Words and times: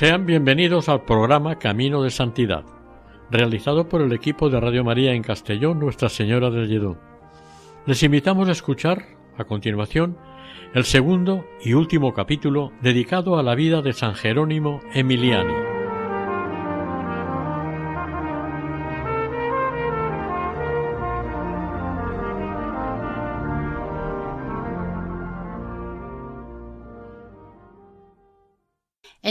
Sean 0.00 0.24
bienvenidos 0.24 0.88
al 0.88 1.02
programa 1.04 1.58
Camino 1.58 2.02
de 2.02 2.08
Santidad, 2.08 2.64
realizado 3.30 3.86
por 3.86 4.00
el 4.00 4.14
equipo 4.14 4.48
de 4.48 4.58
Radio 4.58 4.82
María 4.82 5.12
en 5.12 5.22
Castellón 5.22 5.78
Nuestra 5.78 6.08
Señora 6.08 6.48
del 6.48 6.68
Lledó. 6.68 6.96
Les 7.84 8.02
invitamos 8.02 8.48
a 8.48 8.52
escuchar, 8.52 9.04
a 9.36 9.44
continuación, 9.44 10.16
el 10.72 10.84
segundo 10.84 11.44
y 11.62 11.74
último 11.74 12.14
capítulo 12.14 12.72
dedicado 12.80 13.38
a 13.38 13.42
la 13.42 13.54
vida 13.54 13.82
de 13.82 13.92
San 13.92 14.14
Jerónimo 14.14 14.80
Emiliani. 14.94 15.69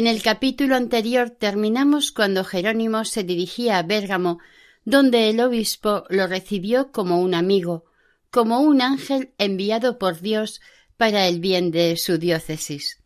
El 0.10 0.24
capítulo 0.24 0.76
anterior 0.76 1.30
terminamos 1.30 2.12
cuando 2.12 2.44
Jerónimo 2.44 3.06
se 3.06 3.24
dirigía 3.24 3.78
a 3.78 3.84
Bérgamo, 3.84 4.40
donde 4.84 5.30
el 5.30 5.40
obispo 5.40 6.06
lo 6.10 6.26
recibió 6.26 6.92
como 6.92 7.22
un 7.22 7.36
amigo, 7.36 7.86
como 8.32 8.60
un 8.62 8.82
ángel 8.82 9.34
enviado 9.38 10.00
por 10.00 10.20
Dios 10.20 10.62
para 10.98 11.28
el 11.28 11.40
bien 11.40 11.70
de 11.70 11.96
su 11.96 12.18
diócesis. 12.18 13.04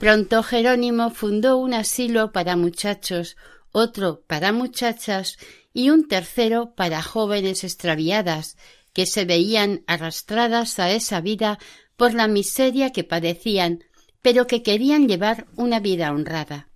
Pronto 0.00 0.42
Jerónimo 0.42 1.10
fundó 1.10 1.58
un 1.58 1.74
asilo 1.74 2.32
para 2.32 2.56
muchachos, 2.56 3.36
otro 3.70 4.22
para 4.26 4.50
muchachas 4.52 5.38
y 5.72 5.90
un 5.90 6.08
tercero 6.08 6.74
para 6.74 7.02
jóvenes 7.02 7.62
extraviadas 7.62 8.56
que 8.92 9.06
se 9.06 9.24
veían 9.24 9.84
arrastradas 9.86 10.80
a 10.80 10.90
esa 10.90 11.20
vida 11.20 11.60
por 11.96 12.14
la 12.14 12.26
miseria 12.26 12.90
que 12.90 13.04
padecían 13.04 13.84
pero 14.22 14.46
que 14.46 14.62
querían 14.62 15.08
llevar 15.08 15.46
una 15.56 15.80
vida 15.80 16.12
honrada. 16.12 16.68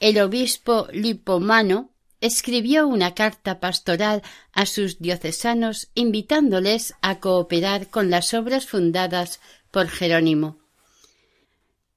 El 0.00 0.20
obispo 0.20 0.88
Lipomano 0.92 1.92
escribió 2.20 2.86
una 2.86 3.14
carta 3.14 3.60
pastoral 3.60 4.22
a 4.52 4.66
sus 4.66 5.00
diocesanos 5.00 5.90
invitándoles 5.94 6.94
a 7.02 7.20
cooperar 7.20 7.88
con 7.88 8.10
las 8.10 8.32
obras 8.32 8.66
fundadas 8.66 9.40
por 9.70 9.88
Jerónimo. 9.88 10.58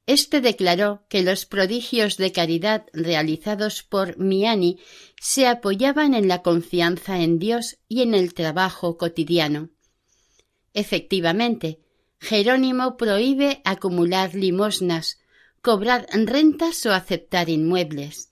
Este 0.07 0.39
declaró 0.39 1.03
que 1.09 1.23
los 1.23 1.45
prodigios 1.45 2.17
de 2.17 2.31
caridad 2.31 2.85
realizados 2.93 3.81
por 3.81 4.17
Miani 4.19 4.79
se 5.19 5.47
apoyaban 5.47 6.13
en 6.13 6.27
la 6.27 6.43
confianza 6.43 7.21
en 7.21 7.39
Dios 7.39 7.77
y 7.87 8.01
en 8.01 8.13
el 8.13 8.35
trabajo 8.35 8.97
cotidiano. 8.97 9.69
Efectivamente, 10.73 11.79
Jerónimo 12.19 12.97
prohíbe 12.97 13.61
acumular 13.65 14.33
limosnas, 14.33 15.19
cobrar 15.61 16.07
rentas 16.13 16.85
o 16.85 16.91
aceptar 16.91 17.49
inmuebles. 17.49 18.31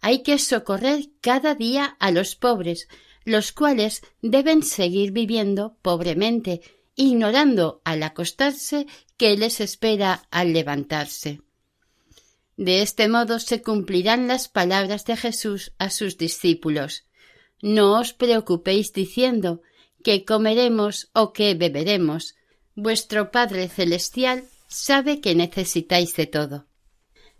Hay 0.00 0.22
que 0.22 0.38
socorrer 0.38 1.10
cada 1.20 1.54
día 1.54 1.96
a 2.00 2.10
los 2.10 2.36
pobres, 2.36 2.88
los 3.24 3.52
cuales 3.52 4.02
deben 4.20 4.62
seguir 4.62 5.12
viviendo 5.12 5.76
pobremente, 5.80 6.60
ignorando 6.96 7.80
al 7.84 8.02
acostarse 8.02 8.86
que 9.16 9.36
les 9.36 9.60
espera 9.60 10.26
al 10.30 10.52
levantarse. 10.52 11.40
De 12.56 12.82
este 12.82 13.08
modo 13.08 13.38
se 13.38 13.62
cumplirán 13.62 14.28
las 14.28 14.48
palabras 14.48 15.04
de 15.04 15.16
Jesús 15.16 15.72
a 15.78 15.90
sus 15.90 16.18
discípulos. 16.18 17.06
No 17.60 17.98
os 17.98 18.12
preocupéis 18.12 18.92
diciendo 18.92 19.62
que 20.04 20.24
comeremos 20.24 21.10
o 21.14 21.32
que 21.32 21.54
beberemos, 21.54 22.34
Vuestro 22.74 23.30
Padre 23.30 23.68
Celestial 23.68 24.44
sabe 24.66 25.20
que 25.20 25.34
necesitáis 25.34 26.16
de 26.16 26.26
todo. 26.26 26.66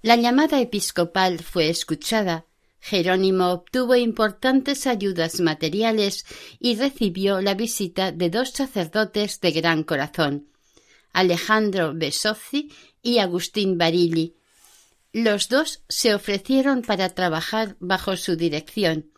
La 0.03 0.17
llamada 0.17 0.61
episcopal 0.61 1.39
fue 1.39 1.71
escuchada, 1.71 2.45
Jerónimo 2.81 3.53
obtuvo 3.53 3.95
importantes 3.95 4.89
ayudas 4.89 5.41
materiales 5.41 6.27
y 6.59 6.75
recibió 6.75 7.41
la 7.41 7.55
visita 7.55 8.11
de 8.11 8.29
dos 8.29 8.51
sacerdotes 8.51 9.41
de 9.41 9.53
gran 9.53 9.85
corazón, 9.85 10.49
Alejandro 11.13 11.93
Besozzi 11.95 12.73
y 13.01 13.19
Agustín 13.19 13.79
Barilli. 13.79 14.35
Los 15.13 15.49
dos 15.49 15.83
se 15.89 16.13
ofrecieron 16.13 16.83
para 16.83 17.11
trabajar 17.11 17.77
bajo 17.79 18.17
su 18.17 18.37
dirección. 18.37 19.13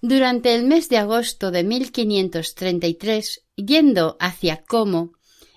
Durante 0.00 0.54
el 0.54 0.64
mes 0.64 0.88
de 0.88 0.98
agosto 0.98 1.50
de 1.50 1.64
1533, 1.64 3.42
yendo 3.56 4.16
hacia 4.20 4.62
Como, 4.64 5.14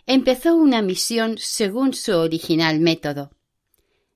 empezó 0.08 0.56
una 0.56 0.82
misión 0.82 1.38
según 1.38 1.94
su 1.94 2.14
original 2.14 2.80
método. 2.80 3.32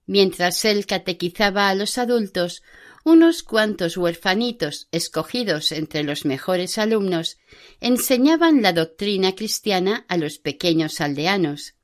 Mientras 0.06 0.66
él 0.66 0.86
catequizaba 0.86 1.70
a 1.70 1.76
los 1.76 1.98
adultos, 1.98 2.64
unos 3.06 3.44
cuantos 3.44 3.98
huerfanitos 3.98 4.88
escogidos 4.92 5.72
entre 5.72 6.04
los 6.04 6.26
mejores 6.26 6.78
alumnos 6.78 7.38
enseñaban 7.80 8.62
la 8.62 8.74
doctrina 8.74 9.36
cristiana 9.36 10.06
a 10.08 10.18
los 10.18 10.38
pequeños 10.38 11.00
aldeanos. 11.02 11.76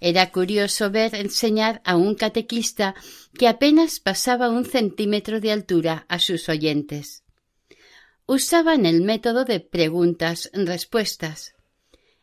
Era 0.00 0.30
curioso 0.30 0.90
ver 0.90 1.14
enseñar 1.14 1.82
a 1.84 1.96
un 1.96 2.14
catequista 2.14 2.94
que 3.34 3.48
apenas 3.48 3.98
pasaba 3.98 4.48
un 4.48 4.64
centímetro 4.64 5.40
de 5.40 5.52
altura 5.52 6.06
a 6.08 6.18
sus 6.18 6.48
oyentes. 6.48 7.24
Usaban 8.26 8.86
el 8.86 9.02
método 9.02 9.44
de 9.44 9.60
preguntas-respuestas. 9.60 11.54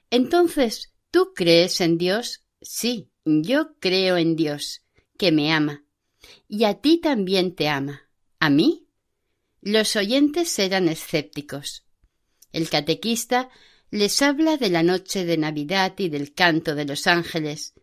Entonces 0.10 0.94
¿Tú 1.16 1.31
crees 1.34 1.80
en 1.80 1.98
Dios? 1.98 2.44
Sí, 2.62 3.08
yo 3.24 3.80
creo 3.80 4.18
en 4.18 4.36
Dios, 4.36 4.81
que 5.18 5.31
me 5.31 5.53
ama. 5.53 5.86
Y 6.50 6.66
a 6.66 6.81
ti 6.81 6.98
también 6.98 7.56
te 7.56 7.70
ama. 7.70 8.09
¿A 8.38 8.50
mí? 8.50 8.90
Los 9.62 9.96
oyentes 9.96 10.59
eran 10.59 10.90
escépticos. 10.90 11.86
El 12.52 12.68
catequista 12.68 13.50
les 13.92 14.22
habla 14.22 14.58
de 14.58 14.70
la 14.70 14.84
noche 14.84 15.24
de 15.24 15.38
Navidad 15.38 15.94
y 16.00 16.09
del 16.09 16.34
canto 16.34 16.75
de 16.75 16.84
los 16.84 17.08
ángeles. 17.08 17.75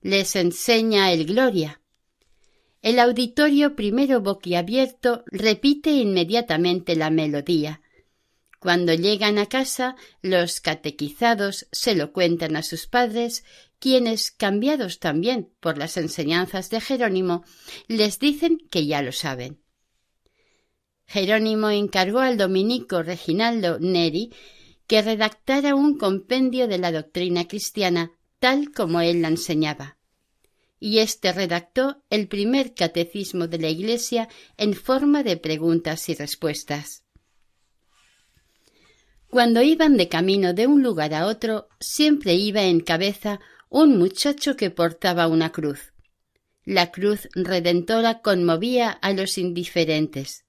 Les 0.00 0.34
enseña 0.34 1.12
el 1.12 1.26
Gloria. 1.26 1.82
El 2.80 2.98
auditorio 2.98 3.76
primero 3.76 4.22
boquiabierto 4.22 5.22
repite 5.26 5.90
inmediatamente 5.90 6.96
la 6.96 7.10
melodía, 7.10 7.82
cuando 8.60 8.92
llegan 8.92 9.38
a 9.38 9.46
casa, 9.46 9.96
los 10.20 10.60
catequizados 10.60 11.66
se 11.72 11.94
lo 11.94 12.12
cuentan 12.12 12.56
a 12.56 12.62
sus 12.62 12.86
padres, 12.86 13.42
quienes, 13.78 14.30
cambiados 14.30 15.00
también 15.00 15.50
por 15.60 15.78
las 15.78 15.96
enseñanzas 15.96 16.68
de 16.68 16.82
Jerónimo, 16.82 17.42
les 17.88 18.18
dicen 18.18 18.58
que 18.70 18.84
ya 18.84 19.00
lo 19.00 19.12
saben. 19.12 19.62
Jerónimo 21.06 21.70
encargó 21.70 22.20
al 22.20 22.36
dominico 22.36 23.02
Reginaldo 23.02 23.80
Neri 23.80 24.30
que 24.86 25.00
redactara 25.00 25.74
un 25.74 25.96
compendio 25.96 26.68
de 26.68 26.78
la 26.78 26.92
doctrina 26.92 27.48
cristiana 27.48 28.12
tal 28.40 28.72
como 28.72 29.00
él 29.00 29.22
la 29.22 29.28
enseñaba. 29.28 29.96
Y 30.78 30.98
éste 30.98 31.32
redactó 31.32 32.02
el 32.10 32.28
primer 32.28 32.74
catecismo 32.74 33.48
de 33.48 33.58
la 33.58 33.70
Iglesia 33.70 34.28
en 34.58 34.74
forma 34.74 35.22
de 35.22 35.38
preguntas 35.38 36.08
y 36.10 36.14
respuestas. 36.14 37.04
Cuando 39.30 39.62
iban 39.62 39.96
de 39.96 40.08
camino 40.08 40.54
de 40.54 40.66
un 40.66 40.82
lugar 40.82 41.14
a 41.14 41.26
otro, 41.26 41.68
siempre 41.78 42.34
iba 42.34 42.64
en 42.64 42.80
cabeza 42.80 43.38
un 43.68 43.96
muchacho 43.96 44.56
que 44.56 44.70
portaba 44.70 45.28
una 45.28 45.52
cruz. 45.52 45.92
La 46.64 46.90
cruz 46.90 47.28
redentora 47.34 48.22
conmovía 48.22 48.90
a 48.90 49.12
los 49.12 49.38
indiferentes. 49.38 50.46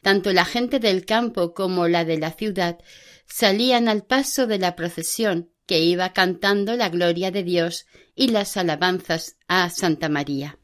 Tanto 0.00 0.32
la 0.32 0.44
gente 0.44 0.78
del 0.78 1.04
campo 1.04 1.54
como 1.54 1.88
la 1.88 2.04
de 2.04 2.18
la 2.18 2.30
ciudad 2.30 2.78
salían 3.26 3.88
al 3.88 4.04
paso 4.04 4.46
de 4.46 4.58
la 4.60 4.76
procesión 4.76 5.50
que 5.66 5.80
iba 5.80 6.12
cantando 6.12 6.76
la 6.76 6.88
gloria 6.88 7.32
de 7.32 7.42
Dios 7.42 7.86
y 8.14 8.28
las 8.28 8.56
alabanzas 8.56 9.38
a 9.48 9.68
Santa 9.70 10.08
María. 10.08 10.59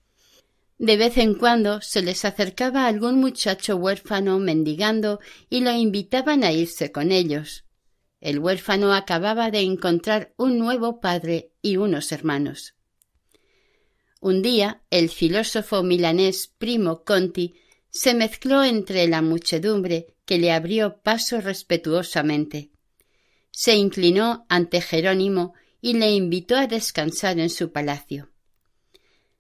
De 0.79 0.97
vez 0.99 1.17
en 1.17 1.35
cuando 1.35 1.81
se 1.81 2.03
les 2.03 2.25
acercaba 2.25 2.87
algún 2.87 3.19
muchacho 3.19 3.77
huérfano 3.77 4.39
mendigando 4.39 5.21
y 5.49 5.61
lo 5.61 5.73
invitaban 5.73 6.45
a 6.45 6.53
irse 6.53 6.93
con 6.93 7.13
ellos. 7.13 7.65
El 8.21 8.39
huérfano 8.39 8.93
acababa 8.93 9.51
de 9.51 9.61
encontrar 9.61 10.35
un 10.37 10.59
nuevo 10.59 11.01
padre 11.01 11.53
y 11.63 11.79
unos 11.79 12.13
hermanos. 12.13 12.75
Un 14.21 14.43
día 14.43 14.83
el 14.91 15.09
filósofo 15.09 15.83
milanés 15.83 16.49
Primo 16.59 17.05
Conti 17.05 17.55
se 17.91 18.13
mezcló 18.13 18.63
entre 18.65 19.07
la 19.09 19.23
muchedumbre 19.23 20.15
que 20.27 20.39
le 20.39 20.53
abrió 20.53 21.01
paso 21.03 21.41
respetuosamente. 21.41 22.71
Se 23.51 23.77
inclinó 23.77 24.45
ante 24.51 24.83
Jerónimo 24.83 25.55
y 25.81 25.95
le 25.95 26.11
invitó 26.11 26.57
a 26.57 26.67
descansar 26.67 27.39
en 27.39 27.49
su 27.49 27.73
palacio. 27.73 28.31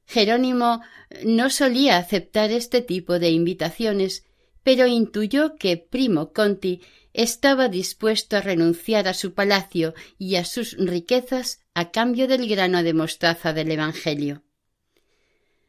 Jerónimo 0.06 0.81
no 1.25 1.50
solía 1.50 1.99
aceptar 1.99 2.50
este 2.50 2.81
tipo 2.81 3.19
de 3.19 3.31
invitaciones, 3.31 4.25
pero 4.62 4.87
intuyó 4.87 5.56
que 5.56 5.76
Primo 5.76 6.32
Conti 6.32 6.82
estaba 7.12 7.69
dispuesto 7.69 8.37
a 8.37 8.41
renunciar 8.41 9.08
a 9.08 9.14
su 9.14 9.32
palacio 9.32 9.94
y 10.19 10.37
a 10.37 10.44
sus 10.44 10.76
riquezas 10.79 11.61
a 11.73 11.91
cambio 11.91 12.29
del 12.29 12.47
grano 12.49 12.82
de 12.82 12.93
mostaza 12.93 13.53
del 13.53 13.70
Evangelio. 13.70 14.43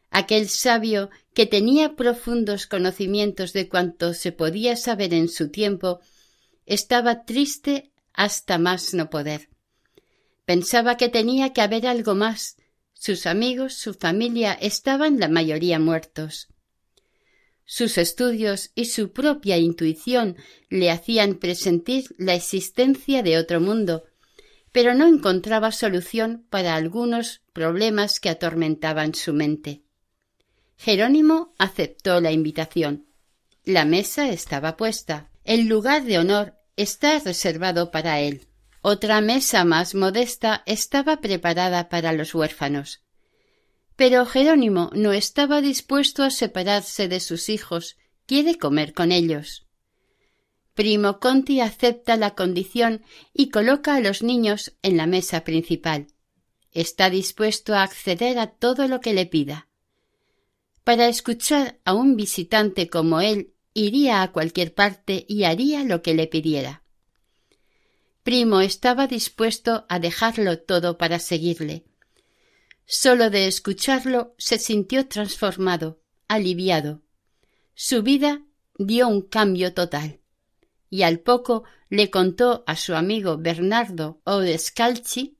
Aquel 0.09 0.49
sabio 0.49 1.09
que 1.33 1.45
tenía 1.45 1.95
profundos 1.95 2.67
conocimientos 2.67 3.53
de 3.53 3.69
cuanto 3.69 4.13
se 4.13 4.31
podía 4.31 4.75
saber 4.75 5.13
en 5.13 5.29
su 5.29 5.49
tiempo, 5.51 5.99
estaba 6.65 7.23
triste 7.23 7.91
hasta 8.13 8.57
más 8.57 8.93
no 8.93 9.09
poder. 9.09 9.49
Pensaba 10.43 10.97
que 10.97 11.07
tenía 11.07 11.53
que 11.53 11.61
haber 11.61 11.87
algo 11.87 12.13
más. 12.13 12.56
Sus 12.99 13.27
amigos, 13.27 13.73
su 13.73 13.93
familia 13.93 14.53
estaban 14.53 15.19
la 15.19 15.27
mayoría 15.27 15.79
muertos. 15.79 16.47
Sus 17.63 17.97
estudios 17.97 18.71
y 18.75 18.85
su 18.85 19.11
propia 19.11 19.57
intuición 19.57 20.35
le 20.69 20.89
hacían 20.89 21.35
presentir 21.35 22.15
la 22.17 22.33
existencia 22.33 23.21
de 23.23 23.37
otro 23.37 23.61
mundo, 23.61 24.05
pero 24.71 24.95
no 24.95 25.05
encontraba 25.07 25.71
solución 25.71 26.45
para 26.49 26.75
algunos 26.75 27.41
problemas 27.53 28.19
que 28.19 28.29
atormentaban 28.29 29.13
su 29.13 29.33
mente. 29.33 29.83
Jerónimo 30.77 31.53
aceptó 31.57 32.19
la 32.19 32.31
invitación. 32.31 33.07
La 33.63 33.85
mesa 33.85 34.29
estaba 34.29 34.75
puesta. 34.75 35.29
El 35.43 35.67
lugar 35.67 36.03
de 36.03 36.17
honor 36.17 36.55
está 36.77 37.19
reservado 37.19 37.91
para 37.91 38.21
él. 38.21 38.47
Otra 38.89 39.19
mesa 39.19 39.65
más 39.65 39.95
modesta 39.95 40.63
estaba 40.65 41.19
preparada 41.19 41.89
para 41.89 42.13
los 42.13 42.33
huérfanos. 42.33 43.01
Pero 43.97 44.25
Jerónimo 44.25 44.91
no 44.93 45.11
estaba 45.11 45.59
dispuesto 45.59 46.23
a 46.23 46.29
separarse 46.29 47.09
de 47.09 47.19
sus 47.19 47.49
hijos, 47.49 47.97
quiere 48.25 48.57
comer 48.57 48.93
con 48.93 49.11
ellos. 49.11 49.67
Primo 50.73 51.19
Conti 51.19 51.59
acepta 51.59 52.15
la 52.15 52.33
condición 52.33 53.03
y 53.33 53.49
coloca 53.49 53.93
a 53.93 53.99
los 53.99 54.23
niños 54.23 54.77
en 54.81 54.95
la 54.95 55.05
mesa 55.05 55.43
principal. 55.43 56.07
Está 56.71 57.09
dispuesto 57.09 57.75
a 57.75 57.83
acceder 57.83 58.39
a 58.39 58.51
todo 58.51 58.87
lo 58.87 59.01
que 59.01 59.13
le 59.13 59.25
pida. 59.25 59.67
Para 60.85 61.09
escuchar 61.09 61.77
a 61.83 61.93
un 61.93 62.15
visitante 62.15 62.87
como 62.87 63.19
él, 63.19 63.51
iría 63.73 64.21
a 64.21 64.31
cualquier 64.31 64.73
parte 64.73 65.25
y 65.27 65.43
haría 65.43 65.83
lo 65.83 66.01
que 66.01 66.13
le 66.13 66.27
pidiera. 66.27 66.86
Primo 68.27 68.59
estaba 68.59 69.07
dispuesto 69.07 69.85
a 69.87 69.99
dejarlo 69.99 70.59
todo 70.59 70.97
para 70.97 71.17
seguirle. 71.17 71.85
Solo 72.85 73.29
de 73.29 73.47
escucharlo 73.47 74.35
se 74.37 74.59
sintió 74.59 75.07
transformado, 75.07 76.01
aliviado. 76.27 77.01
Su 77.73 78.03
vida 78.03 78.41
dio 78.77 79.07
un 79.07 79.21
cambio 79.21 79.73
total. 79.73 80.19
Y 80.89 81.03
al 81.03 81.21
poco 81.21 81.63
le 81.87 82.09
contó 82.09 82.65
a 82.67 82.75
su 82.75 82.95
amigo 82.95 83.37
Bernardo 83.37 84.19
Odescalchi 84.25 85.37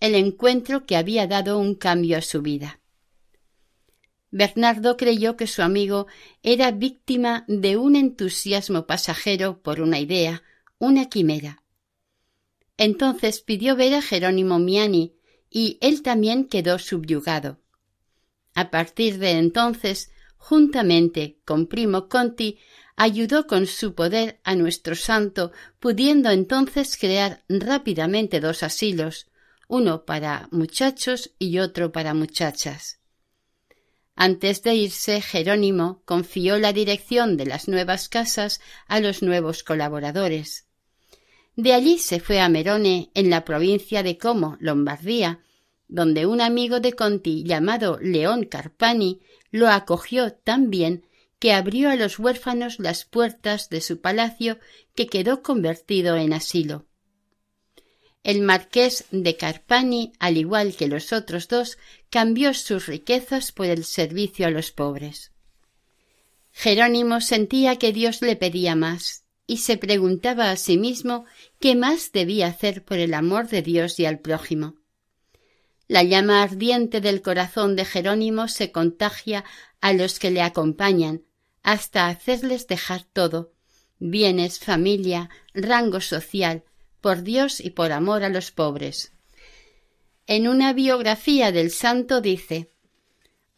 el 0.00 0.14
encuentro 0.14 0.84
que 0.84 0.96
había 0.96 1.26
dado 1.26 1.58
un 1.58 1.74
cambio 1.74 2.18
a 2.18 2.20
su 2.20 2.42
vida. 2.42 2.80
Bernardo 4.30 4.98
creyó 4.98 5.38
que 5.38 5.46
su 5.46 5.62
amigo 5.62 6.06
era 6.42 6.70
víctima 6.70 7.46
de 7.48 7.78
un 7.78 7.96
entusiasmo 7.96 8.86
pasajero 8.86 9.62
por 9.62 9.80
una 9.80 10.00
idea, 10.00 10.42
una 10.78 11.08
quimera. 11.08 11.62
Entonces 12.78 13.40
pidió 13.40 13.76
ver 13.76 13.94
a 13.94 14.02
Jerónimo 14.02 14.58
Miani, 14.58 15.14
y 15.50 15.78
él 15.80 16.02
también 16.02 16.46
quedó 16.46 16.78
subyugado. 16.78 17.60
A 18.54 18.70
partir 18.70 19.18
de 19.18 19.32
entonces, 19.32 20.10
juntamente 20.36 21.38
con 21.44 21.66
Primo 21.66 22.08
Conti, 22.08 22.58
ayudó 22.96 23.46
con 23.46 23.66
su 23.66 23.94
poder 23.94 24.40
a 24.44 24.54
nuestro 24.54 24.94
santo, 24.94 25.52
pudiendo 25.78 26.30
entonces 26.30 26.96
crear 26.96 27.44
rápidamente 27.48 28.40
dos 28.40 28.62
asilos, 28.62 29.26
uno 29.68 30.04
para 30.04 30.48
muchachos 30.50 31.32
y 31.38 31.58
otro 31.58 31.92
para 31.92 32.14
muchachas. 32.14 33.00
Antes 34.14 34.62
de 34.62 34.74
irse, 34.74 35.20
Jerónimo 35.20 36.02
confió 36.06 36.58
la 36.58 36.72
dirección 36.72 37.36
de 37.36 37.44
las 37.44 37.68
nuevas 37.68 38.08
casas 38.08 38.60
a 38.86 39.00
los 39.00 39.22
nuevos 39.22 39.62
colaboradores. 39.62 40.65
De 41.56 41.72
allí 41.72 41.98
se 41.98 42.20
fue 42.20 42.38
a 42.40 42.50
Merone, 42.50 43.10
en 43.14 43.30
la 43.30 43.44
provincia 43.44 44.02
de 44.02 44.18
Como, 44.18 44.58
Lombardía, 44.60 45.40
donde 45.88 46.26
un 46.26 46.42
amigo 46.42 46.80
de 46.80 46.92
Conti 46.92 47.44
llamado 47.44 47.98
León 48.00 48.44
Carpani 48.44 49.20
lo 49.50 49.68
acogió 49.68 50.32
tan 50.32 50.68
bien 50.70 51.06
que 51.38 51.52
abrió 51.52 51.90
a 51.90 51.96
los 51.96 52.18
huérfanos 52.18 52.78
las 52.78 53.04
puertas 53.04 53.70
de 53.70 53.80
su 53.80 54.00
palacio 54.00 54.58
que 54.94 55.06
quedó 55.06 55.42
convertido 55.42 56.16
en 56.16 56.32
asilo. 56.32 56.86
El 58.22 58.42
marqués 58.42 59.04
de 59.10 59.36
Carpani, 59.36 60.12
al 60.18 60.36
igual 60.36 60.74
que 60.74 60.88
los 60.88 61.12
otros 61.12 61.48
dos, 61.48 61.78
cambió 62.10 62.52
sus 62.54 62.86
riquezas 62.86 63.52
por 63.52 63.66
el 63.66 63.84
servicio 63.84 64.46
a 64.46 64.50
los 64.50 64.72
pobres. 64.72 65.32
Jerónimo 66.50 67.20
sentía 67.20 67.76
que 67.76 67.92
Dios 67.92 68.22
le 68.22 68.34
pedía 68.34 68.74
más, 68.74 69.25
y 69.46 69.58
se 69.58 69.76
preguntaba 69.76 70.50
a 70.50 70.56
sí 70.56 70.76
mismo 70.76 71.24
qué 71.60 71.74
más 71.74 72.12
debía 72.12 72.48
hacer 72.48 72.84
por 72.84 72.98
el 72.98 73.14
amor 73.14 73.48
de 73.48 73.62
Dios 73.62 73.98
y 74.00 74.06
al 74.06 74.18
prójimo. 74.18 74.76
La 75.88 76.02
llama 76.02 76.42
ardiente 76.42 77.00
del 77.00 77.22
corazón 77.22 77.76
de 77.76 77.84
Jerónimo 77.84 78.48
se 78.48 78.72
contagia 78.72 79.44
a 79.80 79.92
los 79.92 80.18
que 80.18 80.30
le 80.30 80.42
acompañan, 80.42 81.22
hasta 81.62 82.08
hacerles 82.08 82.66
dejar 82.66 83.04
todo 83.04 83.52
bienes, 83.98 84.58
familia, 84.58 85.30
rango 85.54 86.00
social, 86.00 86.64
por 87.00 87.22
Dios 87.22 87.60
y 87.60 87.70
por 87.70 87.92
amor 87.92 88.24
a 88.24 88.28
los 88.28 88.50
pobres. 88.50 89.12
En 90.26 90.48
una 90.48 90.72
biografía 90.72 91.52
del 91.52 91.70
santo 91.70 92.20
dice 92.20 92.70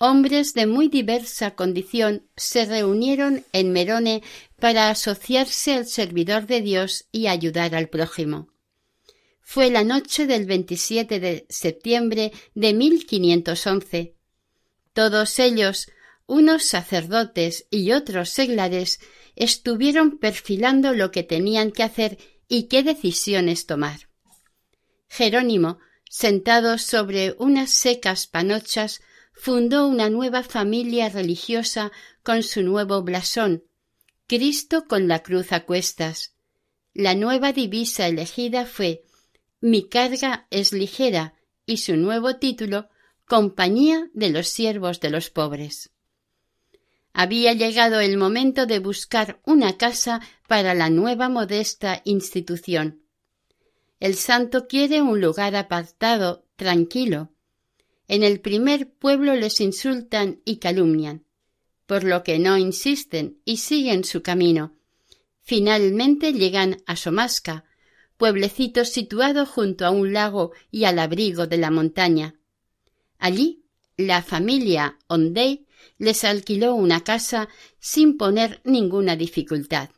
Hombres 0.00 0.54
de 0.54 0.66
muy 0.66 0.88
diversa 0.88 1.56
condición 1.56 2.28
se 2.36 2.66
reunieron 2.66 3.44
en 3.52 3.72
Merone 3.72 4.22
para 4.60 4.90
asociarse 4.90 5.74
al 5.74 5.86
servidor 5.86 6.46
de 6.46 6.60
Dios 6.60 7.08
y 7.10 7.26
ayudar 7.26 7.74
al 7.74 7.88
prójimo. 7.88 8.48
Fue 9.40 9.70
la 9.70 9.82
noche 9.82 10.26
del 10.26 10.46
27 10.46 11.18
de 11.18 11.46
septiembre 11.48 12.32
de 12.54 12.74
1511. 12.74 14.14
Todos 14.92 15.38
ellos, 15.40 15.90
unos 16.26 16.64
sacerdotes 16.64 17.66
y 17.68 17.90
otros 17.90 18.30
seglares, 18.30 19.00
estuvieron 19.34 20.18
perfilando 20.18 20.92
lo 20.92 21.10
que 21.10 21.24
tenían 21.24 21.72
que 21.72 21.82
hacer 21.82 22.18
y 22.46 22.64
qué 22.64 22.84
decisiones 22.84 23.66
tomar. 23.66 24.08
Jerónimo, 25.08 25.78
sentado 26.08 26.78
sobre 26.78 27.34
unas 27.38 27.70
secas 27.70 28.28
panochas, 28.28 29.00
fundó 29.38 29.87
una 29.87 30.11
nueva 30.11 30.42
familia 30.42 31.09
religiosa 31.09 31.92
con 32.23 32.42
su 32.42 32.62
nuevo 32.62 33.02
blasón, 33.02 33.64
Cristo 34.26 34.87
con 34.87 35.07
la 35.07 35.23
cruz 35.23 35.52
a 35.52 35.64
cuestas. 35.64 36.35
La 36.92 37.14
nueva 37.14 37.52
divisa 37.52 38.09
elegida 38.09 38.66
fue 38.66 39.04
Mi 39.61 39.88
carga 39.88 40.49
es 40.50 40.73
ligera 40.73 41.35
y 41.64 41.78
su 41.78 41.97
nuevo 41.97 42.37
título 42.37 42.88
Compañía 43.26 44.11
de 44.12 44.30
los 44.30 44.49
siervos 44.49 45.00
de 45.00 45.11
los 45.11 45.30
pobres. 45.30 45.90
Había 47.12 47.52
llegado 47.52 48.00
el 48.00 48.16
momento 48.16 48.66
de 48.66 48.80
buscar 48.80 49.40
una 49.45 49.76
casa 49.76 50.21
para 50.49 50.75
la 50.75 50.90
nueva 50.90 51.28
modesta 51.28 52.02
institución. 52.04 53.02
El 54.00 54.14
santo 54.14 54.66
quiere 54.66 55.00
un 55.00 55.21
lugar 55.21 55.54
apartado, 55.57 56.45
tranquilo. 56.57 57.33
En 58.08 58.22
el 58.22 58.40
primer 58.40 58.90
pueblo 58.90 59.34
les 59.36 59.60
insultan 59.60 60.40
y 60.44 60.56
calumnian, 60.56 61.24
por 61.86 62.04
lo 62.04 62.24
que 62.24 62.38
no 62.38 62.58
insisten 62.58 63.38
y 63.44 63.58
siguen 63.58 64.04
su 64.04 64.22
camino. 64.22 64.74
Finalmente 65.42 66.32
llegan 66.32 66.78
a 66.86 66.96
Somasca, 66.96 67.64
pueblecito 68.16 68.84
situado 68.84 69.46
junto 69.46 69.86
a 69.86 69.90
un 69.90 70.12
lago 70.12 70.52
y 70.70 70.84
al 70.84 70.98
abrigo 70.98 71.46
de 71.46 71.58
la 71.58 71.70
montaña. 71.70 72.34
Allí, 73.18 73.64
la 73.96 74.22
familia 74.22 74.98
Ondey 75.06 75.66
les 75.98 76.24
alquiló 76.24 76.74
una 76.74 77.02
casa 77.04 77.48
sin 77.78 78.16
poner 78.16 78.60
ninguna 78.64 79.16
dificultad. 79.16 79.90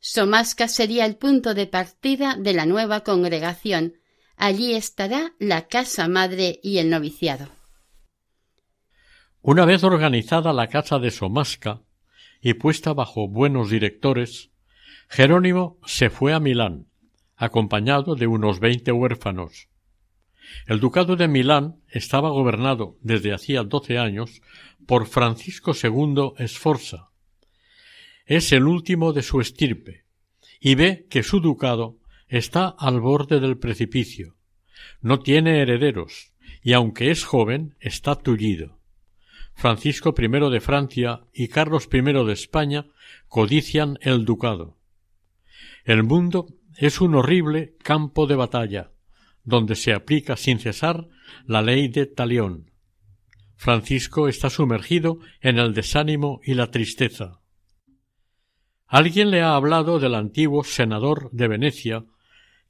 Somasca 0.00 0.68
sería 0.68 1.04
el 1.04 1.16
punto 1.16 1.54
de 1.54 1.66
partida 1.66 2.36
de 2.38 2.52
la 2.52 2.66
nueva 2.66 3.02
congregación. 3.02 3.98
Allí 4.36 4.74
estará 4.74 5.34
la 5.38 5.66
casa 5.66 6.08
madre 6.08 6.60
y 6.62 6.78
el 6.78 6.90
noviciado. 6.90 7.48
Una 9.40 9.64
vez 9.64 9.82
organizada 9.82 10.52
la 10.52 10.68
casa 10.68 10.98
de 10.98 11.10
Somasca 11.10 11.82
y 12.42 12.54
puesta 12.54 12.92
bajo 12.92 13.28
buenos 13.28 13.70
directores, 13.70 14.50
Jerónimo 15.08 15.78
se 15.86 16.10
fue 16.10 16.34
a 16.34 16.40
Milán, 16.40 16.86
acompañado 17.36 18.14
de 18.14 18.26
unos 18.26 18.60
veinte 18.60 18.92
huérfanos. 18.92 19.68
El 20.66 20.80
ducado 20.80 21.16
de 21.16 21.28
Milán 21.28 21.80
estaba 21.88 22.28
gobernado 22.30 22.98
desde 23.00 23.32
hacía 23.32 23.62
doce 23.62 23.98
años 23.98 24.42
por 24.86 25.06
Francisco 25.06 25.72
II 25.80 26.32
Esforza. 26.38 27.10
Es 28.26 28.52
el 28.52 28.66
último 28.66 29.12
de 29.12 29.22
su 29.22 29.40
estirpe, 29.40 30.04
y 30.60 30.74
ve 30.74 31.06
que 31.08 31.22
su 31.22 31.40
ducado 31.40 31.98
está 32.28 32.68
al 32.68 33.00
borde 33.00 33.40
del 33.40 33.58
precipicio. 33.58 34.36
No 35.00 35.20
tiene 35.20 35.60
herederos, 35.60 36.32
y 36.62 36.72
aunque 36.72 37.10
es 37.10 37.24
joven, 37.24 37.76
está 37.80 38.16
tullido. 38.16 38.78
Francisco 39.54 40.14
I 40.16 40.50
de 40.50 40.60
Francia 40.60 41.22
y 41.32 41.48
Carlos 41.48 41.88
I 41.90 42.02
de 42.02 42.32
España 42.32 42.86
codician 43.28 43.98
el 44.02 44.24
ducado. 44.24 44.76
El 45.84 46.02
mundo 46.02 46.46
es 46.76 47.00
un 47.00 47.14
horrible 47.14 47.74
campo 47.82 48.26
de 48.26 48.36
batalla, 48.36 48.90
donde 49.44 49.76
se 49.76 49.94
aplica 49.94 50.36
sin 50.36 50.58
cesar 50.58 51.08
la 51.46 51.62
ley 51.62 51.88
de 51.88 52.06
Talión. 52.06 52.70
Francisco 53.54 54.28
está 54.28 54.50
sumergido 54.50 55.20
en 55.40 55.58
el 55.58 55.72
desánimo 55.72 56.40
y 56.44 56.54
la 56.54 56.70
tristeza. 56.70 57.40
Alguien 58.86 59.30
le 59.30 59.40
ha 59.40 59.54
hablado 59.54 59.98
del 59.98 60.14
antiguo 60.14 60.62
senador 60.62 61.30
de 61.32 61.48
Venecia, 61.48 62.04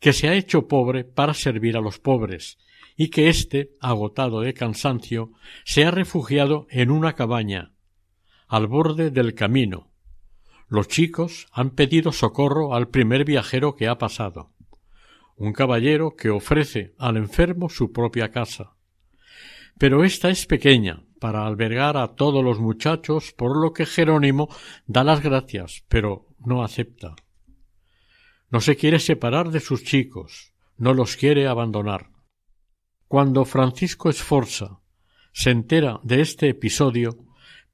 que 0.00 0.12
se 0.12 0.28
ha 0.28 0.34
hecho 0.34 0.68
pobre 0.68 1.04
para 1.04 1.34
servir 1.34 1.76
a 1.76 1.80
los 1.80 1.98
pobres, 1.98 2.58
y 2.96 3.08
que 3.08 3.28
éste, 3.28 3.72
agotado 3.80 4.40
de 4.40 4.54
cansancio, 4.54 5.32
se 5.64 5.84
ha 5.84 5.90
refugiado 5.90 6.66
en 6.70 6.90
una 6.90 7.14
cabaña, 7.14 7.72
al 8.48 8.66
borde 8.66 9.10
del 9.10 9.34
camino. 9.34 9.90
Los 10.68 10.88
chicos 10.88 11.46
han 11.52 11.70
pedido 11.70 12.12
socorro 12.12 12.74
al 12.74 12.88
primer 12.88 13.24
viajero 13.24 13.76
que 13.76 13.88
ha 13.88 13.98
pasado 13.98 14.52
un 15.36 15.52
caballero 15.52 16.16
que 16.16 16.30
ofrece 16.30 16.94
al 16.98 17.16
enfermo 17.16 17.68
su 17.68 17.92
propia 17.92 18.30
casa. 18.30 18.74
Pero 19.78 20.04
ésta 20.04 20.30
es 20.30 20.46
pequeña 20.46 21.02
para 21.20 21.46
albergar 21.46 21.96
a 21.96 22.14
todos 22.14 22.42
los 22.42 22.58
muchachos, 22.58 23.32
por 23.36 23.56
lo 23.56 23.72
que 23.72 23.86
Jerónimo 23.86 24.48
da 24.86 25.04
las 25.04 25.22
gracias, 25.22 25.84
pero 25.88 26.28
no 26.38 26.64
acepta. 26.64 27.14
No 28.50 28.60
se 28.60 28.76
quiere 28.76 28.98
separar 28.98 29.50
de 29.50 29.60
sus 29.60 29.84
chicos, 29.84 30.52
no 30.76 30.94
los 30.94 31.16
quiere 31.16 31.46
abandonar. 31.46 32.10
Cuando 33.08 33.44
Francisco 33.44 34.10
Esforza 34.10 34.80
se 35.32 35.50
entera 35.50 36.00
de 36.02 36.20
este 36.20 36.48
episodio, 36.48 37.18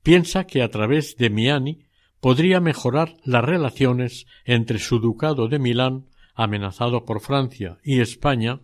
piensa 0.03 0.45
que 0.45 0.63
a 0.63 0.71
través 0.71 1.17
de 1.17 1.31
Miani 1.31 1.87
podría 2.21 2.61
mejorar 2.61 3.17
las 3.25 3.45
relaciones 3.45 4.27
entre 4.45 4.79
su 4.79 4.99
ducado 4.99 5.49
de 5.49 5.59
Milán 5.59 6.07
amenazado 6.35 7.05
por 7.05 7.21
Francia 7.21 7.79
y 7.83 8.01
España, 8.01 8.61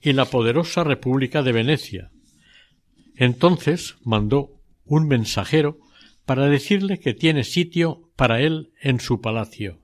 y 0.00 0.12
la 0.12 0.26
poderosa 0.26 0.84
República 0.84 1.42
de 1.42 1.52
Venecia. 1.52 2.10
Entonces 3.16 3.96
mandó 4.04 4.60
un 4.84 5.08
mensajero 5.08 5.78
para 6.24 6.46
decirle 6.46 6.98
que 7.00 7.14
tiene 7.14 7.44
sitio 7.44 8.10
para 8.16 8.40
él 8.40 8.72
en 8.80 9.00
su 9.00 9.20
palacio. 9.20 9.80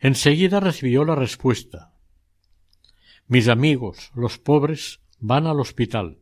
Enseguida 0.00 0.60
recibió 0.60 1.04
la 1.04 1.14
respuesta. 1.14 1.92
Mis 3.26 3.48
amigos, 3.48 4.10
los 4.14 4.38
pobres, 4.38 5.00
van 5.18 5.46
al 5.46 5.60
hospital. 5.60 6.18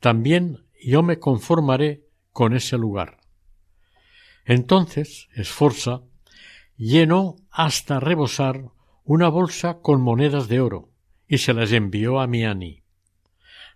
También 0.00 0.64
yo 0.82 1.02
me 1.02 1.18
conformaré 1.18 2.06
con 2.30 2.54
ese 2.54 2.78
lugar. 2.78 3.18
Entonces 4.44 5.28
Esforza 5.34 6.02
llenó 6.76 7.36
hasta 7.50 8.00
rebosar 8.00 8.70
una 9.04 9.28
bolsa 9.28 9.80
con 9.80 10.00
monedas 10.00 10.48
de 10.48 10.60
oro 10.60 10.90
y 11.28 11.38
se 11.38 11.54
las 11.54 11.72
envió 11.72 12.20
a 12.20 12.26
Miani. 12.26 12.82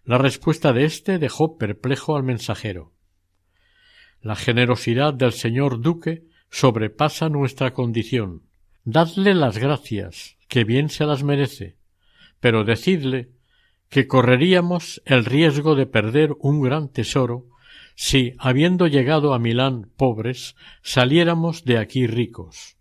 La 0.04 0.18
respuesta 0.18 0.73
de 0.73 0.85
éste 0.85 1.18
dejó 1.18 1.59
perplejo 1.59 2.16
al 2.16 2.23
mensajero. 2.23 2.92
La 4.21 4.37
generosidad 4.37 5.14
del 5.14 5.33
señor 5.33 5.80
duque 5.80 6.25
sobrepasa 6.50 7.28
nuestra 7.28 7.75
condición. 7.75 8.45
Dadle 8.88 9.35
las 9.35 9.59
gracias, 9.59 10.37
que 10.47 10.62
bien 10.62 10.90
se 10.90 11.07
las 11.07 11.25
merece, 11.25 11.76
pero 12.38 12.62
decidle 12.62 13.33
que 13.88 14.07
correríamos 14.07 15.02
el 15.05 15.25
riesgo 15.25 15.75
de 15.75 15.87
perder 15.87 16.37
un 16.38 16.62
gran 16.62 16.88
tesoro 16.88 17.49
si, 17.97 18.35
habiendo 18.38 18.87
llegado 18.87 19.35
a 19.35 19.40
Milán 19.40 19.90
pobres, 19.97 20.55
saliéramos 20.83 21.64
de 21.64 21.78
aquí 21.78 22.07
ricos. 22.07 22.76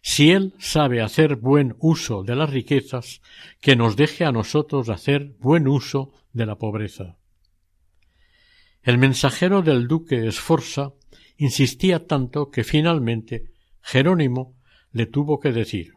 Si 0.00 0.30
Él 0.30 0.54
sabe 0.60 1.02
hacer 1.02 1.34
buen 1.34 1.74
uso 1.80 2.22
de 2.22 2.36
las 2.36 2.48
riquezas, 2.48 3.22
que 3.60 3.74
nos 3.74 3.96
deje 3.96 4.24
a 4.24 4.30
nosotros 4.30 4.90
hacer 4.90 5.34
buen 5.40 5.66
uso 5.66 6.12
de 6.32 6.46
la 6.46 6.54
pobreza. 6.54 7.16
El 8.84 8.98
mensajero 8.98 9.62
del 9.62 9.88
duque 9.88 10.28
Esforza 10.28 10.92
insistía 11.36 12.06
tanto 12.06 12.52
que 12.52 12.62
finalmente 12.62 13.55
Jerónimo 13.86 14.56
le 14.90 15.06
tuvo 15.06 15.38
que 15.38 15.52
decir 15.52 15.92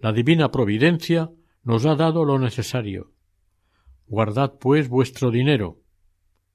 La 0.00 0.12
divina 0.12 0.50
providencia 0.50 1.30
nos 1.62 1.86
ha 1.86 1.94
dado 1.94 2.24
lo 2.24 2.40
necesario. 2.40 3.12
Guardad 4.08 4.54
pues 4.58 4.88
vuestro 4.88 5.30
dinero. 5.30 5.80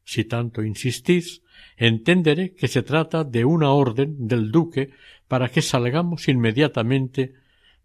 Si 0.04 0.26
tanto 0.26 0.62
insistís, 0.62 1.44
entenderé 1.78 2.56
que 2.56 2.68
se 2.68 2.84
trata 2.84 3.24
de 3.24 3.46
una 3.46 3.72
orden 3.72 4.28
del 4.28 4.52
duque 4.52 4.90
para 5.30 5.48
que 5.48 5.62
salgamos 5.62 6.28
inmediatamente 6.28 7.36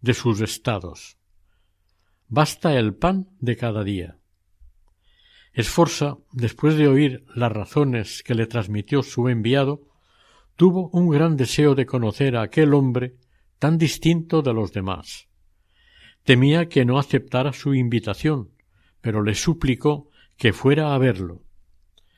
de 0.01 0.13
sus 0.13 0.41
estados. 0.41 1.17
Basta 2.27 2.77
el 2.77 2.93
pan 2.93 3.29
de 3.39 3.55
cada 3.55 3.85
día. 3.85 4.17
Esforza, 5.53 6.17
después 6.33 6.75
de 6.75 6.89
oír 6.89 7.23
las 7.33 7.53
razones 7.53 8.21
que 8.21 8.35
le 8.35 8.47
transmitió 8.47 9.01
su 9.01 9.29
enviado, 9.29 9.88
tuvo 10.59 10.89
un 10.89 11.07
gran 11.07 11.37
deseo 11.37 11.73
de 11.73 11.85
conocer 11.85 12.35
a 12.35 12.41
aquel 12.41 12.73
hombre 12.73 13.15
tan 13.59 13.77
distinto 13.77 14.41
de 14.41 14.53
los 14.53 14.73
demás. 14.73 15.29
Temía 16.25 16.67
que 16.67 16.83
no 16.83 16.99
aceptara 16.99 17.53
su 17.53 17.75
invitación, 17.75 18.49
pero 18.99 19.23
le 19.23 19.35
suplicó 19.35 20.09
que 20.35 20.51
fuera 20.51 20.93
a 20.93 20.97
verlo. 20.97 21.45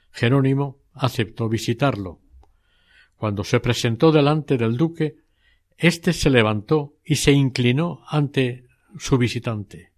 Jerónimo 0.09 0.79
aceptó 0.91 1.49
visitarlo. 1.49 2.19
Cuando 3.15 3.43
se 3.43 3.59
presentó 3.59 4.11
delante 4.11 4.57
del 4.57 4.75
duque, 4.75 5.17
éste 5.77 6.11
se 6.11 6.31
levantó 6.31 6.95
y 7.05 7.17
se 7.17 7.33
inclinó 7.33 8.03
ante 8.07 8.65
su 8.97 9.19
visitante. 9.19 9.91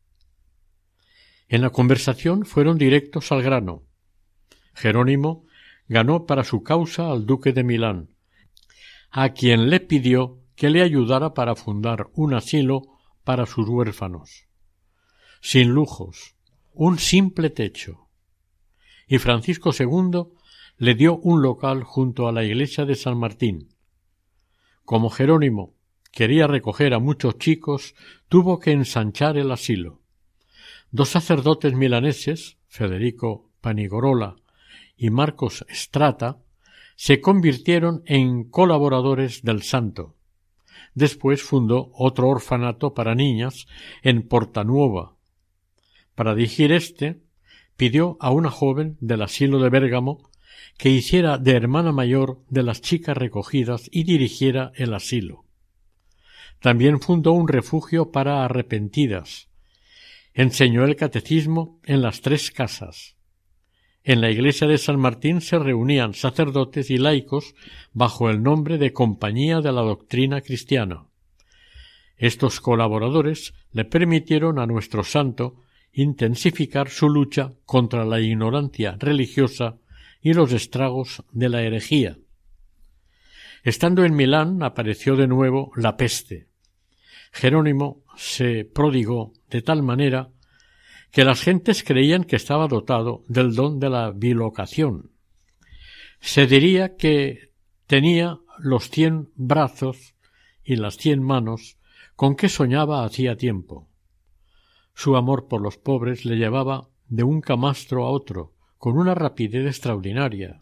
En 1.47 1.61
la 1.61 1.69
conversación 1.69 2.45
fueron 2.45 2.77
directos 2.77 3.31
al 3.31 3.41
grano. 3.41 3.83
Jerónimo 4.73 5.45
ganó 5.87 6.25
para 6.25 6.43
su 6.43 6.61
causa 6.61 7.09
al 7.09 7.25
duque 7.25 7.53
de 7.53 7.63
Milán, 7.63 8.12
a 9.15 9.29
quien 9.29 9.69
le 9.69 9.79
pidió 9.79 10.39
que 10.55 10.71
le 10.71 10.81
ayudara 10.81 11.35
para 11.35 11.55
fundar 11.55 12.09
un 12.15 12.33
asilo 12.33 12.81
para 13.23 13.45
sus 13.45 13.69
huérfanos. 13.69 14.47
Sin 15.39 15.69
lujos, 15.69 16.35
un 16.73 16.97
simple 16.97 17.51
techo. 17.51 18.09
Y 19.07 19.19
Francisco 19.19 19.69
II 19.77 20.33
le 20.77 20.95
dio 20.95 21.17
un 21.17 21.43
local 21.43 21.83
junto 21.83 22.27
a 22.27 22.31
la 22.31 22.43
iglesia 22.43 22.85
de 22.85 22.95
San 22.95 23.19
Martín. 23.19 23.69
Como 24.83 25.11
Jerónimo 25.11 25.75
quería 26.11 26.47
recoger 26.47 26.95
a 26.95 26.99
muchos 26.99 27.37
chicos, 27.37 27.93
tuvo 28.29 28.59
que 28.59 28.71
ensanchar 28.71 29.37
el 29.37 29.51
asilo. 29.51 30.01
Dos 30.89 31.09
sacerdotes 31.09 31.73
milaneses, 31.75 32.57
Federico 32.67 33.51
Panigorola 33.61 34.37
y 34.97 35.11
Marcos 35.11 35.65
Strata, 35.69 36.42
se 36.95 37.21
convirtieron 37.21 38.03
en 38.05 38.43
colaboradores 38.43 39.41
del 39.43 39.63
santo. 39.63 40.15
Después 40.95 41.41
fundó 41.41 41.91
otro 41.93 42.29
orfanato 42.29 42.93
para 42.93 43.15
niñas 43.15 43.67
en 44.01 44.27
Portanuova. 44.27 45.15
Para 46.15 46.35
dirigir 46.35 46.71
éste, 46.71 47.21
pidió 47.75 48.17
a 48.19 48.31
una 48.31 48.51
joven 48.51 48.97
del 49.01 49.23
asilo 49.23 49.59
de 49.59 49.69
Bérgamo 49.69 50.29
que 50.77 50.89
hiciera 50.89 51.37
de 51.37 51.51
hermana 51.51 51.91
mayor 51.91 52.43
de 52.49 52.63
las 52.63 52.81
chicas 52.81 53.17
recogidas 53.17 53.89
y 53.91 54.03
dirigiera 54.03 54.71
el 54.75 54.93
asilo. 54.93 55.45
También 56.59 57.01
fundó 57.01 57.33
un 57.33 57.47
refugio 57.47 58.11
para 58.11 58.45
arrepentidas. 58.45 59.49
Enseñó 60.33 60.85
el 60.85 60.95
catecismo 60.95 61.79
en 61.83 62.01
las 62.01 62.21
tres 62.21 62.51
casas. 62.51 63.15
En 64.05 64.19
la 64.19 64.29
iglesia 64.29 64.67
de 64.67 64.77
San 64.77 64.99
Martín 64.99 65.39
se 65.39 65.57
reunían 65.57 66.13
sacerdotes 66.13 66.89
y 66.89 66.97
laicos 66.97 67.55
bajo 67.93 68.29
el 68.29 68.43
nombre 68.43 68.77
de 68.77 68.91
Compañía 68.91 69.61
de 69.61 69.71
la 69.71 69.81
Doctrina 69.81 70.41
Cristiana. 70.41 71.05
Estos 72.17 72.59
colaboradores 72.59 73.53
le 73.71 73.85
permitieron 73.85 74.59
a 74.59 74.65
nuestro 74.65 75.05
santo 75.05 75.55
intensificar 75.93 76.89
su 76.89 77.07
lucha 77.07 77.53
contra 77.65 78.03
la 78.03 78.19
ignorancia 78.19 78.97
religiosa 78.99 79.77
y 80.21 80.33
los 80.33 80.51
estragos 80.51 81.23
de 81.31 81.47
la 81.47 81.61
herejía. 81.61 82.17
Estando 83.63 84.03
en 84.03 84.15
Milán 84.15 84.63
apareció 84.63 85.15
de 85.15 85.27
nuevo 85.27 85.71
la 85.77 85.95
peste. 85.95 86.47
Jerónimo 87.31 88.03
se 88.17 88.65
prodigó 88.65 89.31
de 89.49 89.61
tal 89.61 89.81
manera 89.81 90.32
que 91.13 91.23
las 91.23 91.41
gentes 91.43 91.83
creían 91.83 92.23
que 92.23 92.35
estaba 92.35 92.67
dotado 92.67 93.23
del 93.27 93.53
don 93.53 93.79
de 93.79 93.87
la 93.91 94.09
bilocación. 94.09 95.11
Se 96.19 96.47
diría 96.47 96.95
que 96.95 97.51
tenía 97.85 98.39
los 98.57 98.89
cien 98.89 99.29
brazos 99.35 100.15
y 100.63 100.75
las 100.75 100.97
cien 100.97 101.21
manos 101.21 101.77
con 102.15 102.35
que 102.35 102.49
soñaba 102.49 103.05
hacía 103.05 103.37
tiempo. 103.37 103.87
Su 104.95 105.15
amor 105.15 105.47
por 105.47 105.61
los 105.61 105.77
pobres 105.77 106.25
le 106.25 106.35
llevaba 106.35 106.89
de 107.09 107.23
un 107.23 107.41
camastro 107.41 108.05
a 108.05 108.09
otro, 108.09 108.55
con 108.79 108.97
una 108.97 109.13
rapidez 109.13 109.67
extraordinaria. 109.67 110.61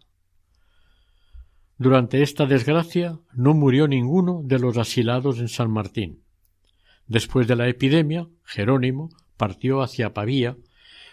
Durante 1.77 2.23
esta 2.23 2.45
desgracia 2.45 3.19
no 3.33 3.53
murió 3.53 3.87
ninguno 3.87 4.41
de 4.43 4.59
los 4.59 4.77
asilados 4.77 5.39
en 5.39 5.47
San 5.47 5.71
Martín. 5.71 6.23
Después 7.07 7.47
de 7.47 7.55
la 7.55 7.69
epidemia, 7.69 8.27
Jerónimo 8.43 9.11
partió 9.41 9.81
hacia 9.81 10.13
Pavía 10.13 10.55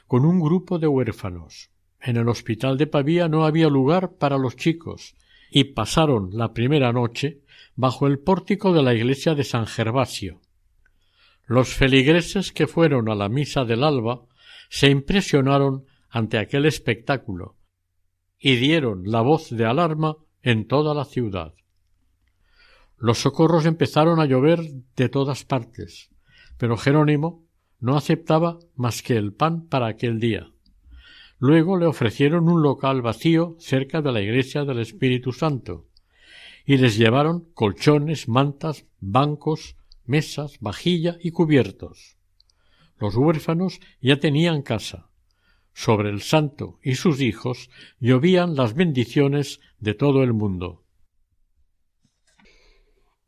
con 0.07 0.27
un 0.27 0.39
grupo 0.39 0.79
de 0.79 0.87
huérfanos. 0.87 1.71
En 1.99 2.19
el 2.19 2.29
hospital 2.29 2.77
de 2.77 2.87
Pavía 2.87 3.27
no 3.27 3.47
había 3.47 3.71
lugar 3.71 4.19
para 4.19 4.37
los 4.37 4.55
chicos, 4.55 5.15
y 5.51 5.65
pasaron 5.73 6.29
la 6.35 6.53
primera 6.53 6.93
noche 6.93 7.41
bajo 7.75 8.07
el 8.07 8.19
pórtico 8.19 8.75
de 8.75 8.83
la 8.83 8.93
iglesia 8.93 9.35
de 9.35 9.45
San 9.45 9.67
Gervasio. 9.67 10.43
Los 11.47 11.71
feligreses 11.71 12.53
que 12.53 12.67
fueron 12.67 13.09
a 13.09 13.15
la 13.15 13.31
misa 13.31 13.65
del 13.65 13.83
alba 13.83 14.27
se 14.69 14.91
impresionaron 14.91 15.87
ante 16.11 16.37
aquel 16.37 16.67
espectáculo 16.67 17.57
y 18.39 18.57
dieron 18.57 19.11
la 19.11 19.23
voz 19.23 19.49
de 19.49 19.65
alarma 19.65 20.19
en 20.43 20.69
toda 20.69 20.93
la 20.93 21.07
ciudad. 21.07 21.55
Los 22.99 23.21
socorros 23.21 23.65
empezaron 23.65 24.21
a 24.21 24.27
llover 24.27 24.61
de 24.97 25.09
todas 25.09 25.47
partes, 25.47 26.11
pero 26.59 26.77
Jerónimo 26.77 27.48
no 27.81 27.97
aceptaba 27.97 28.59
más 28.75 29.03
que 29.03 29.17
el 29.17 29.33
pan 29.33 29.67
para 29.67 29.87
aquel 29.87 30.21
día. 30.21 30.51
Luego 31.39 31.77
le 31.77 31.87
ofrecieron 31.87 32.49
un 32.49 32.63
local 32.63 33.03
vacío 33.03 33.57
cerca 33.59 34.03
de 34.03 34.13
la 34.13 34.21
iglesia 34.21 34.65
del 34.65 34.81
Espíritu 34.81 35.33
Santo, 35.33 35.87
y 36.65 36.77
les 36.77 36.99
llevaron 36.99 37.49
colchones, 37.55 38.29
mantas, 38.29 38.87
bancos, 39.01 39.77
mesas, 40.05 40.59
vajilla 40.61 41.17
y 41.23 41.31
cubiertos. 41.31 42.19
Los 42.99 43.15
huérfanos 43.15 43.81
ya 44.01 44.19
tenían 44.19 44.63
casa. 44.63 45.09
Sobre 45.73 46.11
el 46.11 46.23
santo 46.23 46.81
y 46.83 46.97
sus 46.97 47.21
hijos 47.21 47.71
llovían 48.01 48.57
las 48.57 48.75
bendiciones 48.75 49.61
de 49.79 49.95
todo 49.95 50.25
el 50.25 50.33
mundo. 50.33 50.85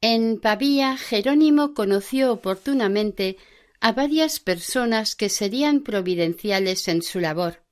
En 0.00 0.41
Pavía, 0.41 0.97
Jerónimo 0.97 1.75
conoció 1.75 2.32
oportunamente 2.32 3.36
a 3.80 3.93
varias 3.93 4.40
personas 4.40 5.16
que 5.16 5.28
serían 5.28 5.80
providenciales 5.80 6.86
en 6.88 7.02
su 7.02 7.19
labor, 7.19 7.62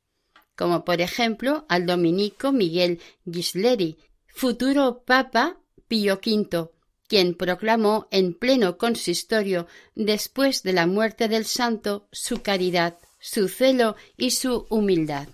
como 0.57 0.85
por 0.85 1.01
ejemplo 1.01 1.66
al 1.68 1.87
dominico 1.87 2.51
Miguel 2.53 3.01
Gisleri, 3.31 3.99
futuro 4.27 5.03
Papa 5.05 5.59
Pío 5.87 6.14
V, 6.14 6.71
quien 7.09 7.35
proclamó 7.35 8.07
en 8.11 8.35
pleno 8.35 8.77
consistorio, 8.77 9.66
después 9.94 10.62
de 10.62 10.75
la 10.75 10.87
muerte 10.87 11.29
del 11.29 11.47
santo, 11.47 12.07
su 12.12 12.42
caridad, 12.42 12.99
su 13.18 13.49
celo 13.49 13.97
y 14.16 14.33
su 14.33 14.66
humildad. 14.68 15.29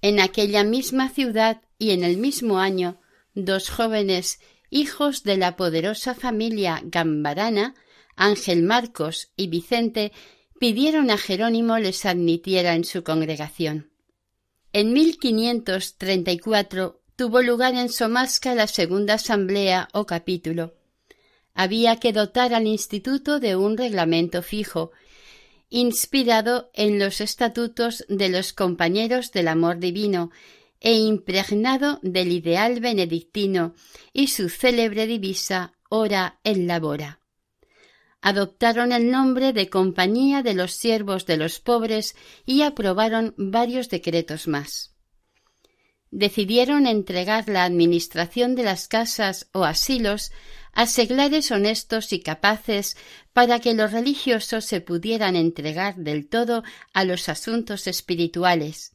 En 0.00 0.20
aquella 0.20 0.64
misma 0.64 1.08
ciudad 1.10 1.62
y 1.78 1.90
en 1.90 2.04
el 2.04 2.16
mismo 2.16 2.58
año, 2.58 2.96
dos 3.34 3.68
jóvenes 3.70 4.40
hijos 4.70 5.22
de 5.22 5.36
la 5.36 5.56
poderosa 5.56 6.14
familia 6.14 6.80
gambarana, 6.84 7.74
Ángel 8.16 8.62
Marcos 8.62 9.32
y 9.36 9.48
Vicente, 9.48 10.12
pidieron 10.58 11.10
a 11.10 11.18
Jerónimo 11.18 11.78
les 11.78 12.06
admitiera 12.06 12.74
en 12.74 12.84
su 12.84 13.02
congregación. 13.02 13.90
En 14.72 14.92
1534 14.92 17.00
tuvo 17.16 17.42
lugar 17.42 17.74
en 17.74 17.88
Somasca 17.88 18.54
la 18.54 18.66
segunda 18.66 19.14
asamblea 19.14 19.88
o 19.92 20.06
capítulo. 20.06 20.74
Había 21.54 22.00
que 22.00 22.12
dotar 22.12 22.54
al 22.54 22.66
instituto 22.66 23.38
de 23.38 23.56
un 23.56 23.76
reglamento 23.76 24.42
fijo, 24.42 24.90
inspirado 25.68 26.70
en 26.74 26.98
los 26.98 27.20
estatutos 27.20 28.04
de 28.08 28.28
los 28.28 28.52
compañeros 28.52 29.32
del 29.32 29.48
amor 29.48 29.78
divino 29.78 30.30
e 30.80 30.94
impregnado 30.94 32.00
del 32.02 32.32
ideal 32.32 32.80
benedictino 32.80 33.74
y 34.12 34.28
su 34.28 34.48
célebre 34.48 35.06
divisa 35.06 35.72
ora 35.88 36.40
en 36.44 36.66
labora. 36.66 37.23
Adoptaron 38.26 38.92
el 38.92 39.10
nombre 39.10 39.52
de 39.52 39.68
Compañía 39.68 40.42
de 40.42 40.54
los 40.54 40.72
Siervos 40.72 41.26
de 41.26 41.36
los 41.36 41.60
Pobres 41.60 42.16
y 42.46 42.62
aprobaron 42.62 43.34
varios 43.36 43.90
decretos 43.90 44.48
más 44.48 44.94
decidieron 46.14 46.86
entregar 46.86 47.48
la 47.48 47.64
administración 47.64 48.54
de 48.54 48.62
las 48.62 48.86
casas 48.86 49.48
o 49.52 49.64
asilos 49.64 50.30
a 50.72 50.86
seglares 50.86 51.50
honestos 51.50 52.12
y 52.12 52.20
capaces 52.20 52.96
para 53.32 53.58
que 53.58 53.74
los 53.74 53.90
religiosos 53.90 54.64
se 54.64 54.80
pudieran 54.80 55.34
entregar 55.34 55.96
del 55.96 56.28
todo 56.28 56.62
a 56.92 57.04
los 57.04 57.28
asuntos 57.28 57.88
espirituales. 57.88 58.94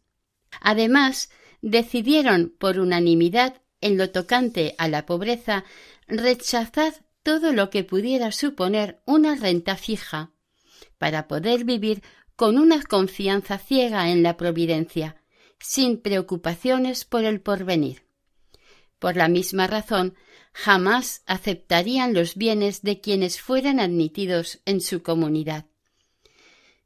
Además, 0.62 1.30
decidieron 1.62 2.56
por 2.58 2.80
unanimidad 2.80 3.62
en 3.82 3.98
lo 3.98 4.12
tocante 4.12 4.76
a 4.78 4.88
la 4.88 5.06
pobreza 5.06 5.66
rechazar 6.08 6.94
todo 7.24 7.54
lo 7.54 7.70
que 7.70 7.84
pudiera 7.84 8.32
suponer 8.32 9.02
una 9.06 9.36
renta 9.36 9.76
fija, 9.76 10.32
para 10.98 11.28
poder 11.28 11.64
vivir 11.64 12.02
con 12.36 12.58
una 12.58 12.82
confianza 12.84 13.58
ciega 13.58 14.10
en 14.10 14.24
la 14.24 14.38
providencia, 14.38 15.22
sin 15.60 16.02
preocupaciones 16.02 17.06
por 17.06 17.26
el 17.26 17.42
porvenir. 17.42 18.04
Por 18.98 19.16
la 19.16 19.28
misma 19.28 19.68
razón, 19.68 20.16
jamás 20.54 21.24
aceptarían 21.26 22.14
los 22.14 22.36
bienes 22.36 22.82
de 22.82 23.02
quienes 23.02 23.40
fueran 23.40 23.80
admitidos 23.80 24.60
en 24.66 24.82
su 24.82 25.04
comunidad. 25.04 25.66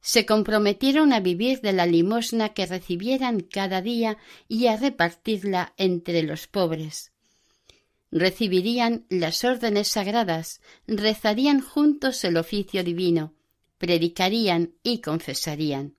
Se 0.02 0.26
comprometieron 0.26 1.14
a 1.14 1.22
vivir 1.22 1.62
de 1.62 1.72
la 1.74 1.86
limosna 1.86 2.50
que 2.50 2.66
recibieran 2.66 3.40
cada 3.40 3.82
día 3.82 4.18
y 4.48 4.68
a 4.68 4.76
repartirla 4.76 5.74
entre 5.78 6.24
los 6.24 6.48
pobres. 6.48 7.13
Recibirían 8.16 9.08
las 9.10 9.44
órdenes 9.44 9.88
sagradas, 9.88 10.62
rezarían 10.86 11.62
juntos 11.62 12.24
el 12.24 12.38
oficio 12.38 12.84
divino, 12.84 13.34
predicarían 13.80 14.76
y 14.84 15.02
confesarían. 15.02 15.98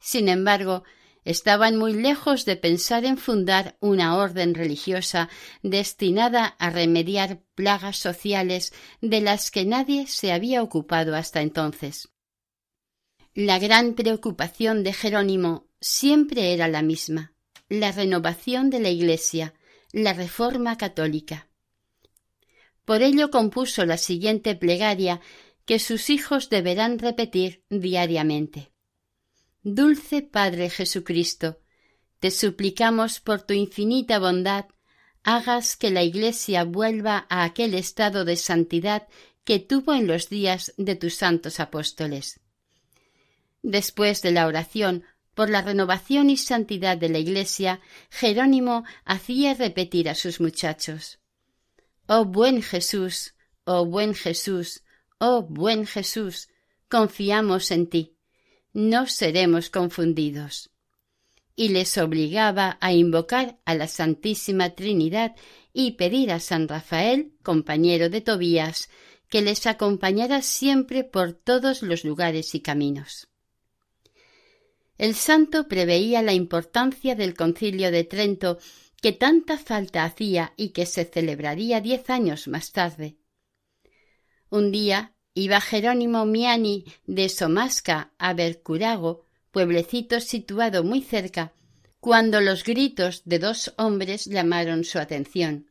Sin 0.00 0.30
embargo, 0.30 0.84
estaban 1.26 1.76
muy 1.76 1.92
lejos 1.92 2.46
de 2.46 2.56
pensar 2.56 3.04
en 3.04 3.18
fundar 3.18 3.76
una 3.80 4.16
orden 4.16 4.54
religiosa 4.54 5.28
destinada 5.62 6.46
a 6.46 6.70
remediar 6.70 7.42
plagas 7.54 7.98
sociales 7.98 8.72
de 9.02 9.20
las 9.20 9.50
que 9.50 9.66
nadie 9.66 10.06
se 10.06 10.32
había 10.32 10.62
ocupado 10.62 11.14
hasta 11.14 11.42
entonces. 11.42 12.08
La 13.34 13.58
gran 13.58 13.92
preocupación 13.92 14.82
de 14.82 14.94
Jerónimo 14.94 15.68
siempre 15.78 16.54
era 16.54 16.68
la 16.68 16.80
misma 16.80 17.36
la 17.68 17.92
renovación 17.92 18.70
de 18.70 18.80
la 18.80 18.90
Iglesia, 18.90 19.54
la 20.02 20.12
reforma 20.12 20.76
católica. 20.76 21.48
Por 22.84 23.00
ello 23.00 23.30
compuso 23.30 23.86
la 23.86 23.96
siguiente 23.96 24.54
plegaria 24.54 25.22
que 25.64 25.78
sus 25.78 26.10
hijos 26.10 26.50
deberán 26.50 26.98
repetir 26.98 27.64
diariamente. 27.70 28.72
Dulce 29.62 30.20
Padre 30.20 30.68
Jesucristo, 30.68 31.60
te 32.20 32.30
suplicamos 32.30 33.20
por 33.20 33.40
tu 33.40 33.54
infinita 33.54 34.18
bondad, 34.18 34.66
hagas 35.22 35.78
que 35.78 35.90
la 35.90 36.02
Iglesia 36.02 36.64
vuelva 36.64 37.26
a 37.30 37.44
aquel 37.44 37.72
estado 37.72 38.26
de 38.26 38.36
santidad 38.36 39.08
que 39.44 39.60
tuvo 39.60 39.94
en 39.94 40.06
los 40.06 40.28
días 40.28 40.74
de 40.76 40.94
tus 40.96 41.14
santos 41.14 41.58
apóstoles. 41.58 42.40
Después 43.62 44.20
de 44.20 44.32
la 44.32 44.46
oración 44.46 45.04
por 45.36 45.50
la 45.50 45.62
renovación 45.62 46.30
y 46.30 46.36
santidad 46.36 46.96
de 46.96 47.08
la 47.08 47.18
Iglesia, 47.18 47.80
Jerónimo 48.10 48.82
hacía 49.04 49.54
repetir 49.54 50.08
a 50.08 50.16
sus 50.16 50.40
muchachos 50.40 51.20
Oh 52.08 52.24
buen 52.24 52.62
Jesús, 52.62 53.34
oh 53.64 53.86
buen 53.86 54.14
Jesús, 54.14 54.82
oh 55.18 55.42
buen 55.42 55.86
Jesús, 55.86 56.48
confiamos 56.88 57.70
en 57.70 57.88
ti 57.88 58.16
no 58.76 59.06
seremos 59.06 59.70
confundidos. 59.70 60.70
y 61.58 61.70
les 61.70 61.96
obligaba 61.96 62.76
a 62.82 62.92
invocar 62.92 63.58
a 63.64 63.74
la 63.74 63.88
Santísima 63.88 64.74
Trinidad 64.74 65.34
y 65.72 65.92
pedir 65.92 66.30
a 66.30 66.38
San 66.38 66.68
Rafael, 66.68 67.32
compañero 67.42 68.10
de 68.10 68.20
Tobías, 68.20 68.90
que 69.30 69.40
les 69.40 69.66
acompañara 69.66 70.42
siempre 70.42 71.02
por 71.02 71.32
todos 71.32 71.80
los 71.82 72.04
lugares 72.04 72.54
y 72.54 72.60
caminos. 72.60 73.28
El 74.98 75.14
santo 75.14 75.68
preveía 75.68 76.22
la 76.22 76.32
importancia 76.32 77.14
del 77.14 77.34
concilio 77.34 77.90
de 77.90 78.04
Trento 78.04 78.58
que 79.00 79.12
tanta 79.12 79.58
falta 79.58 80.04
hacía 80.04 80.52
y 80.56 80.70
que 80.70 80.86
se 80.86 81.04
celebraría 81.04 81.80
diez 81.80 82.08
años 82.08 82.48
más 82.48 82.72
tarde. 82.72 83.16
Un 84.48 84.72
día 84.72 85.14
iba 85.34 85.60
Jerónimo 85.60 86.24
Miani 86.24 86.84
de 87.04 87.28
Somasca 87.28 88.12
a 88.18 88.32
Bercurago, 88.32 89.26
pueblecito 89.50 90.20
situado 90.20 90.82
muy 90.82 91.02
cerca, 91.02 91.52
cuando 92.00 92.40
los 92.40 92.64
gritos 92.64 93.22
de 93.24 93.38
dos 93.38 93.74
hombres 93.76 94.24
llamaron 94.24 94.84
su 94.84 94.98
atención. 94.98 95.70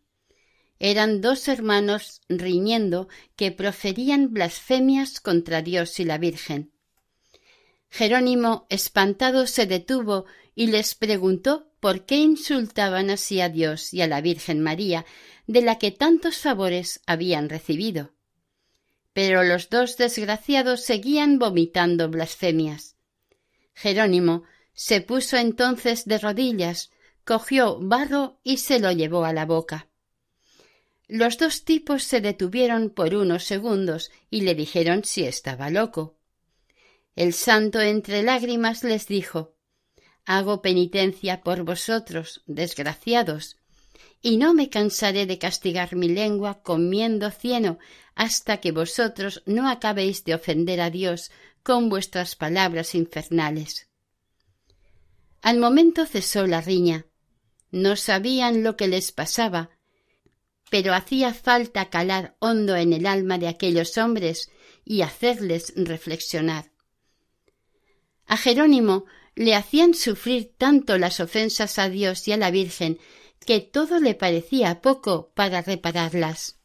Eran 0.78 1.22
dos 1.22 1.48
hermanos 1.48 2.22
riñendo 2.28 3.08
que 3.36 3.52
proferían 3.52 4.34
blasfemias 4.34 5.20
contra 5.20 5.62
Dios 5.62 6.00
y 6.00 6.06
la 6.06 6.18
Virgen. 6.18 6.75
Jerónimo, 7.96 8.68
espantado, 8.70 9.48
se 9.48 9.68
detuvo 9.68 10.26
y 10.54 10.68
les 10.68 10.96
preguntó 10.96 11.72
por 11.80 12.06
qué 12.06 12.18
insultaban 12.18 13.10
así 13.10 13.40
a 13.40 13.48
Dios 13.48 13.94
y 13.94 14.02
a 14.02 14.08
la 14.08 14.20
Virgen 14.20 14.60
María, 14.62 15.06
de 15.48 15.62
la 15.62 15.78
que 15.80 15.92
tantos 15.92 16.36
favores 16.36 17.00
habían 17.06 17.48
recibido. 17.48 18.12
Pero 19.14 19.46
los 19.46 19.70
dos 19.70 19.96
desgraciados 19.96 20.82
seguían 20.82 21.40
vomitando 21.40 22.10
blasfemias. 22.10 22.98
Jerónimo 23.74 24.44
se 24.74 25.00
puso 25.00 25.38
entonces 25.38 26.04
de 26.04 26.18
rodillas, 26.18 26.92
cogió 27.24 27.80
barro 27.80 28.42
y 28.44 28.58
se 28.58 28.82
lo 28.82 28.92
llevó 28.92 29.24
a 29.24 29.32
la 29.32 29.46
boca. 29.46 29.88
Los 31.08 31.38
dos 31.38 31.64
tipos 31.64 32.04
se 32.04 32.20
detuvieron 32.20 32.90
por 32.90 33.16
unos 33.16 33.46
segundos 33.46 34.12
y 34.30 34.42
le 34.42 34.54
dijeron 34.54 35.06
si 35.06 35.24
estaba 35.24 35.70
loco. 35.70 36.18
El 37.16 37.34
santo 37.34 37.80
entre 37.80 38.24
lágrimas 38.24 38.84
les 38.84 39.08
dijo 39.08 39.56
Hago 40.26 40.62
penitencia 40.62 41.42
por 41.42 41.64
vosotros, 41.64 42.44
desgraciados, 42.46 43.58
y 44.22 44.38
no 44.38 44.54
me 44.54 44.70
cansaré 44.70 45.26
de 45.26 45.38
castigar 45.38 45.96
mi 45.96 46.10
lengua 46.10 46.62
comiendo 46.62 47.32
cieno 47.32 47.78
hasta 48.16 48.58
que 48.58 48.72
vosotros 48.72 49.44
no 49.46 49.70
acabéis 49.70 50.24
de 50.24 50.36
ofender 50.36 50.82
a 50.82 50.90
Dios 50.90 51.32
con 51.64 51.90
vuestras 51.90 52.36
palabras 52.36 52.96
infernales. 52.96 53.88
Al 55.42 55.60
momento 55.60 56.06
cesó 56.06 56.48
la 56.48 56.60
riña. 56.60 57.06
No 57.72 57.96
sabían 57.96 58.64
lo 58.64 58.76
que 58.76 58.88
les 58.88 59.12
pasaba, 59.12 59.70
pero 60.70 60.94
hacía 60.94 61.34
falta 61.34 61.90
calar 61.90 62.36
hondo 62.40 62.76
en 62.76 62.94
el 62.94 63.06
alma 63.06 63.38
de 63.38 63.48
aquellos 63.48 63.98
hombres 63.98 64.50
y 64.84 65.02
hacerles 65.02 65.74
reflexionar. 65.76 66.75
A 68.28 68.38
Jerónimo 68.38 69.06
le 69.36 69.56
hacían 69.56 69.94
sufrir 69.94 70.54
tanto 70.58 70.98
las 70.98 71.20
ofensas 71.20 71.78
a 71.78 71.90
Dios 71.90 72.28
y 72.28 72.32
a 72.32 72.38
la 72.38 72.52
Virgen 72.52 73.00
que 73.46 73.60
todo 73.60 74.00
le 74.00 74.16
parecía 74.16 74.82
poco 74.82 75.32
para 75.36 75.62
repararlas. 75.62 76.58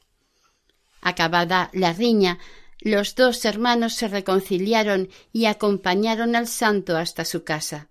Acabada 1.03 1.71
la 1.73 1.93
riña, 1.93 2.39
los 2.81 3.15
dos 3.15 3.45
hermanos 3.45 3.95
se 3.95 4.09
reconciliaron 4.09 5.11
y 5.33 5.47
acompañaron 5.47 6.35
al 6.37 6.47
santo 6.47 6.97
hasta 6.97 7.25
su 7.25 7.45
casa. 7.45 7.89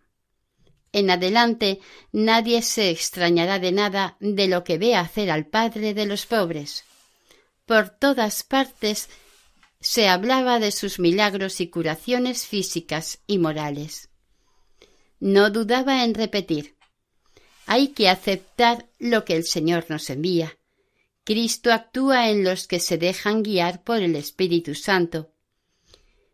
En 0.92 1.12
adelante 1.12 1.80
nadie 2.12 2.64
se 2.64 2.90
extrañará 2.90 3.60
de 3.60 3.72
nada 3.72 4.18
de 4.20 4.48
lo 4.48 4.64
que 4.64 4.80
ve 4.80 4.96
hacer 4.96 5.30
al 5.30 5.46
padre 5.46 5.94
de 5.94 6.08
los 6.08 6.26
pobres. 6.26 6.84
Por 7.68 7.90
todas 7.90 8.44
partes 8.44 9.10
se 9.80 10.08
hablaba 10.08 10.60
de 10.60 10.72
sus 10.72 11.00
milagros 11.00 11.62
y 11.62 11.70
curaciones 11.70 12.46
físicas 12.46 13.20
y 13.28 13.38
morales. 13.38 14.10
No 15.20 15.50
dudaba 15.50 16.04
en 16.04 16.14
repetir 16.14 16.80
hay 17.72 17.90
que 17.90 18.10
aceptar 18.10 18.90
lo 18.98 19.26
que 19.26 19.36
el 19.36 19.46
Señor 19.46 19.86
nos 19.90 20.10
envía. 20.10 20.58
Cristo 21.24 21.72
actúa 21.72 22.32
en 22.32 22.44
los 22.44 22.66
que 22.66 22.80
se 22.80 22.98
dejan 22.98 23.44
guiar 23.44 23.84
por 23.84 23.98
el 23.98 24.16
Espíritu 24.16 24.74
Santo. 24.74 25.36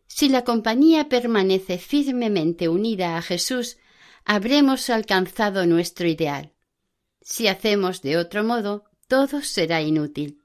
Si 0.06 0.30
la 0.30 0.44
compañía 0.44 1.10
permanece 1.10 1.76
firmemente 1.76 2.70
unida 2.70 3.18
a 3.18 3.22
Jesús, 3.22 3.76
habremos 4.24 4.88
alcanzado 4.88 5.66
nuestro 5.66 6.08
ideal. 6.08 6.54
Si 7.20 7.48
hacemos 7.48 8.00
de 8.00 8.16
otro 8.16 8.42
modo, 8.42 8.84
todo 9.06 9.42
será 9.42 9.82
inútil. 9.82 10.42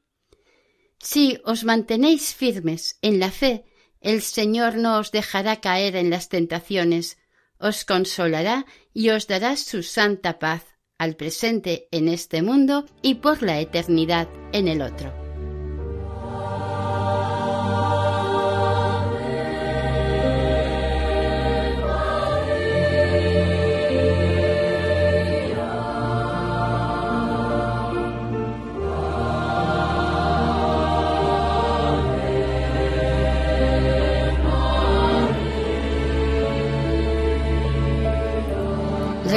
Si 1.02 1.40
os 1.46 1.64
mantenéis 1.64 2.34
firmes 2.34 2.98
en 3.02 3.20
la 3.20 3.32
fe, 3.32 3.66
el 4.02 4.22
Señor 4.22 4.76
no 4.76 5.00
os 5.00 5.12
dejará 5.12 5.60
caer 5.60 5.96
en 5.96 6.10
las 6.10 6.30
tentaciones, 6.30 7.18
os 7.60 7.86
consolará 7.86 8.66
y 8.94 9.10
os 9.10 9.28
dará 9.28 9.58
su 9.58 9.84
santa 9.84 10.40
paz 10.40 10.64
al 10.98 11.16
presente 11.16 11.88
en 11.92 12.08
este 12.08 12.42
mundo 12.42 12.86
y 13.02 13.16
por 13.16 13.42
la 13.42 13.60
eternidad 13.60 14.28
en 14.52 14.68
el 14.68 14.82
otro. 14.82 15.21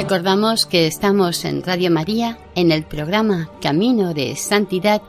Recordamos 0.05 0.67
que 0.67 0.85
estamos 0.85 1.45
en 1.45 1.63
Radio 1.63 1.89
María 1.89 2.37
en 2.53 2.71
el 2.71 2.83
programa 2.83 3.49
Camino 3.59 4.13
de 4.13 4.35
Santidad, 4.35 5.01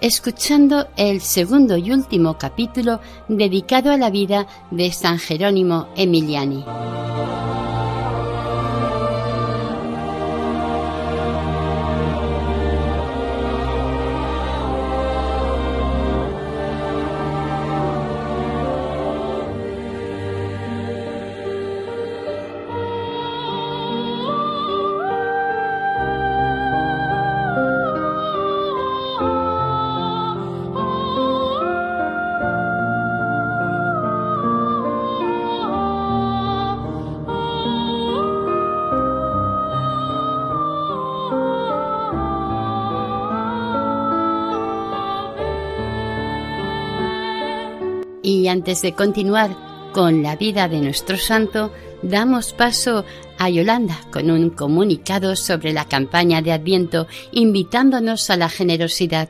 escuchando 0.00 0.88
el 0.96 1.20
segundo 1.20 1.76
y 1.76 1.92
último 1.92 2.36
capítulo 2.38 2.98
dedicado 3.28 3.92
a 3.92 3.96
la 3.96 4.10
vida 4.10 4.48
de 4.72 4.90
San 4.90 5.20
Jerónimo 5.20 5.86
Emiliani. 5.94 6.64
Y 48.42 48.48
antes 48.48 48.82
de 48.82 48.92
continuar 48.92 49.56
con 49.92 50.24
la 50.24 50.34
vida 50.34 50.66
de 50.66 50.80
nuestro 50.80 51.16
santo, 51.16 51.72
damos 52.02 52.52
paso 52.52 53.04
a 53.38 53.48
Yolanda 53.48 54.00
con 54.10 54.32
un 54.32 54.50
comunicado 54.50 55.36
sobre 55.36 55.72
la 55.72 55.84
campaña 55.84 56.42
de 56.42 56.50
Adviento 56.50 57.06
invitándonos 57.30 58.30
a 58.30 58.36
la 58.36 58.48
generosidad. 58.48 59.28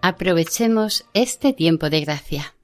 Aprovechemos 0.00 1.06
este 1.12 1.54
tiempo 1.54 1.90
de 1.90 2.02
gracia. 2.02 2.54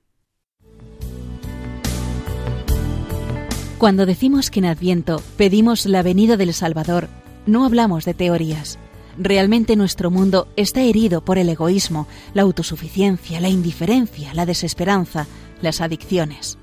Cuando 3.78 4.06
decimos 4.06 4.52
que 4.52 4.60
en 4.60 4.66
Adviento 4.66 5.20
pedimos 5.36 5.84
la 5.86 6.04
venida 6.04 6.36
del 6.36 6.54
Salvador, 6.54 7.08
no 7.44 7.64
hablamos 7.64 8.04
de 8.04 8.14
teorías. 8.14 8.78
Realmente 9.18 9.74
nuestro 9.74 10.12
mundo 10.12 10.46
está 10.56 10.80
herido 10.80 11.24
por 11.24 11.38
el 11.38 11.48
egoísmo, 11.48 12.06
la 12.34 12.42
autosuficiencia, 12.42 13.40
la 13.40 13.48
indiferencia, 13.48 14.32
la 14.32 14.46
desesperanza, 14.46 15.26
las 15.62 15.80
adicciones. 15.80 16.58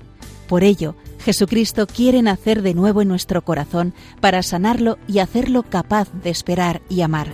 Por 0.48 0.64
ello, 0.64 0.94
Jesucristo 1.20 1.86
quiere 1.86 2.22
nacer 2.22 2.62
de 2.62 2.74
nuevo 2.74 3.02
en 3.02 3.08
nuestro 3.08 3.42
corazón 3.42 3.94
para 4.20 4.42
sanarlo 4.42 4.98
y 5.06 5.18
hacerlo 5.18 5.62
capaz 5.62 6.08
de 6.22 6.30
esperar 6.30 6.82
y 6.88 7.02
amar. 7.02 7.28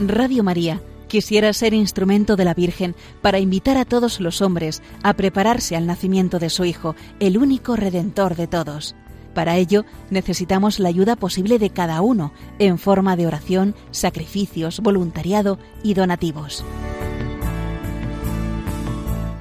Radio 0.00 0.42
María 0.42 0.80
quisiera 1.08 1.52
ser 1.52 1.74
instrumento 1.74 2.36
de 2.36 2.44
la 2.44 2.54
Virgen 2.54 2.94
para 3.22 3.38
invitar 3.38 3.76
a 3.76 3.84
todos 3.84 4.20
los 4.20 4.42
hombres 4.42 4.82
a 5.02 5.14
prepararse 5.14 5.76
al 5.76 5.86
nacimiento 5.86 6.38
de 6.38 6.50
su 6.50 6.64
Hijo, 6.64 6.96
el 7.20 7.38
único 7.38 7.76
Redentor 7.76 8.36
de 8.36 8.46
todos. 8.46 8.96
Para 9.34 9.56
ello 9.56 9.84
necesitamos 10.10 10.78
la 10.80 10.88
ayuda 10.88 11.14
posible 11.14 11.58
de 11.58 11.70
cada 11.70 12.00
uno 12.00 12.32
en 12.58 12.78
forma 12.78 13.16
de 13.16 13.26
oración, 13.26 13.74
sacrificios, 13.90 14.80
voluntariado 14.80 15.58
y 15.82 15.94
donativos. 15.94 16.64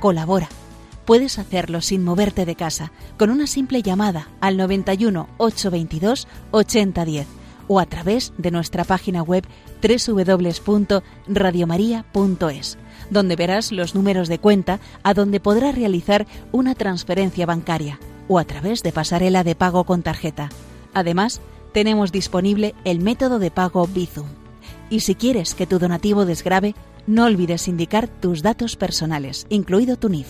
Colabora. 0.01 0.49
Puedes 1.05 1.37
hacerlo 1.37 1.81
sin 1.81 2.03
moverte 2.03 2.45
de 2.45 2.55
casa 2.55 2.91
con 3.17 3.29
una 3.29 3.47
simple 3.47 3.83
llamada 3.83 4.29
al 4.41 4.57
91 4.57 5.27
822 5.37 6.27
8010 6.51 7.27
o 7.67 7.79
a 7.79 7.85
través 7.85 8.33
de 8.37 8.51
nuestra 8.51 8.83
página 8.83 9.23
web 9.23 9.45
www.radiomaria.es, 9.81 12.77
donde 13.09 13.35
verás 13.35 13.71
los 13.71 13.95
números 13.95 14.27
de 14.27 14.37
cuenta 14.39 14.79
a 15.03 15.13
donde 15.13 15.39
podrás 15.39 15.75
realizar 15.75 16.25
una 16.51 16.73
transferencia 16.75 17.45
bancaria 17.45 17.99
o 18.27 18.39
a 18.39 18.45
través 18.45 18.81
de 18.81 18.91
pasarela 18.91 19.43
de 19.43 19.53
pago 19.55 19.83
con 19.83 20.01
tarjeta. 20.01 20.49
Además, 20.93 21.41
tenemos 21.71 22.11
disponible 22.11 22.73
el 22.83 22.99
método 22.99 23.37
de 23.37 23.51
pago 23.51 23.85
Bizum. 23.87 24.25
Y 24.89 25.01
si 25.01 25.13
quieres 25.15 25.53
que 25.55 25.67
tu 25.67 25.77
donativo 25.77 26.25
desgrabe, 26.25 26.73
no 27.05 27.25
olvides 27.25 27.67
indicar 27.67 28.07
tus 28.07 28.41
datos 28.41 28.75
personales, 28.75 29.45
incluido 29.49 29.97
tu 29.97 30.09
NIF. 30.09 30.27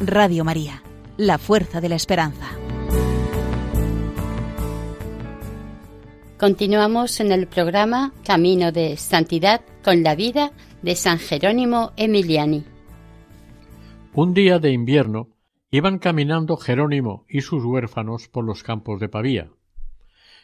Radio 0.00 0.44
María, 0.44 0.82
la 1.16 1.38
fuerza 1.38 1.80
de 1.80 1.88
la 1.88 1.94
esperanza. 1.94 2.46
Continuamos 6.38 7.20
en 7.20 7.32
el 7.32 7.46
programa 7.46 8.12
Camino 8.24 8.72
de 8.72 8.96
Santidad 8.96 9.62
con 9.82 10.02
la 10.02 10.14
vida 10.14 10.52
de 10.82 10.94
San 10.96 11.18
Jerónimo 11.18 11.92
Emiliani. 11.96 12.64
Un 14.12 14.34
día 14.34 14.58
de 14.58 14.72
invierno, 14.72 15.36
Iban 15.70 15.98
caminando 15.98 16.56
Jerónimo 16.56 17.26
y 17.28 17.40
sus 17.40 17.64
huérfanos 17.64 18.28
por 18.28 18.44
los 18.44 18.62
campos 18.62 19.00
de 19.00 19.08
Pavía. 19.08 19.50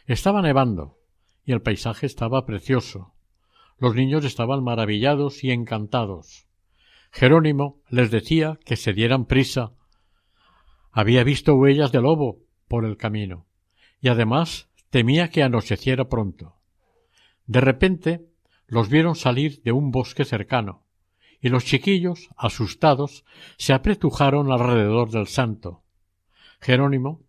Estaba 0.05 0.41
nevando, 0.41 0.97
y 1.45 1.53
el 1.53 1.61
paisaje 1.61 2.05
estaba 2.05 2.45
precioso. 2.45 3.13
Los 3.79 3.95
niños 3.95 4.25
estaban 4.25 4.63
maravillados 4.63 5.43
y 5.43 5.51
encantados. 5.51 6.45
Jerónimo 7.13 7.79
les 7.89 8.11
decía 8.11 8.59
que 8.65 8.75
se 8.75 8.91
dieran 8.91 9.25
prisa. 9.25 9.71
Había 10.91 11.23
visto 11.23 11.55
huellas 11.55 11.91
de 11.91 12.01
lobo 12.01 12.39
por 12.67 12.83
el 12.83 12.97
camino, 12.97 13.45
y 14.01 14.09
además 14.09 14.69
temía 14.89 15.29
que 15.29 15.43
anocheciera 15.43 16.09
pronto. 16.09 16.57
De 17.45 17.61
repente 17.61 18.25
los 18.65 18.89
vieron 18.89 19.15
salir 19.15 19.61
de 19.61 19.71
un 19.71 19.91
bosque 19.91 20.25
cercano 20.25 20.83
y 21.43 21.49
los 21.49 21.65
chiquillos, 21.65 22.29
asustados, 22.37 23.25
se 23.57 23.73
apretujaron 23.73 24.49
alrededor 24.49 25.11
del 25.11 25.27
santo. 25.27 25.83
Jerónimo, 26.61 27.21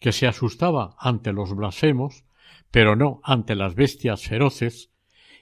que 0.00 0.12
se 0.12 0.26
asustaba 0.26 0.96
ante 0.98 1.34
los 1.34 1.54
blasfemos, 1.54 2.24
pero 2.70 2.96
no 2.96 3.20
ante 3.22 3.54
las 3.54 3.74
bestias 3.74 4.22
feroces, 4.22 4.90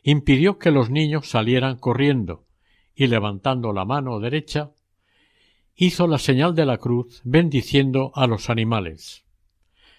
impidió 0.02 0.58
que 0.58 0.72
los 0.72 0.90
niños 0.90 1.30
salieran 1.30 1.78
corriendo, 1.78 2.47
y 2.98 3.06
levantando 3.06 3.72
la 3.72 3.84
mano 3.84 4.18
derecha, 4.18 4.72
hizo 5.76 6.08
la 6.08 6.18
señal 6.18 6.56
de 6.56 6.66
la 6.66 6.78
cruz 6.78 7.20
bendiciendo 7.22 8.10
a 8.16 8.26
los 8.26 8.50
animales. 8.50 9.24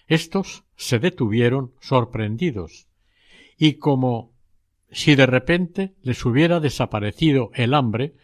Estos 0.06 0.64
se 0.76 0.98
detuvieron 0.98 1.72
sorprendidos, 1.80 2.88
y 3.56 3.76
como 3.76 4.34
si 4.90 5.14
de 5.14 5.24
repente 5.24 5.94
les 6.02 6.26
hubiera 6.26 6.60
desaparecido 6.60 7.50
el 7.54 7.72
hambre, 7.72 8.16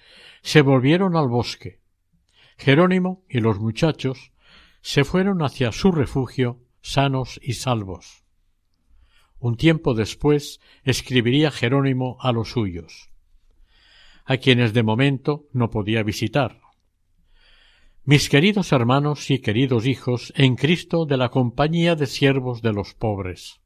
se 0.42 0.60
volvieron 0.60 1.16
al 1.16 1.28
bosque. 1.28 1.80
Jerónimo 2.58 3.24
y 3.30 3.40
los 3.40 3.58
muchachos 3.58 4.30
se 4.82 5.04
fueron 5.04 5.40
hacia 5.40 5.72
su 5.72 5.90
refugio 5.90 6.60
sanos 6.82 7.40
y 7.42 7.54
salvos. 7.54 8.24
Un 9.38 9.56
tiempo 9.56 9.94
después 9.94 10.60
escribiría 10.84 11.50
Jerónimo 11.50 12.18
a 12.20 12.32
los 12.32 12.50
suyos, 12.50 13.10
a 14.26 14.36
quienes 14.36 14.74
de 14.74 14.82
momento 14.82 15.46
no 15.52 15.70
podía 15.70 16.02
visitar. 16.02 16.60
Mis 18.04 18.28
queridos 18.28 18.72
hermanos 18.72 19.30
y 19.30 19.38
queridos 19.40 19.86
hijos 19.86 20.32
en 20.36 20.56
Cristo 20.56 21.06
de 21.06 21.16
la 21.16 21.30
compañía 21.30 21.96
de 21.96 22.06
siervos 22.06 22.62
de 22.62 22.72
los 22.72 22.94
pobres. 22.94 23.60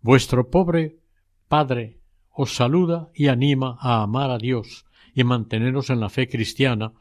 Vuestro 0.00 0.48
pobre 0.48 1.00
Padre, 1.48 1.98
os 2.30 2.54
saluda 2.54 3.10
y 3.12 3.26
anima 3.26 3.76
a 3.80 4.02
amar 4.02 4.30
a 4.30 4.38
Dios 4.38 4.86
y 5.14 5.24
manteneros 5.24 5.90
en 5.90 5.98
la 5.98 6.08
fe 6.08 6.28
cristiana, 6.28 6.92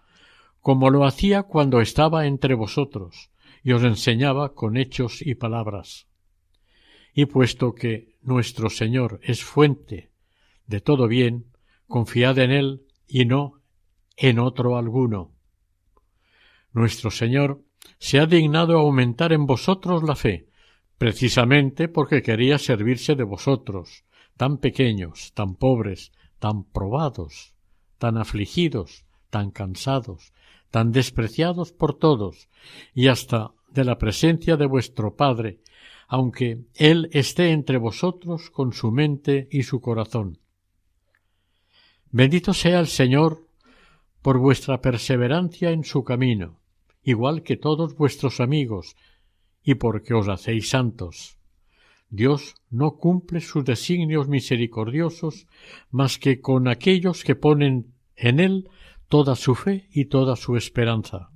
como 0.60 0.90
lo 0.90 1.06
hacía 1.06 1.44
cuando 1.44 1.82
estaba 1.82 2.26
entre 2.26 2.56
vosotros 2.56 3.30
y 3.64 3.74
os 3.74 3.84
enseñaba 3.84 4.56
con 4.56 4.76
hechos 4.76 5.22
y 5.22 5.36
palabras. 5.36 6.08
Y 7.14 7.28
puesto 7.28 7.76
que 7.76 8.16
nuestro 8.24 8.72
Señor 8.72 9.20
es 9.22 9.44
fuente 9.44 10.10
de 10.66 10.82
todo 10.82 11.08
bien, 11.08 11.46
confiad 11.90 12.38
en 12.40 12.52
Él 12.52 12.86
y 13.08 13.26
no 13.26 13.56
en 14.16 14.40
otro 14.40 14.78
alguno. 14.78 15.34
Nuestro 16.72 17.12
Señor 17.12 17.64
se 17.98 18.20
ha 18.20 18.26
dignado 18.26 18.78
aumentar 18.78 19.34
en 19.34 19.46
vosotros 19.46 20.04
la 20.04 20.16
fe, 20.16 20.48
precisamente 20.98 21.88
porque 21.88 22.22
quería 22.22 22.58
servirse 22.58 23.16
de 23.16 23.24
vosotros, 23.24 24.06
tan 24.38 24.60
pequeños, 24.60 25.34
tan 25.34 25.56
pobres, 25.56 26.12
tan 26.38 26.64
probados, 26.64 27.56
tan 27.98 28.18
afligidos, 28.18 29.06
tan 29.30 29.52
cansados, 29.52 30.34
tan 30.70 30.92
despreciados 30.92 31.72
por 31.74 31.98
todos, 31.98 32.50
y 32.94 33.08
hasta 33.08 33.52
de 33.72 33.84
la 33.84 33.98
presencia 33.98 34.58
de 34.58 34.68
vuestro 34.68 35.16
Padre, 35.16 35.60
aunque 36.08 36.66
Él 36.76 37.10
esté 37.14 37.52
entre 37.52 37.78
vosotros 37.78 38.52
con 38.52 38.74
su 38.74 38.92
mente 38.92 39.48
y 39.52 39.64
su 39.64 39.82
corazón. 39.82 40.40
Bendito 42.12 42.54
sea 42.54 42.80
el 42.80 42.88
Señor 42.88 43.46
por 44.22 44.40
vuestra 44.40 44.82
perseverancia 44.82 45.70
en 45.72 45.84
su 45.84 46.04
camino, 46.04 46.60
igual 47.04 47.44
que 47.44 47.56
todos 47.56 47.96
vuestros 47.96 48.40
amigos, 48.40 48.96
y 49.64 49.76
porque 49.76 50.14
os 50.16 50.28
hacéis 50.28 50.70
santos. 50.70 51.38
Dios 52.10 52.56
no 52.72 52.98
cumple 52.98 53.40
sus 53.42 53.64
designios 53.64 54.28
misericordiosos 54.28 55.48
más 55.92 56.18
que 56.18 56.42
con 56.42 56.68
aquellos 56.68 57.24
que 57.24 57.36
ponen 57.36 57.94
en 58.16 58.40
Él 58.40 58.70
toda 59.08 59.36
su 59.36 59.54
fe 59.54 59.88
y 59.92 60.06
toda 60.06 60.36
su 60.36 60.58
esperanza. 60.58 61.30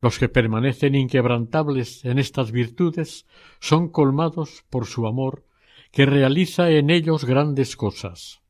Los 0.00 0.18
que 0.18 0.28
permanecen 0.28 0.96
inquebrantables 0.96 2.04
en 2.04 2.18
estas 2.18 2.50
virtudes 2.50 3.26
son 3.60 3.88
colmados 3.88 4.64
por 4.68 4.86
su 4.86 5.06
amor, 5.06 5.46
que 5.92 6.06
realiza 6.06 6.70
en 6.70 6.90
ellos 6.90 7.24
grandes 7.24 7.76
cosas. 7.76 8.41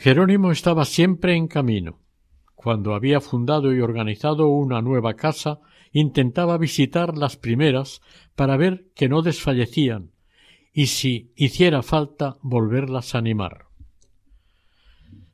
Jerónimo 0.00 0.50
estaba 0.50 0.86
siempre 0.86 1.36
en 1.36 1.46
camino. 1.46 2.00
Cuando 2.54 2.94
había 2.94 3.20
fundado 3.20 3.74
y 3.74 3.82
organizado 3.82 4.48
una 4.48 4.80
nueva 4.80 5.12
casa, 5.12 5.60
intentaba 5.92 6.56
visitar 6.56 7.18
las 7.18 7.36
primeras 7.36 8.00
para 8.34 8.56
ver 8.56 8.86
que 8.94 9.10
no 9.10 9.20
desfallecían 9.20 10.12
y 10.72 10.86
si 10.86 11.34
hiciera 11.36 11.82
falta 11.82 12.38
volverlas 12.40 13.14
a 13.14 13.18
animar. 13.18 13.66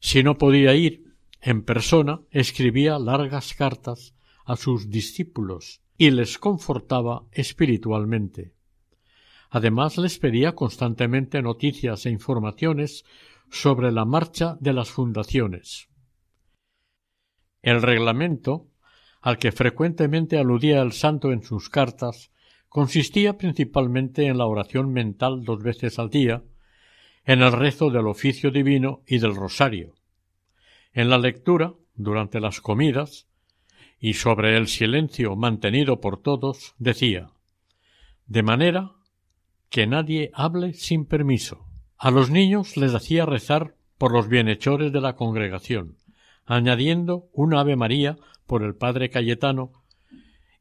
Si 0.00 0.24
no 0.24 0.37
podía 0.37 0.74
ir 0.74 1.14
en 1.40 1.62
persona, 1.62 2.22
escribía 2.33 2.98
largas 2.98 3.55
cartas 3.55 4.16
a 4.44 4.57
sus 4.57 4.90
discípulos 4.90 5.81
y 5.96 6.11
les 6.11 6.38
confortaba 6.38 7.22
espiritualmente. 7.31 8.52
Además 9.48 9.96
les 9.96 10.18
pedía 10.18 10.57
constantemente 10.57 11.40
noticias 11.40 12.05
e 12.07 12.11
informaciones 12.11 13.05
sobre 13.50 13.92
la 13.92 14.04
marcha 14.04 14.56
de 14.61 14.72
las 14.72 14.90
fundaciones. 14.90 15.88
El 17.62 17.82
reglamento 17.82 18.68
al 19.26 19.38
que 19.38 19.50
frecuentemente 19.50 20.38
aludía 20.38 20.80
el 20.82 20.92
santo 20.92 21.32
en 21.32 21.42
sus 21.42 21.68
cartas, 21.68 22.30
consistía 22.68 23.37
principalmente 23.37 24.26
en 24.26 24.38
la 24.38 24.46
oración 24.46 24.92
mental 24.92 25.42
dos 25.42 25.64
veces 25.64 25.98
al 25.98 26.11
día, 26.11 26.44
en 27.24 27.42
el 27.42 27.50
rezo 27.50 27.90
del 27.90 28.06
oficio 28.06 28.52
divino 28.52 29.02
y 29.04 29.18
del 29.18 29.35
rosario, 29.35 29.94
en 30.92 31.11
la 31.11 31.18
lectura 31.18 31.74
durante 31.96 32.38
las 32.38 32.61
comidas, 32.61 33.26
y 33.98 34.12
sobre 34.12 34.56
el 34.56 34.68
silencio 34.68 35.35
mantenido 35.35 36.00
por 36.00 36.22
todos, 36.22 36.76
decía 36.78 37.30
de 38.26 38.42
manera 38.44 38.92
que 39.70 39.88
nadie 39.88 40.30
hable 40.35 40.74
sin 40.74 41.04
permiso. 41.04 41.65
A 41.98 42.11
los 42.11 42.30
niños 42.30 42.76
les 42.76 42.94
hacía 42.94 43.24
rezar 43.24 43.74
por 43.96 44.12
los 44.12 44.28
bienhechores 44.28 44.92
de 44.92 45.00
la 45.00 45.16
congregación, 45.16 45.96
añadiendo 46.44 47.28
un 47.32 47.54
Ave 47.54 47.74
María 47.74 48.18
por 48.46 48.62
el 48.62 48.74
padre 48.74 49.09
Cayetano 49.09 49.72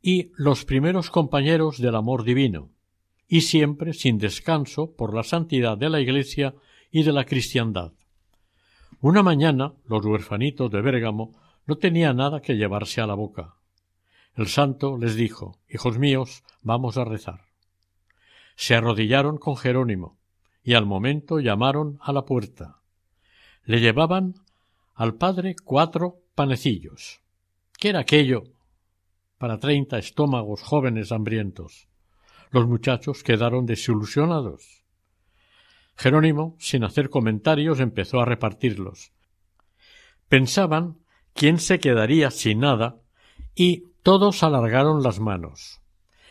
y 0.02 0.32
los 0.38 0.63
primeros 0.63 1.10
compañeros 1.10 1.80
del 1.80 1.95
amor 1.95 2.24
divino, 2.24 2.69
y 3.28 3.41
siempre 3.41 3.93
sin 3.93 4.17
descanso 4.17 4.95
por 4.95 5.13
la 5.13 5.24
santidad 5.24 5.78
de 5.78 5.89
la 5.89 6.00
Iglesia 6.00 6.56
y 6.89 7.04
de 7.04 7.12
la 7.12 7.26
cristiandad. 7.26 7.91
Una 9.02 9.21
mañana 9.21 9.74
los 9.88 10.06
huerfanitos 10.06 10.71
de 10.71 10.82
Bérgamo 10.82 11.34
no 11.65 11.78
tenían 11.78 12.17
nada 12.17 12.41
que 12.41 12.56
llevarse 12.56 13.02
a 13.02 13.08
la 13.08 13.13
boca. 13.13 13.56
El 14.36 14.48
santo 14.48 14.98
les 14.98 15.15
dijo 15.15 15.58
Hijos 15.69 15.98
míos, 15.98 16.43
vamos 16.62 16.98
a 16.98 17.04
rezar. 17.04 17.41
Se 18.56 18.74
arrodillaron 18.74 19.38
con 19.38 19.58
Jerónimo, 19.58 20.17
y 20.65 20.73
al 20.73 20.88
momento 20.88 21.39
llamaron 21.39 21.99
a 22.01 22.12
la 22.12 22.25
puerta. 22.25 22.82
Le 23.65 23.80
llevaban 23.80 24.34
al 24.95 25.13
padre 25.13 25.56
cuatro 25.63 26.23
panecillos. 26.34 27.21
¿Qué 27.78 27.89
era 27.89 27.99
aquello 27.99 28.45
para 29.38 29.60
treinta 29.60 29.99
estómagos 29.99 30.63
jóvenes 30.63 31.12
hambrientos? 31.12 31.88
Los 32.49 32.67
muchachos 32.67 33.21
quedaron 33.21 33.67
desilusionados. 33.67 34.84
Jerónimo, 35.97 36.56
sin 36.60 36.84
hacer 36.84 37.12
comentarios, 37.12 37.80
empezó 37.80 38.19
a 38.19 38.25
repartirlos. 38.25 39.12
Pensaban 40.30 40.97
quién 41.34 41.60
se 41.60 41.80
quedaría 41.80 42.32
sin 42.32 42.62
nada 42.62 43.01
y 43.54 43.84
todos 44.01 44.41
alargaron 44.41 45.04
las 45.04 45.19
manos. 45.19 45.80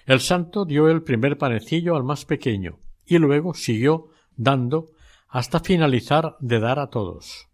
El 0.07 0.19
santo 0.19 0.65
dio 0.65 0.89
el 0.89 1.05
primer 1.05 1.39
panecillo 1.39 1.95
al 1.95 2.03
más 2.03 2.25
pequeño 2.25 2.81
y 3.07 3.19
luego 3.19 3.55
siguió 3.55 4.09
dando 4.37 4.91
hasta 5.29 5.61
finalizar 5.61 6.37
de 6.39 6.61
dar 6.61 6.79
a 6.79 6.91
todos. 6.91 7.49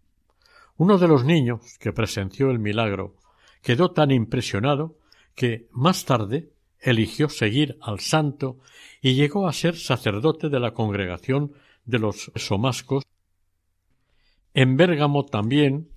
Uno 0.77 0.97
de 0.97 1.07
los 1.07 1.25
niños 1.25 1.77
que 1.79 1.91
presenció 1.91 2.51
el 2.51 2.59
milagro 2.59 3.15
quedó 3.61 3.91
tan 3.91 4.11
impresionado 4.11 4.97
que 5.35 5.67
más 5.71 6.05
tarde 6.05 6.51
eligió 6.79 7.29
seguir 7.29 7.77
al 7.81 7.99
santo 7.99 8.59
y 9.01 9.15
llegó 9.15 9.47
a 9.47 9.53
ser 9.53 9.75
sacerdote 9.77 10.49
de 10.49 10.59
la 10.59 10.75
congregación 10.75 11.53
de 11.85 11.99
los 11.99 12.31
somascos. 12.35 13.03
En 14.53 14.77
Bérgamo 14.77 15.25
también, 15.25 15.89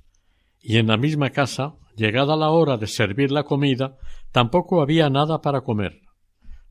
y 0.60 0.78
en 0.78 0.86
la 0.86 0.96
misma 0.96 1.30
casa, 1.30 1.74
llegada 1.96 2.36
la 2.36 2.50
hora 2.50 2.76
de 2.76 2.86
servir 2.86 3.30
la 3.30 3.44
comida, 3.44 3.98
tampoco 4.32 4.80
había 4.80 5.10
nada 5.10 5.42
para 5.42 5.60
comer. 5.60 6.00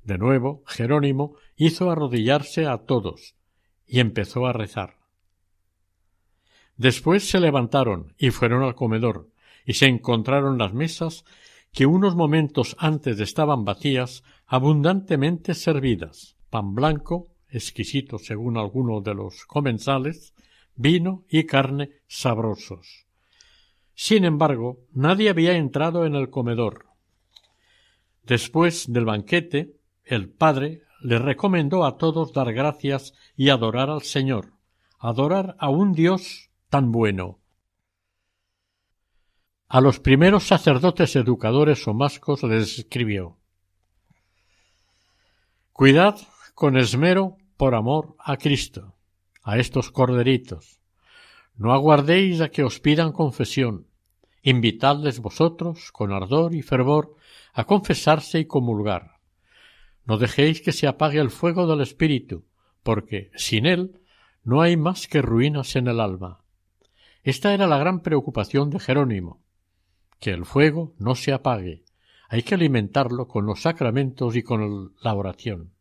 De 0.04 0.18
nuevo, 0.18 0.64
Jerónimo 0.66 1.36
hizo 1.56 1.92
arrodillarse 1.92 2.66
a 2.66 2.80
todos 2.80 3.36
y 3.94 4.00
empezó 4.00 4.48
a 4.48 4.54
rezar. 4.54 4.98
Después 6.78 7.30
se 7.30 7.40
levantaron 7.40 8.16
y 8.18 8.32
fueron 8.32 8.64
al 8.64 8.74
comedor, 8.74 9.30
y 9.68 9.74
se 9.74 9.86
encontraron 9.86 10.58
las 10.58 10.74
mesas 10.74 11.26
que 11.72 11.86
unos 11.86 12.16
momentos 12.16 12.76
antes 12.80 13.20
estaban 13.20 13.66
vacías, 13.66 14.24
abundantemente 14.48 15.54
servidas, 15.54 16.36
pan 16.50 16.74
blanco, 16.74 17.28
exquisito 17.50 18.18
según 18.18 18.58
algunos 18.58 19.04
de 19.04 19.14
los 19.14 19.46
comensales, 19.46 20.34
vino 20.76 21.24
y 21.30 21.44
carne 21.44 21.92
sabrosos. 22.08 23.06
Sin 23.94 24.26
embargo, 24.26 24.80
nadie 24.92 25.30
había 25.30 25.56
entrado 25.56 26.08
en 26.08 26.16
el 26.16 26.32
comedor. 26.32 26.88
Después 28.24 28.92
del 28.92 29.06
banquete, 29.06 29.76
el 30.04 30.30
padre 30.30 30.82
le 31.04 31.20
recomendó 31.20 31.86
a 31.86 31.98
todos 31.98 32.32
dar 32.32 32.54
gracias 32.54 33.14
y 33.36 33.50
adorar 33.50 33.90
al 33.90 34.04
Señor, 34.04 34.54
adorar 34.98 35.56
a 35.60 35.70
un 35.70 35.92
Dios 35.92 36.50
tan 36.70 36.92
bueno. 36.92 37.40
A 39.68 39.82
los 39.82 40.00
primeros 40.00 40.48
sacerdotes 40.48 41.16
educadores 41.18 41.86
o 41.88 41.94
mascos 41.94 42.44
les 42.44 42.80
escribió 42.80 43.38
Cuidad 45.74 46.18
con 46.56 46.78
esmero 46.78 47.38
por 47.58 47.76
amor 47.76 48.16
a 48.20 48.38
Cristo, 48.38 48.96
a 49.42 49.58
estos 49.58 49.92
corderitos. 49.92 50.80
No 51.56 51.74
aguardéis 51.74 52.40
a 52.42 52.50
que 52.50 52.64
os 52.64 52.80
pidan 52.80 53.12
confesión. 53.12 53.88
Invitadles 54.42 55.20
vosotros, 55.20 55.92
con 55.92 56.14
ardor 56.14 56.56
y 56.56 56.62
fervor, 56.62 57.16
a 57.54 57.66
confesarse 57.66 58.40
y 58.40 58.46
comulgar. 58.46 59.13
No 60.06 60.18
dejéis 60.18 60.62
que 60.62 60.72
se 60.72 60.88
apague 60.88 61.20
el 61.20 61.30
fuego 61.30 61.68
del 61.68 61.82
Espíritu, 61.82 62.46
porque 62.84 63.32
sin 63.36 63.66
él 63.66 64.02
no 64.44 64.62
hay 64.62 64.76
más 64.76 65.08
que 65.08 65.22
ruinas 65.22 65.76
en 65.76 65.88
el 65.88 66.00
alma. 66.00 66.44
Esta 67.24 67.54
era 67.54 67.68
la 67.68 67.78
gran 67.78 68.02
preocupación 68.02 68.70
de 68.70 68.80
Jerónimo, 68.80 69.42
que 70.20 70.32
el 70.32 70.46
fuego 70.46 70.94
no 71.00 71.16
se 71.16 71.32
apague. 71.32 71.86
Hay 72.28 72.44
que 72.44 72.56
alimentarlo 72.56 73.28
con 73.28 73.46
los 73.46 73.62
sacramentos 73.62 74.36
y 74.36 74.44
con 74.44 74.94
la 75.02 75.14
oración. 75.14 75.72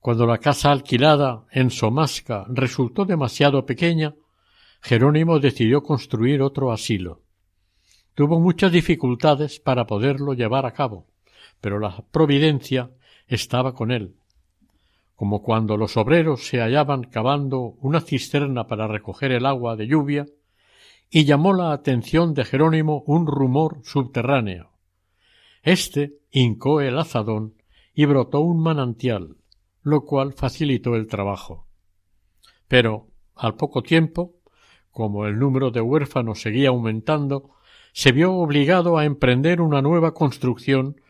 Cuando 0.00 0.26
la 0.26 0.38
casa 0.38 0.70
alquilada 0.70 1.46
en 1.50 1.70
Somasca 1.70 2.46
resultó 2.48 3.04
demasiado 3.04 3.66
pequeña, 3.66 4.14
Jerónimo 4.80 5.40
decidió 5.40 5.82
construir 5.82 6.42
otro 6.42 6.70
asilo. 6.70 7.22
Tuvo 8.14 8.40
muchas 8.40 8.72
dificultades 8.72 9.58
para 9.58 9.86
poderlo 9.86 10.32
llevar 10.32 10.64
a 10.64 10.72
cabo, 10.72 11.08
pero 11.60 11.78
la 11.78 12.04
providencia 12.10 12.90
estaba 13.26 13.74
con 13.74 13.90
él. 13.90 14.14
Como 15.14 15.42
cuando 15.42 15.76
los 15.76 15.96
obreros 15.96 16.46
se 16.46 16.60
hallaban 16.60 17.04
cavando 17.04 17.74
una 17.80 18.00
cisterna 18.00 18.66
para 18.66 18.86
recoger 18.86 19.32
el 19.32 19.46
agua 19.46 19.76
de 19.76 19.86
lluvia, 19.86 20.26
y 21.10 21.24
llamó 21.24 21.52
la 21.52 21.72
atención 21.72 22.34
de 22.34 22.44
Jerónimo 22.44 23.02
un 23.06 23.26
rumor 23.26 23.80
subterráneo. 23.84 24.70
Este 25.62 26.14
hincó 26.30 26.80
el 26.80 26.98
azadón 26.98 27.54
y 27.94 28.04
brotó 28.04 28.40
un 28.40 28.60
manantial, 28.60 29.36
lo 29.82 30.04
cual 30.04 30.32
facilitó 30.32 30.96
el 30.96 31.06
trabajo. 31.06 31.66
Pero, 32.68 33.06
al 33.34 33.54
poco 33.54 33.82
tiempo, 33.82 34.34
como 34.90 35.26
el 35.26 35.38
número 35.38 35.70
de 35.70 35.80
huérfanos 35.80 36.40
seguía 36.40 36.70
aumentando, 36.70 37.50
se 37.92 38.12
vio 38.12 38.34
obligado 38.34 38.98
a 38.98 39.04
emprender 39.04 39.60
una 39.60 39.80
nueva 39.80 40.12
construcción 40.12 41.00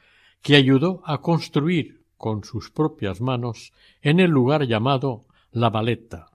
que 0.46 0.54
ayudó 0.54 1.02
a 1.04 1.22
construir 1.22 2.04
con 2.16 2.44
sus 2.44 2.70
propias 2.70 3.20
manos 3.20 3.72
en 4.00 4.20
el 4.20 4.30
lugar 4.30 4.62
llamado 4.62 5.26
La 5.50 5.70
Valeta. 5.70 6.28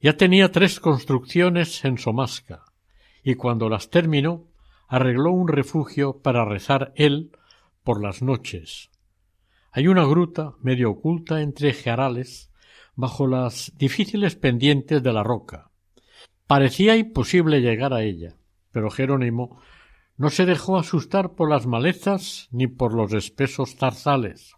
Ya 0.00 0.16
tenía 0.16 0.50
tres 0.50 0.80
construcciones 0.80 1.84
en 1.84 1.96
Somasca, 1.96 2.64
y 3.22 3.36
cuando 3.36 3.68
las 3.68 3.88
terminó, 3.88 4.48
arregló 4.88 5.30
un 5.30 5.46
refugio 5.46 6.22
para 6.22 6.44
rezar 6.44 6.92
él 6.96 7.30
por 7.84 8.02
las 8.02 8.20
noches, 8.20 8.90
hay 9.70 9.86
una 9.86 10.04
gruta 10.04 10.54
medio 10.60 10.90
oculta 10.90 11.42
entre 11.42 11.72
jarales 11.72 12.50
bajo 12.96 13.28
las 13.28 13.72
difíciles 13.76 14.34
pendientes 14.34 15.00
de 15.04 15.12
la 15.12 15.22
roca. 15.22 15.70
Parecía 16.48 16.96
imposible 16.96 17.60
llegar 17.60 17.94
a 17.94 18.02
ella, 18.02 18.34
pero 18.72 18.90
Jerónimo 18.90 19.62
no 20.20 20.28
se 20.28 20.44
dejó 20.44 20.76
asustar 20.76 21.32
por 21.32 21.48
las 21.48 21.66
malezas 21.66 22.48
ni 22.50 22.66
por 22.66 22.92
los 22.92 23.14
espesos 23.14 23.76
zarzales. 23.76 24.54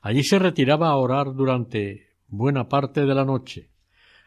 Allí 0.00 0.22
se 0.22 0.38
retiraba 0.38 0.88
a 0.88 0.96
orar 0.96 1.34
durante 1.34 2.06
buena 2.26 2.70
parte 2.70 3.04
de 3.04 3.14
la 3.14 3.26
noche. 3.26 3.68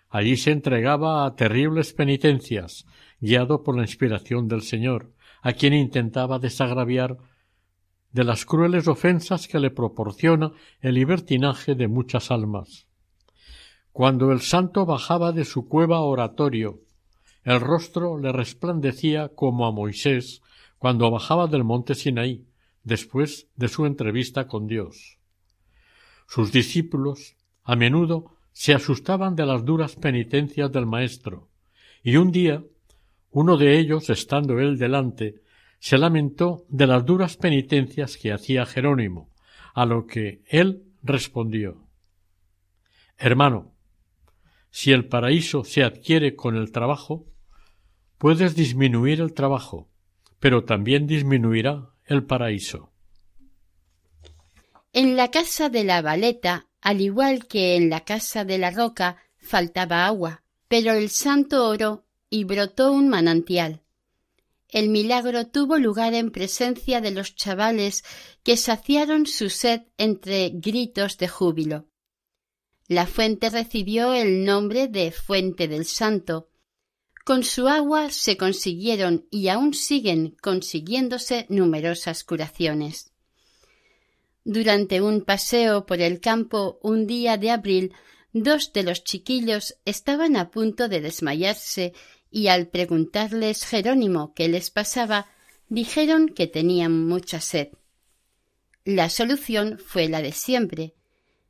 Allí 0.08 0.38
se 0.38 0.52
entregaba 0.52 1.26
a 1.26 1.36
terribles 1.36 1.94
penitencias, 1.94 2.86
guiado 3.20 3.64
por 3.64 3.76
la 3.76 3.82
inspiración 3.82 4.48
del 4.48 4.62
Señor, 4.62 5.12
a 5.42 5.54
quien 5.54 5.74
intentaba 5.74 6.38
desagraviar 6.38 7.18
de 8.12 8.24
las 8.24 8.46
crueles 8.46 8.88
ofensas 8.88 9.48
que 9.48 9.60
le 9.60 9.72
proporciona 9.72 10.52
el 10.80 10.94
libertinaje 10.94 11.74
de 11.74 11.88
muchas 11.88 12.30
almas. 12.30 12.86
Cuando 13.92 14.32
el 14.32 14.42
santo 14.42 14.86
bajaba 14.86 15.32
de 15.32 15.44
su 15.44 15.68
cueva 15.68 16.02
oratorio, 16.02 16.82
el 17.44 17.60
rostro 17.60 18.20
le 18.20 18.32
resplandecía 18.32 19.30
como 19.30 19.66
a 19.66 19.72
Moisés 19.72 20.44
cuando 20.82 21.12
bajaba 21.12 21.46
del 21.46 21.64
monte 21.64 21.94
Sinaí, 21.94 22.48
después 22.84 23.48
de 23.56 23.68
su 23.68 23.86
entrevista 23.86 24.48
con 24.48 24.66
Dios. 24.66 25.20
Sus 26.28 26.52
discípulos 26.52 27.36
a 27.62 27.76
menudo 27.76 28.36
se 28.52 28.74
asustaban 28.74 29.36
de 29.36 29.46
las 29.46 29.64
duras 29.64 29.96
penitencias 29.96 30.72
del 30.72 30.88
Maestro, 30.88 31.50
y 32.02 32.16
un 32.16 32.32
día 32.32 32.64
uno 33.30 33.58
de 33.58 33.78
ellos, 33.78 34.10
estando 34.10 34.60
él 34.60 34.80
delante, 34.80 35.44
se 35.78 36.00
lamentó 36.00 36.66
de 36.68 36.88
las 36.88 37.06
duras 37.06 37.38
penitencias 37.38 38.18
que 38.18 38.34
hacía 38.34 38.66
Jerónimo, 38.66 39.30
a 39.76 39.86
lo 39.86 40.08
que 40.08 40.42
él 40.48 40.82
respondió 41.04 41.86
Hermano, 43.20 43.76
si 44.72 44.94
el 44.94 45.06
paraíso 45.06 45.64
se 45.64 45.84
adquiere 45.84 46.36
con 46.36 46.56
el 46.56 46.72
trabajo, 46.72 47.28
puedes 48.18 48.56
disminuir 48.56 49.22
el 49.22 49.36
trabajo, 49.36 49.91
pero 50.42 50.66
también 50.66 51.08
disminuirá 51.08 51.94
el 52.04 52.26
paraíso. 52.26 52.92
En 54.92 55.16
la 55.16 55.32
casa 55.32 55.70
de 55.70 55.86
la 55.86 56.02
Valeta, 56.02 56.68
al 56.82 57.00
igual 57.00 57.48
que 57.48 57.78
en 57.78 57.90
la 57.90 58.04
casa 58.04 58.44
de 58.44 58.58
la 58.58 58.72
Roca, 58.72 59.18
faltaba 59.38 60.06
agua, 60.06 60.44
pero 60.68 60.94
el 60.94 61.10
santo 61.10 61.70
oró 61.70 62.06
y 62.30 62.44
brotó 62.44 62.92
un 62.92 63.08
manantial. 63.08 63.84
El 64.68 64.90
milagro 64.90 65.48
tuvo 65.48 65.78
lugar 65.78 66.14
en 66.14 66.32
presencia 66.32 67.02
de 67.02 67.12
los 67.12 67.36
chavales 67.36 68.04
que 68.42 68.58
saciaron 68.58 69.28
su 69.28 69.50
sed 69.50 69.84
entre 69.98 70.50
gritos 70.50 71.18
de 71.18 71.28
júbilo. 71.28 71.88
La 72.88 73.06
fuente 73.06 73.50
recibió 73.50 74.14
el 74.14 74.44
nombre 74.44 74.88
de 74.88 75.12
Fuente 75.12 75.68
del 75.68 75.86
Santo. 75.86 76.51
Con 77.24 77.44
su 77.44 77.68
agua 77.68 78.10
se 78.10 78.36
consiguieron 78.36 79.28
y 79.30 79.50
aún 79.50 79.74
siguen 79.74 80.36
consiguiéndose 80.42 81.46
numerosas 81.50 82.24
curaciones. 82.24 83.12
Durante 84.44 85.02
un 85.02 85.22
paseo 85.22 85.86
por 85.86 86.02
el 86.02 86.20
campo 86.20 86.80
un 86.82 87.06
día 87.06 87.38
de 87.38 87.52
abril, 87.52 87.94
dos 88.34 88.74
de 88.74 88.84
los 88.84 89.04
chiquillos 89.04 89.78
estaban 89.86 90.36
a 90.36 90.50
punto 90.50 90.88
de 90.88 91.00
desmayarse 91.00 91.94
y 92.32 92.48
al 92.48 92.70
preguntarles 92.70 93.66
Jerónimo 93.66 94.34
qué 94.34 94.48
les 94.48 94.72
pasaba, 94.72 95.28
dijeron 95.70 96.30
que 96.30 96.48
tenían 96.48 97.06
mucha 97.08 97.40
sed. 97.40 97.70
La 98.84 99.10
solución 99.10 99.78
fue 99.78 100.10
la 100.10 100.24
de 100.24 100.32
siempre. 100.32 100.96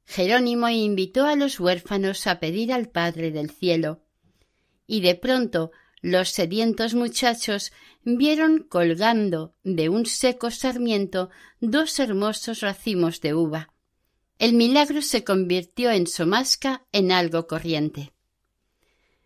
Jerónimo 0.06 0.68
invitó 0.68 1.26
a 1.26 1.38
los 1.38 1.62
huérfanos 1.62 2.28
a 2.28 2.42
pedir 2.42 2.74
al 2.74 2.90
Padre 2.90 3.32
del 3.32 3.50
cielo. 3.52 4.01
Y 4.88 5.02
de 5.02 5.16
pronto 5.16 5.72
los 6.02 6.30
sedientos 6.30 6.96
muchachos 6.96 7.72
vieron 8.04 8.64
colgando 8.64 9.54
de 9.64 9.90
un 9.90 10.06
seco 10.06 10.50
sarmiento 10.50 11.30
dos 11.60 12.00
hermosos 12.00 12.62
racimos 12.62 13.22
de 13.22 13.34
uva. 13.36 13.74
El 14.40 14.54
milagro 14.54 15.04
se 15.04 15.24
convirtió 15.24 15.92
en 15.92 16.08
Somasca 16.08 16.86
en 16.92 17.12
algo 17.12 17.46
corriente. 17.46 18.12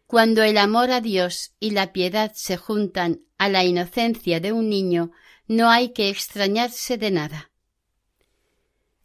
Cuando 0.08 0.44
el 0.44 0.58
amor 0.58 0.92
a 0.92 1.00
Dios 1.00 1.54
y 1.60 1.72
la 1.72 1.94
piedad 1.94 2.34
se 2.36 2.58
juntan 2.58 3.22
a 3.38 3.48
la 3.48 3.64
inocencia 3.64 4.42
de 4.42 4.52
un 4.52 4.70
niño, 4.70 5.12
no 5.48 5.70
hay 5.70 5.94
que 5.94 6.10
extrañarse 6.10 6.98
de 6.98 7.12
nada. 7.12 7.52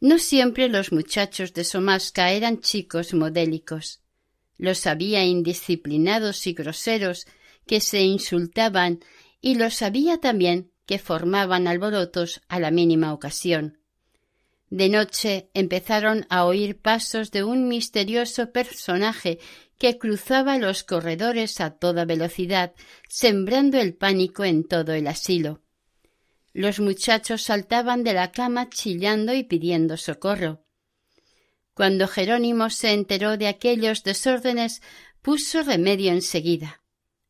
No 0.01 0.19
siempre 0.19 0.69
los 0.69 0.93
muchachos 0.93 1.53
de 1.53 1.63
Somasca 1.63 2.33
eran 2.33 2.61
chicos 2.61 3.15
modélicos. 3.15 4.01
Los 4.61 4.87
había 4.87 5.25
indisciplinados 5.25 6.47
y 6.47 6.53
groseros 6.53 7.27
que 7.67 7.81
se 7.81 8.03
insultaban 8.03 9.01
y 9.41 9.55
los 9.55 9.81
había 9.81 10.19
también 10.19 10.71
que 10.85 10.99
formaban 10.99 11.67
alborotos 11.67 12.43
a 12.47 12.61
la 12.61 12.71
mínima 12.71 13.15
ocasión. 13.15 13.79
De 14.69 14.91
noche 14.91 15.49
empezaron 15.55 16.27
a 16.29 16.45
oír 16.45 16.79
pasos 16.79 17.31
de 17.31 17.43
un 17.43 17.69
misterioso 17.69 18.53
personaje 18.53 19.39
que 19.79 19.97
cruzaba 19.97 20.59
los 20.59 20.85
corredores 20.85 21.59
a 21.63 21.71
toda 21.71 22.05
velocidad, 22.05 22.75
sembrando 23.09 23.81
el 23.81 23.95
pánico 23.95 24.45
en 24.45 24.69
todo 24.69 24.93
el 24.93 25.07
asilo. 25.07 25.63
Los 26.53 26.81
muchachos 26.81 27.41
saltaban 27.41 28.05
de 28.05 28.13
la 28.13 28.31
cama 28.31 28.69
chillando 28.69 29.33
y 29.33 29.43
pidiendo 29.43 29.97
socorro. 29.97 30.67
Cuando 31.75 32.09
Jerónimo 32.09 32.71
se 32.71 32.93
enteró 32.93 33.37
de 33.37 33.49
aquellos 33.49 34.03
desórdenes, 34.03 34.83
puso 35.23 35.63
remedio 35.63 36.13
enseguida. 36.13 36.83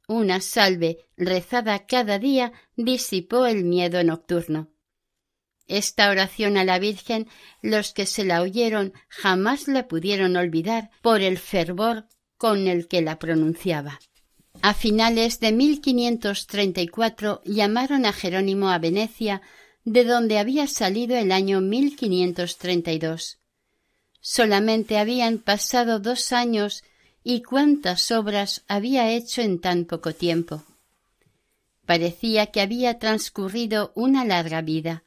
Una 0.08 0.40
salve 0.40 1.06
rezada 1.16 1.86
cada 1.86 2.18
día 2.18 2.52
disipó 2.76 3.46
el 3.46 3.64
miedo 3.64 4.02
nocturno. 4.02 4.72
Esta 5.68 6.10
oración 6.10 6.56
a 6.56 6.64
la 6.64 6.80
Virgen 6.80 7.28
los 7.62 7.92
que 7.92 8.06
se 8.06 8.24
la 8.24 8.42
oyeron 8.42 8.92
jamás 9.08 9.68
la 9.68 9.86
pudieron 9.86 10.36
olvidar 10.36 10.90
por 11.00 11.20
el 11.20 11.38
fervor 11.38 12.08
con 12.36 12.66
el 12.66 12.88
que 12.88 13.02
la 13.02 13.20
pronunciaba. 13.20 14.00
A 14.62 14.74
finales 14.74 15.38
de 15.40 15.52
1534 15.52 17.42
llamaron 17.44 18.04
a 18.04 18.12
Jerónimo 18.12 18.68
a 18.68 18.78
Venecia, 18.78 19.42
de 19.84 20.04
donde 20.04 20.38
había 20.38 20.66
salido 20.66 21.16
el 21.16 21.32
año 21.32 21.60
1532. 21.60 23.39
Solamente 24.20 24.98
habían 24.98 25.38
pasado 25.38 25.98
dos 25.98 26.32
años 26.32 26.84
y 27.22 27.42
cuántas 27.42 28.10
obras 28.10 28.64
había 28.68 29.10
hecho 29.10 29.42
en 29.42 29.60
tan 29.60 29.84
poco 29.84 30.12
tiempo. 30.12 30.62
Parecía 31.86 32.46
que 32.46 32.60
había 32.60 32.98
transcurrido 32.98 33.92
una 33.94 34.24
larga 34.24 34.60
vida. 34.62 35.04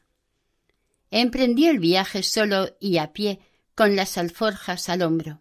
Emprendió 1.10 1.70
el 1.70 1.78
viaje 1.78 2.22
solo 2.22 2.76
y 2.80 2.98
a 2.98 3.12
pie, 3.12 3.40
con 3.74 3.96
las 3.96 4.18
alforjas 4.18 4.88
al 4.88 5.02
hombro. 5.02 5.40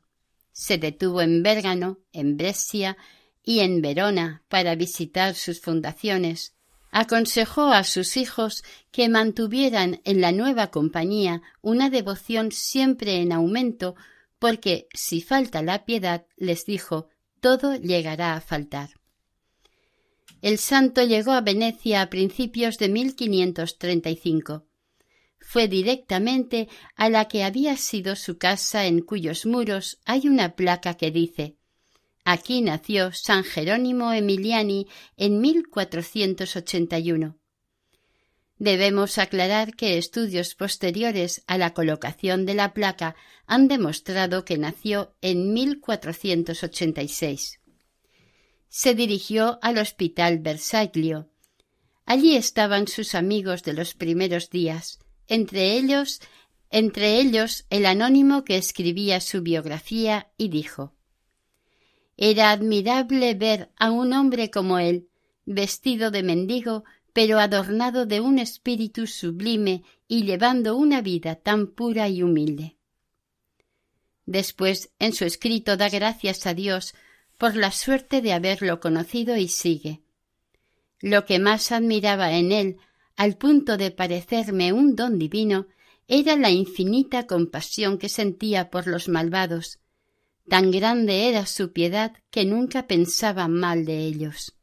Se 0.52 0.78
detuvo 0.78 1.22
en 1.22 1.44
Bérgano, 1.44 2.00
en 2.12 2.38
Brescia, 2.38 2.98
y 3.44 3.60
en 3.60 3.82
Verona 3.82 4.44
para 4.48 4.76
visitar 4.76 5.36
sus 5.36 5.60
fundaciones, 5.60 6.54
aconsejó 6.94 7.74
a 7.74 7.84
sus 7.84 8.18
hijos 8.18 8.64
que 8.92 9.10
mantuvieran 9.10 10.00
en 10.06 10.22
la 10.22 10.32
nueva 10.32 10.68
compañía 10.68 11.42
una 11.62 11.90
devoción 11.90 12.52
siempre 12.52 13.18
en 13.18 13.32
aumento, 13.32 13.96
porque 14.38 14.88
si 14.94 15.22
falta 15.22 15.64
la 15.64 15.86
piedad, 15.86 16.28
les 16.38 16.66
dijo, 16.66 17.10
todo 17.40 17.76
llegará 17.76 18.36
a 18.36 18.42
faltar. 18.42 18.92
El 20.44 20.60
santo 20.60 21.04
llegó 21.04 21.32
a 21.32 21.42
Venecia 21.42 22.04
a 22.04 22.10
principios 22.12 22.78
de 22.78 22.90
1535. 22.90 24.66
Fue 25.40 25.68
directamente 25.68 26.70
a 26.96 27.10
la 27.10 27.28
que 27.28 27.44
había 27.44 27.76
sido 27.76 28.16
su 28.16 28.38
casa 28.38 28.86
en 28.86 29.02
cuyos 29.02 29.48
muros 29.48 30.00
hay 30.06 30.28
una 30.28 30.56
placa 30.56 30.94
que 30.94 31.10
dice 31.10 31.58
Aquí 32.26 32.62
nació 32.62 33.12
San 33.12 33.44
Jerónimo 33.44 34.14
Emiliani 34.14 34.88
en 35.18 35.42
1481. 35.42 37.38
Debemos 38.58 39.18
aclarar 39.18 39.76
que 39.76 39.98
estudios 39.98 40.56
posteriores 40.56 41.44
a 41.48 41.58
la 41.58 41.74
colocación 41.74 42.46
de 42.46 42.54
la 42.54 42.74
placa 42.74 43.18
han 43.46 43.68
demostrado 43.68 44.46
que 44.46 44.58
nació 44.58 45.18
en 45.22 45.52
1486. 45.52 47.60
Se 48.70 48.96
dirigió 48.96 49.60
al 49.62 49.78
Hospital 49.78 50.40
Versaglio. 50.40 51.30
Allí 52.06 52.38
estaban 52.38 52.88
sus 52.88 53.16
amigos 53.16 53.64
de 53.64 53.74
los 53.74 53.96
primeros 53.96 54.50
días, 54.50 55.00
entre 55.28 55.74
ellos, 55.74 56.22
entre 56.70 57.20
ellos 57.20 57.66
el 57.70 57.86
anónimo 57.86 58.46
que 58.46 58.56
escribía 58.56 59.20
su 59.20 59.42
biografía 59.42 60.32
y 60.38 60.48
dijo 60.48 60.94
era 62.18 62.52
admirable 62.52 63.34
ver 63.34 63.72
a 63.78 63.92
un 63.92 64.14
hombre 64.14 64.52
como 64.52 64.80
él, 64.80 65.08
vestido 65.46 66.12
de 66.12 66.24
mendigo, 66.24 66.84
pero 67.12 67.40
adornado 67.40 68.06
de 68.06 68.20
un 68.20 68.40
espíritu 68.40 69.08
sublime 69.08 69.84
y 70.08 70.24
llevando 70.24 70.76
una 70.76 71.02
vida 71.02 71.36
tan 71.36 71.68
pura 71.68 72.10
y 72.10 72.24
humilde. 72.24 72.78
Después, 74.26 74.92
en 75.00 75.14
su 75.14 75.26
escrito, 75.26 75.76
da 75.78 75.90
gracias 75.90 76.48
a 76.48 76.54
Dios 76.54 76.94
por 77.38 77.56
la 77.56 77.72
suerte 77.72 78.22
de 78.22 78.34
haberlo 78.34 78.80
conocido 78.80 79.36
y 79.36 79.48
sigue. 79.48 80.02
Lo 81.02 81.26
que 81.26 81.40
más 81.40 81.72
admiraba 81.72 82.32
en 82.32 82.52
él, 82.52 82.78
al 83.16 83.38
punto 83.38 83.78
de 83.78 83.92
parecerme 83.92 84.72
un 84.72 84.96
don 84.96 85.20
divino, 85.20 85.68
era 86.08 86.36
la 86.36 86.50
infinita 86.50 87.28
compasión 87.28 87.98
que 87.98 88.10
sentía 88.10 88.70
por 88.70 88.88
los 88.88 89.08
malvados, 89.10 89.80
Tan 90.48 90.72
grande 90.72 91.30
era 91.30 91.46
su 91.46 91.72
piedad 91.72 92.14
que 92.30 92.46
nunca 92.46 92.88
pensaba 92.88 93.48
mal 93.48 93.86
de 93.86 94.00
ellos. 94.00 94.56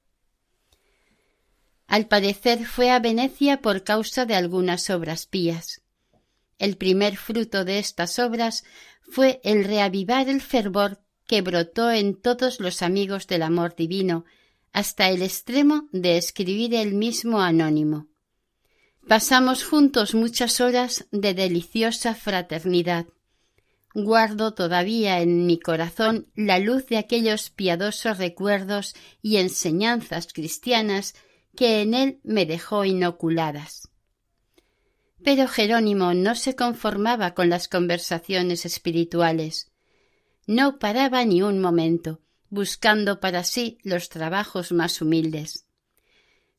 Al 1.87 2.07
parecer 2.07 2.66
fue 2.66 2.91
a 2.91 3.01
Venecia 3.01 3.61
por 3.61 3.83
causa 3.83 4.24
de 4.24 4.35
algunas 4.35 4.91
obras 4.91 5.26
pías. 5.26 5.83
El 6.59 6.76
primer 6.76 7.16
fruto 7.16 7.64
de 7.64 7.78
estas 7.78 8.18
obras 8.18 8.64
fue 9.03 9.41
el 9.43 9.64
reavivar 9.64 10.28
el 10.28 10.41
fervor 10.41 11.01
que 11.26 11.43
brotó 11.43 11.91
en 11.91 12.20
todos 12.20 12.61
los 12.61 12.83
amigos 12.83 13.26
del 13.26 13.43
amor 13.43 13.74
divino, 13.74 14.24
hasta 14.72 15.09
el 15.09 15.22
extremo 15.22 15.89
de 15.93 16.16
escribir 16.16 16.74
el 16.74 16.95
mismo 16.95 17.41
anónimo. 17.41 18.09
Pasamos 19.09 19.64
juntos 19.64 20.14
muchas 20.14 20.61
horas 20.61 21.07
de 21.11 21.35
deliciosa 21.35 22.14
fraternidad. 22.14 23.07
Guardo 23.93 24.55
todavía 24.55 25.20
en 25.20 25.47
mi 25.47 25.59
corazón 25.59 26.28
la 26.36 26.61
luz 26.61 26.86
de 26.86 26.97
aquellos 26.97 27.51
piadosos 27.51 28.18
recuerdos 28.18 28.95
y 29.20 29.38
enseñanzas 29.38 30.32
cristianas 30.32 31.14
que 31.57 31.82
en 31.82 31.95
él 31.95 32.20
me 32.22 32.47
dejó 32.47 32.84
inoculadas. 32.84 33.88
Pero 35.24 35.49
Jerónimo 35.49 36.14
no 36.14 36.36
se 36.36 36.55
conformaba 36.55 37.34
con 37.34 37.51
las 37.51 37.66
conversaciones 37.66 38.64
espirituales. 38.64 39.72
No 40.47 40.78
paraba 40.78 41.24
ni 41.24 41.43
un 41.43 41.61
momento, 41.61 42.20
buscando 42.49 43.18
para 43.18 43.43
sí 43.43 43.78
los 43.82 44.09
trabajos 44.09 44.70
más 44.70 45.03
humildes. 45.03 45.66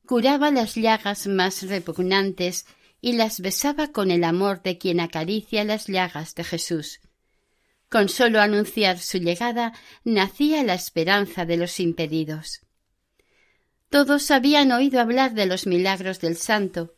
Curaba 0.06 0.52
las 0.52 0.76
llagas 0.76 1.28
más 1.28 1.64
repugnantes 1.64 2.66
y 3.00 3.14
las 3.14 3.40
besaba 3.40 3.94
con 3.94 4.12
el 4.12 4.26
amor 4.26 4.62
de 4.62 4.78
quien 4.78 5.00
acaricia 5.00 5.64
las 5.64 5.88
llagas 5.88 6.36
de 6.36 6.44
Jesús 6.44 7.00
con 7.92 8.08
sólo 8.08 8.40
anunciar 8.40 9.00
su 9.00 9.18
llegada 9.18 9.74
nacía 10.06 10.64
la 10.64 10.76
esperanza 10.76 11.46
de 11.46 11.58
los 11.58 11.78
impedidos. 11.82 12.62
Todos 13.90 14.32
habían 14.32 14.72
oído 14.72 15.02
hablar 15.02 15.34
de 15.34 15.46
los 15.46 15.68
milagros 15.68 16.22
del 16.22 16.38
santo. 16.38 16.96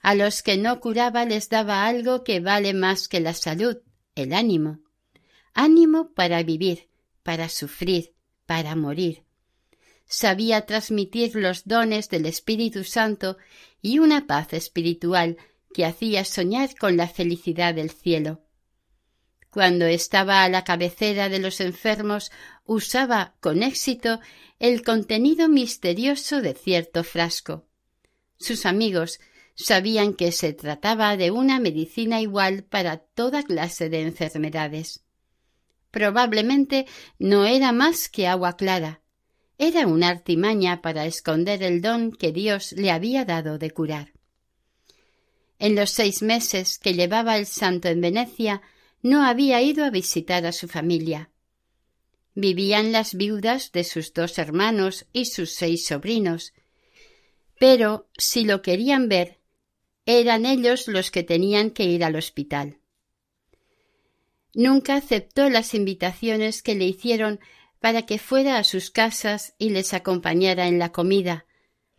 A 0.00 0.14
los 0.14 0.42
que 0.42 0.56
no 0.56 0.80
curaba 0.80 1.26
les 1.26 1.50
daba 1.50 1.84
algo 1.84 2.24
que 2.24 2.40
vale 2.40 2.72
más 2.72 3.08
que 3.08 3.20
la 3.20 3.34
salud, 3.34 3.76
el 4.14 4.32
ánimo. 4.32 4.80
Ánimo 5.52 6.14
para 6.14 6.42
vivir, 6.42 6.88
para 7.22 7.50
sufrir, 7.50 8.14
para 8.46 8.74
morir. 8.74 9.24
sabía 10.06 10.64
transmitir 10.64 11.34
los 11.34 11.64
dones 11.64 12.08
del 12.08 12.24
Espíritu 12.24 12.84
Santo 12.84 13.36
y 13.82 13.98
una 13.98 14.26
paz 14.26 14.54
espiritual 14.54 15.36
que 15.74 15.84
hacía 15.84 16.24
soñar 16.24 16.74
con 16.76 16.96
la 16.96 17.08
felicidad 17.08 17.74
del 17.74 17.90
cielo. 17.90 18.40
Cuando 19.52 19.84
estaba 19.84 20.44
a 20.44 20.48
la 20.48 20.64
cabecera 20.64 21.28
de 21.28 21.38
los 21.38 21.60
enfermos, 21.60 22.32
usaba 22.64 23.34
con 23.40 23.62
éxito 23.62 24.18
el 24.58 24.82
contenido 24.82 25.46
misterioso 25.50 26.40
de 26.40 26.54
cierto 26.54 27.04
frasco. 27.04 27.66
Sus 28.38 28.64
amigos 28.64 29.20
sabían 29.54 30.14
que 30.14 30.32
se 30.32 30.54
trataba 30.54 31.18
de 31.18 31.30
una 31.30 31.60
medicina 31.60 32.22
igual 32.22 32.64
para 32.64 32.96
toda 32.96 33.42
clase 33.42 33.90
de 33.90 34.00
enfermedades. 34.00 35.04
Probablemente 35.90 36.86
no 37.18 37.44
era 37.44 37.72
más 37.72 38.08
que 38.08 38.26
agua 38.26 38.56
clara. 38.56 39.02
Era 39.58 39.86
una 39.86 40.08
artimaña 40.08 40.80
para 40.80 41.04
esconder 41.04 41.62
el 41.62 41.82
don 41.82 42.10
que 42.10 42.32
Dios 42.32 42.72
le 42.72 42.90
había 42.90 43.26
dado 43.26 43.58
de 43.58 43.70
curar. 43.70 44.14
En 45.58 45.74
los 45.74 45.90
seis 45.90 46.22
meses 46.22 46.78
que 46.78 46.94
llevaba 46.94 47.36
el 47.36 47.44
santo 47.44 47.88
en 47.88 48.00
Venecia, 48.00 48.62
no 49.02 49.24
había 49.24 49.60
ido 49.60 49.84
a 49.84 49.90
visitar 49.90 50.46
a 50.46 50.52
su 50.52 50.68
familia. 50.68 51.30
Vivían 52.34 52.92
las 52.92 53.14
viudas 53.14 53.72
de 53.72 53.84
sus 53.84 54.14
dos 54.14 54.38
hermanos 54.38 55.06
y 55.12 55.26
sus 55.26 55.50
seis 55.50 55.86
sobrinos, 55.86 56.54
pero 57.58 58.08
si 58.16 58.44
lo 58.44 58.62
querían 58.62 59.08
ver, 59.08 59.38
eran 60.06 60.46
ellos 60.46 60.88
los 60.88 61.10
que 61.10 61.22
tenían 61.22 61.70
que 61.70 61.84
ir 61.84 62.04
al 62.04 62.16
hospital. 62.16 62.78
Nunca 64.54 64.96
aceptó 64.96 65.48
las 65.48 65.74
invitaciones 65.74 66.62
que 66.62 66.74
le 66.74 66.86
hicieron 66.86 67.40
para 67.80 68.02
que 68.02 68.18
fuera 68.18 68.58
a 68.58 68.64
sus 68.64 68.90
casas 68.90 69.54
y 69.58 69.70
les 69.70 69.94
acompañara 69.94 70.68
en 70.68 70.78
la 70.78 70.92
comida. 70.92 71.46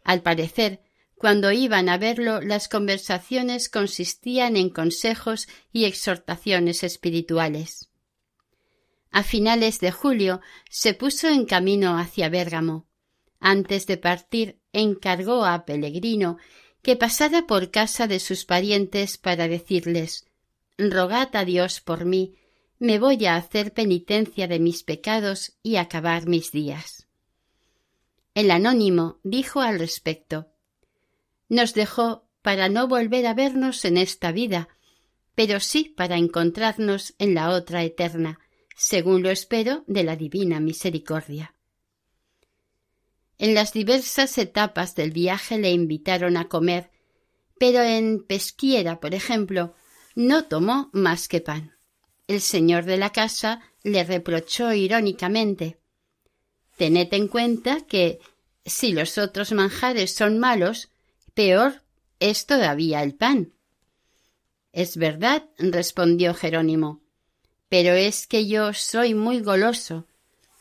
Al 0.03 0.21
parecer, 0.21 0.81
cuando 1.23 1.53
iban 1.53 1.87
a 1.87 1.97
verlo, 1.97 2.41
las 2.41 2.67
conversaciones 2.67 3.69
consistían 3.69 4.57
en 4.57 4.69
consejos 4.69 5.47
y 5.71 5.85
exhortaciones 5.85 6.83
espirituales. 6.83 7.89
A 9.09 9.23
finales 9.23 9.79
de 9.79 9.93
julio 9.93 10.41
se 10.69 10.93
puso 10.93 11.29
en 11.29 11.45
camino 11.45 11.97
hacia 11.97 12.27
Bérgamo. 12.27 12.87
Antes 13.39 13.87
de 13.87 13.95
partir, 13.95 14.59
encargó 14.73 15.45
a 15.45 15.63
Pellegrino 15.63 16.39
que 16.81 16.97
pasara 16.97 17.47
por 17.47 17.71
casa 17.71 18.05
de 18.05 18.19
sus 18.19 18.43
parientes 18.43 19.17
para 19.17 19.47
decirles 19.47 20.25
Rogad 20.77 21.33
a 21.37 21.45
Dios 21.45 21.79
por 21.79 22.03
mí, 22.03 22.35
me 22.79 22.99
voy 22.99 23.25
a 23.27 23.37
hacer 23.37 23.71
penitencia 23.71 24.49
de 24.49 24.59
mis 24.59 24.83
pecados 24.83 25.53
y 25.63 25.77
acabar 25.77 26.27
mis 26.27 26.51
días. 26.51 27.07
El 28.35 28.51
anónimo 28.51 29.21
dijo 29.23 29.61
al 29.61 29.79
respecto 29.79 30.49
Nos 31.53 31.75
dejó 31.75 32.27
para 32.41 32.67
no 32.67 32.87
volver 32.87 33.27
a 33.27 33.35
vernos 33.35 33.85
en 33.85 33.97
esta 33.97 34.31
vida, 34.31 34.69
pero 35.35 35.59
sí 35.59 35.83
para 35.83 36.17
encontrarnos 36.17 37.13
en 37.19 37.35
la 37.35 37.51
otra 37.51 37.83
eterna, 37.83 38.39
según 38.75 39.21
lo 39.21 39.29
espero 39.29 39.83
de 39.85 40.03
la 40.03 40.15
divina 40.15 40.59
misericordia. 40.59 41.53
En 43.37 43.53
las 43.53 43.71
diversas 43.71 44.35
etapas 44.39 44.95
del 44.95 45.11
viaje 45.11 45.59
le 45.59 45.69
invitaron 45.69 46.37
a 46.37 46.49
comer, 46.49 46.89
pero 47.59 47.83
en 47.83 48.23
Pesquiera, 48.23 48.99
por 48.99 49.13
ejemplo, 49.13 49.75
no 50.15 50.45
tomó 50.45 50.89
más 50.91 51.27
que 51.27 51.39
pan. 51.39 51.77
El 52.25 52.41
señor 52.41 52.85
de 52.85 52.97
la 52.97 53.11
casa 53.11 53.61
le 53.83 54.03
reprochó 54.03 54.73
irónicamente 54.73 55.77
Tened 56.77 57.13
en 57.13 57.27
cuenta 57.27 57.81
que 57.81 58.17
si 58.65 58.91
los 58.91 59.19
otros 59.19 59.51
manjares 59.51 60.15
son 60.15 60.39
malos, 60.39 60.89
peor 61.33 61.81
es 62.19 62.45
todavía 62.45 63.03
el 63.03 63.15
pan. 63.15 63.53
Es 64.71 64.97
verdad, 64.97 65.49
respondió 65.57 66.33
Jerónimo, 66.33 67.01
pero 67.69 67.93
es 67.93 68.27
que 68.27 68.47
yo 68.47 68.73
soy 68.73 69.13
muy 69.13 69.39
goloso. 69.39 70.07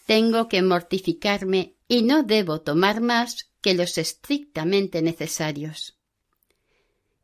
Tengo 0.07 0.49
que 0.49 0.63
mortificarme 0.63 1.77
y 1.89 2.03
no 2.03 2.23
debo 2.23 2.61
tomar 2.61 3.01
más 3.01 3.51
que 3.61 3.75
los 3.75 3.97
estrictamente 3.99 5.03
necesarios. 5.03 5.97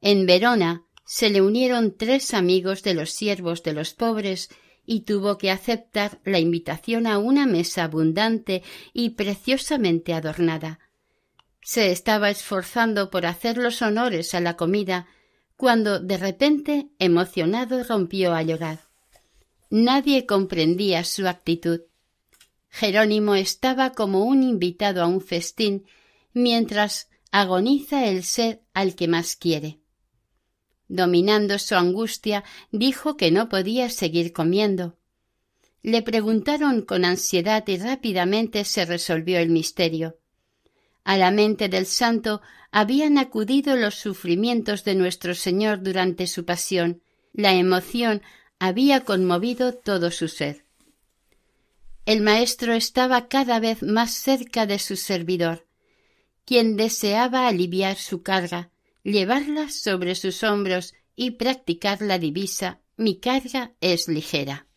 En 0.01 0.27
Verona 0.27 0.85
se 1.05 1.31
le 1.31 1.43
unieron 1.43 1.97
tres 1.97 2.35
amigos 2.35 2.83
de 2.83 2.95
los 2.95 3.11
siervos 3.11 3.63
de 3.63 3.73
los 3.73 3.95
pobres 3.95 4.51
y 4.87 5.01
tuvo 5.01 5.37
que 5.37 5.51
aceptar 5.51 6.21
la 6.25 6.39
invitación 6.39 7.07
a 7.07 7.19
una 7.19 7.47
mesa 7.47 7.85
abundante 7.85 8.63
y 8.93 9.11
preciosamente 9.11 10.15
adornada. 10.15 10.81
Se 11.61 11.91
estaba 11.91 12.31
esforzando 12.31 13.11
por 13.11 13.27
hacer 13.27 13.59
los 13.59 13.83
honores 13.83 14.35
a 14.35 14.41
la 14.41 14.57
comida 14.57 15.07
cuando 15.57 15.99
de 15.99 16.17
repente, 16.17 16.89
emocionado, 16.99 17.83
rompió 17.83 18.33
a 18.33 18.43
llorar. 18.43 18.81
Nadie 19.71 20.25
comprendía 20.25 21.05
su 21.05 21.27
actitud. 21.27 21.81
Jerónimo 22.71 23.35
estaba 23.35 23.91
como 23.91 24.25
un 24.25 24.43
invitado 24.43 25.03
a 25.03 25.07
un 25.07 25.21
festín 25.21 25.87
mientras 26.33 27.11
agoniza 27.33 28.07
el 28.07 28.25
ser 28.25 28.63
al 28.73 28.95
que 28.95 29.09
más 29.09 29.37
quiere. 29.37 29.81
Dominando 30.87 31.59
su 31.59 31.75
angustia, 31.75 32.45
dijo 32.71 33.17
que 33.17 33.31
no 33.31 33.49
podía 33.49 33.91
seguir 33.91 34.33
comiendo. 34.33 34.97
Le 35.83 36.03
preguntaron 36.03 36.83
con 36.83 37.05
ansiedad 37.05 37.65
y 37.67 37.77
rápidamente 37.79 38.65
se 38.65 38.87
resolvió 38.87 39.39
el 39.39 39.51
misterio. 39.51 40.19
A 41.09 41.17
la 41.17 41.31
mente 41.31 41.71
del 41.71 41.87
santo 41.87 42.43
habían 42.71 43.17
acudido 43.17 43.77
los 43.77 43.95
sufrimientos 43.95 44.85
de 44.85 44.95
nuestro 44.95 45.35
Señor 45.35 45.83
durante 45.83 46.27
su 46.27 46.45
pasión. 46.45 47.01
La 47.33 47.55
emoción 47.55 48.21
había 48.59 49.07
conmovido 49.07 49.73
todo 49.73 50.11
su 50.11 50.29
ser. 50.29 50.67
El 52.05 52.21
maestro 52.21 52.75
estaba 52.75 53.27
cada 53.29 53.59
vez 53.59 53.83
más 53.83 54.11
cerca 54.13 54.67
de 54.67 54.79
su 54.79 54.97
servidor, 54.97 55.67
quien 56.45 56.77
deseaba 56.77 57.49
aliviar 57.49 57.97
su 57.97 58.23
carga, 58.23 58.71
llevarla 59.03 59.71
sobre 59.71 60.15
sus 60.15 60.43
hombros 60.43 60.93
y 61.17 61.31
practicar 61.31 62.03
la 62.03 62.19
divisa 62.19 62.83
mi 62.99 63.19
carga 63.19 63.73
es 63.81 64.09
ligera. 64.09 64.68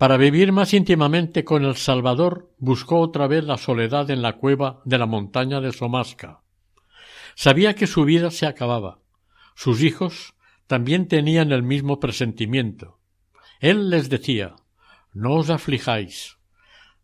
Para 0.00 0.16
vivir 0.16 0.50
más 0.50 0.72
íntimamente 0.72 1.44
con 1.44 1.62
el 1.62 1.76
Salvador, 1.76 2.54
buscó 2.56 3.00
otra 3.00 3.26
vez 3.26 3.44
la 3.44 3.58
soledad 3.58 4.08
en 4.08 4.22
la 4.22 4.38
cueva 4.38 4.80
de 4.86 4.96
la 4.96 5.04
montaña 5.04 5.60
de 5.60 5.72
Somasca. 5.72 6.40
Sabía 7.34 7.74
que 7.74 7.86
su 7.86 8.06
vida 8.06 8.30
se 8.30 8.46
acababa. 8.46 9.00
Sus 9.54 9.82
hijos 9.82 10.32
también 10.66 11.06
tenían 11.06 11.52
el 11.52 11.62
mismo 11.62 12.00
presentimiento. 12.00 12.98
Él 13.60 13.90
les 13.90 14.08
decía 14.08 14.56
no 15.12 15.34
os 15.34 15.50
aflijáis. 15.50 16.38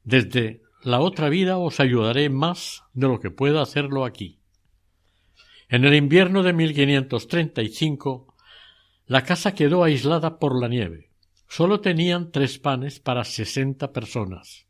Desde 0.03 0.63
la 0.83 1.01
otra 1.01 1.29
vida 1.29 1.59
os 1.59 1.81
ayudaré 1.81 2.31
más 2.31 2.83
de 2.95 3.09
lo 3.09 3.21
que 3.21 3.31
pueda 3.31 3.61
hacerlo 3.61 4.07
aquí. 4.07 4.41
En 5.69 5.85
el 5.85 5.95
invierno 5.95 6.43
de 6.43 6.55
1535, 6.55 8.35
la 9.05 9.23
casa 9.23 9.55
quedó 9.55 9.85
aislada 9.85 10.39
por 10.39 10.59
la 10.59 10.69
nieve. 10.69 11.06
Solo 11.49 11.81
tenían 11.81 12.33
tres 12.33 12.59
panes 12.59 13.01
para 13.01 13.25
sesenta 13.25 13.93
personas. 13.93 14.67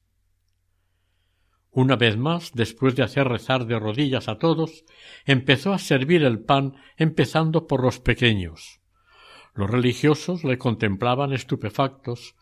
Una 1.71 1.97
vez 1.97 2.17
más, 2.17 2.53
después 2.55 2.97
de 2.97 3.03
hacer 3.03 3.29
rezar 3.29 3.67
de 3.67 3.79
rodillas 3.79 4.29
a 4.29 4.39
todos, 4.39 4.85
empezó 5.27 5.75
a 5.75 5.79
servir 5.79 6.25
el 6.25 6.41
pan 6.41 6.75
empezando 6.97 7.67
por 7.67 7.83
los 7.83 8.01
pequeños. 8.01 8.81
Los 9.53 9.69
religiosos 9.69 10.43
le 10.45 10.57
contemplaban 10.57 11.33
estupefactos, 11.33 12.35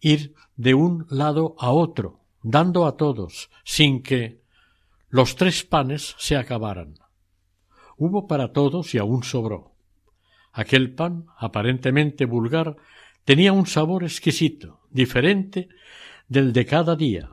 ir 0.00 0.34
de 0.56 0.74
un 0.74 1.06
lado 1.08 1.54
a 1.58 1.70
otro, 1.70 2.24
dando 2.42 2.86
a 2.86 2.96
todos, 2.96 3.50
sin 3.64 4.02
que 4.02 4.40
los 5.08 5.36
tres 5.36 5.64
panes 5.64 6.14
se 6.18 6.36
acabaran. 6.36 6.94
Hubo 7.96 8.26
para 8.26 8.52
todos 8.52 8.94
y 8.94 8.98
aún 8.98 9.22
sobró. 9.22 9.74
Aquel 10.52 10.94
pan, 10.94 11.26
aparentemente 11.38 12.24
vulgar, 12.24 12.76
tenía 13.24 13.52
un 13.52 13.66
sabor 13.66 14.04
exquisito, 14.04 14.80
diferente 14.90 15.68
del 16.28 16.52
de 16.52 16.66
cada 16.66 16.96
día. 16.96 17.30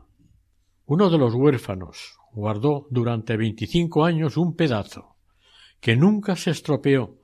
Uno 0.86 1.10
de 1.10 1.18
los 1.18 1.34
huérfanos 1.34 2.18
guardó 2.32 2.88
durante 2.90 3.36
veinticinco 3.38 4.06
años 4.06 4.38
un 4.38 4.56
pedazo, 4.56 5.16
que 5.80 5.96
nunca 5.96 6.36
se 6.36 6.52
estropeó 6.52 7.20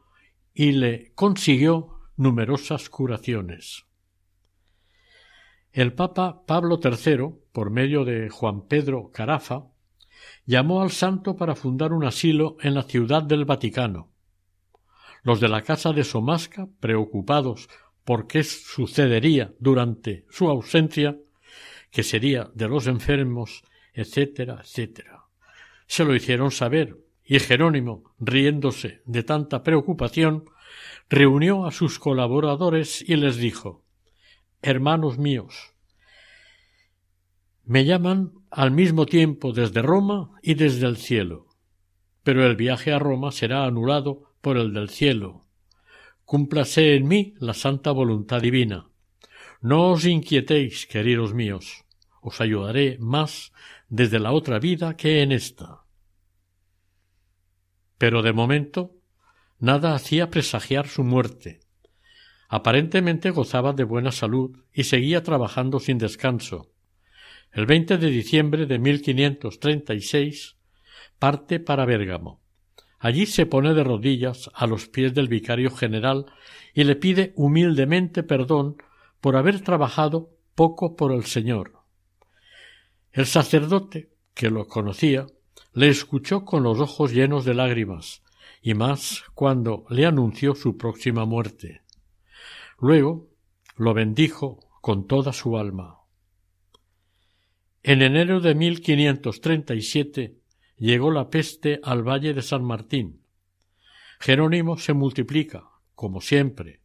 y 0.54 0.74
le 0.74 1.14
consiguió 1.14 2.00
numerosas 2.16 2.90
curaciones. 2.90 3.86
El 5.72 5.94
Papa 5.94 6.46
Pablo 6.46 6.80
III, 6.84 7.36
por 7.52 7.72
medio 7.72 8.06
de 8.06 8.30
Juan 8.30 8.68
Pedro 8.68 9.10
Carafa, 9.12 9.66
llamó 10.46 10.82
al 10.82 10.92
santo 10.92 11.36
para 11.36 11.56
fundar 11.56 11.94
un 11.94 12.06
asilo 12.06 12.58
en 12.62 12.76
la 12.76 12.84
ciudad 12.84 13.24
del 13.24 13.46
Vaticano. 13.46 14.12
Los 15.24 15.40
de 15.40 15.48
la 15.48 15.62
casa 15.62 15.94
de 15.94 16.04
Somasca, 16.04 16.68
preocupados 16.80 17.70
por 18.06 18.28
qué 18.28 18.44
sucedería 18.44 19.54
durante 19.60 20.26
su 20.30 20.50
ausencia, 20.50 21.18
que 21.92 22.04
sería 22.04 22.50
de 22.54 22.68
los 22.68 22.88
enfermos 22.88 23.64
etcétera, 23.94 24.62
etcétera. 24.62 25.26
Se 25.88 26.04
lo 26.04 26.16
hicieron 26.16 26.52
saber, 26.52 26.98
y 27.24 27.40
Jerónimo, 27.40 28.16
riéndose 28.20 29.02
de 29.06 29.24
tanta 29.24 29.64
preocupación, 29.64 30.46
reunió 31.10 31.66
a 31.66 31.72
sus 31.72 32.00
colaboradores 32.00 33.08
y 33.08 33.16
les 33.16 33.38
dijo 33.38 33.86
Hermanos 34.62 35.18
míos, 35.18 35.74
me 37.66 37.86
llaman 37.86 38.34
al 38.50 38.72
mismo 38.72 39.06
tiempo 39.06 39.54
desde 39.54 39.82
Roma 39.82 40.32
y 40.42 40.56
desde 40.56 40.88
el 40.88 40.98
cielo, 40.98 41.48
pero 42.24 42.46
el 42.46 42.56
viaje 42.56 42.92
a 42.92 43.00
Roma 43.00 43.32
será 43.32 43.66
anulado 43.66 44.34
por 44.42 44.58
el 44.58 44.74
del 44.74 44.90
cielo. 44.90 45.43
Cúmplase 46.26 46.96
en 46.96 47.08
mí 47.08 47.34
la 47.40 47.54
santa 47.54 47.92
voluntad 47.92 48.42
divina. 48.42 48.90
No 49.62 49.92
os 49.92 50.06
inquietéis, 50.06 50.88
queridos 50.88 51.34
míos, 51.34 51.86
os 52.22 52.42
ayudaré 52.42 52.98
más 53.00 53.54
desde 53.90 54.20
la 54.20 54.32
otra 54.32 54.60
vida 54.60 54.98
que 54.98 55.22
en 55.22 55.32
esta. 55.32 55.86
Pero 57.98 58.22
de 58.22 58.34
momento 58.34 58.96
nada 59.60 59.96
hacía 59.96 60.30
presagiar 60.30 60.88
su 60.88 61.04
muerte. 61.04 61.62
Aparentemente 62.50 63.32
gozaba 63.32 63.74
de 63.74 63.84
buena 63.84 64.12
salud 64.12 64.60
y 64.74 64.84
seguía 64.84 65.24
trabajando 65.24 65.80
sin 65.80 65.98
descanso. 65.98 66.70
El 67.52 67.66
20 67.66 67.98
de 67.98 68.08
diciembre 68.08 68.66
de 68.66 68.80
1536 68.80 70.58
parte 71.18 71.60
para 71.60 71.86
Bérgamo. 71.86 72.43
Allí 73.04 73.26
se 73.26 73.46
pone 73.46 73.74
de 73.74 73.84
rodillas 73.84 74.50
a 74.54 74.66
los 74.66 74.88
pies 74.88 75.14
del 75.14 75.28
vicario 75.28 75.72
general 75.72 76.26
y 76.74 76.86
le 76.86 76.96
pide 76.96 77.34
humildemente 77.36 78.24
perdón 78.24 78.78
por 79.20 79.36
haber 79.36 79.60
trabajado 79.60 80.30
poco 80.56 80.96
por 80.96 81.12
el 81.12 81.26
Señor. 81.26 81.74
El 83.12 83.26
sacerdote, 83.26 84.14
que 84.34 84.50
lo 84.50 84.70
conocía, 84.70 85.28
le 85.74 85.90
escuchó 85.90 86.46
con 86.46 86.64
los 86.64 86.80
ojos 86.80 87.12
llenos 87.12 87.44
de 87.44 87.54
lágrimas, 87.54 88.24
y 88.62 88.74
más 88.74 89.26
cuando 89.34 89.84
le 89.90 90.06
anunció 90.06 90.56
su 90.56 90.78
próxima 90.78 91.26
muerte. 91.26 91.82
Luego 92.80 93.28
lo 93.76 93.94
bendijo 93.94 94.60
con 94.80 95.08
toda 95.08 95.34
su 95.34 95.58
alma. 95.58 95.98
En 97.84 98.02
enero 98.02 98.40
de 98.40 98.56
1537 98.56 100.43
llegó 100.78 101.12
la 101.12 101.30
peste 101.30 101.80
al 101.84 102.08
valle 102.08 102.34
de 102.34 102.42
San 102.42 102.64
Martín. 102.64 103.22
Jerónimo 104.20 104.78
se 104.78 104.94
multiplica, 104.94 105.66
como 105.96 106.22
siempre, 106.22 106.82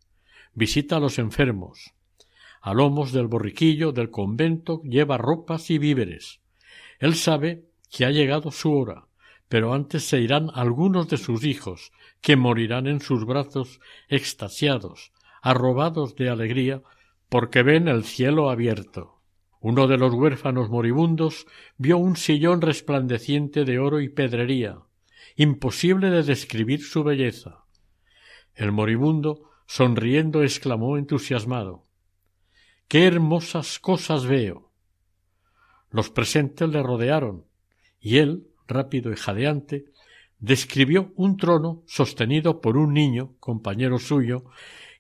visita 0.55 0.97
a 0.97 1.01
los 1.01 1.19
enfermos. 1.19 1.95
A 2.61 2.75
lomos 2.75 3.13
del 3.13 3.29
borriquillo 3.29 3.93
del 3.93 4.11
convento 4.11 4.83
lleva 4.83 5.19
ropas 5.19 5.71
y 5.71 5.79
víveres. 5.79 6.41
Él 6.99 7.15
sabe 7.15 7.65
que 7.91 8.05
ha 8.05 8.11
llegado 8.11 8.51
su 8.51 8.73
hora, 8.73 9.07
pero 9.49 9.73
antes 9.73 10.05
se 10.05 10.21
irán 10.21 10.51
algunos 10.55 11.09
de 11.09 11.17
sus 11.17 11.45
hijos, 11.45 11.93
que 12.21 12.37
morirán 12.37 12.87
en 12.87 13.01
sus 13.01 13.25
brazos 13.25 13.81
extasiados, 14.09 15.13
arrobados 15.41 16.17
de 16.17 16.29
alegría, 16.29 16.83
porque 17.29 17.63
ven 17.63 17.89
el 17.89 18.05
cielo 18.05 18.51
abierto. 18.51 19.18
Uno 19.61 19.89
de 19.89 19.99
los 19.99 20.15
huérfanos 20.15 20.71
moribundos 20.71 21.47
vio 21.77 21.99
un 21.99 22.17
sillón 22.17 22.61
resplandeciente 22.61 23.65
de 23.65 23.79
oro 23.79 24.01
y 24.01 24.09
pedrería, 24.09 24.79
imposible 25.37 26.11
de 26.11 26.23
describir 26.23 26.83
su 26.83 27.03
belleza. 27.03 27.65
El 28.55 28.73
moribundo, 28.73 29.51
sonriendo, 29.67 30.43
exclamó 30.43 30.97
entusiasmado 30.97 31.87
Qué 32.87 33.07
hermosas 33.07 33.79
cosas 33.79 34.27
veo. 34.27 34.71
Los 35.91 36.11
presentes 36.11 36.69
le 36.69 36.83
rodearon, 36.83 37.45
y 38.01 38.19
él, 38.19 38.49
rápido 38.67 39.13
y 39.13 39.17
jadeante, 39.17 39.87
describió 40.39 41.13
un 41.17 41.37
trono 41.37 41.83
sostenido 41.87 42.61
por 42.61 42.77
un 42.77 42.95
niño, 42.95 43.35
compañero 43.41 43.99
suyo, 43.99 44.45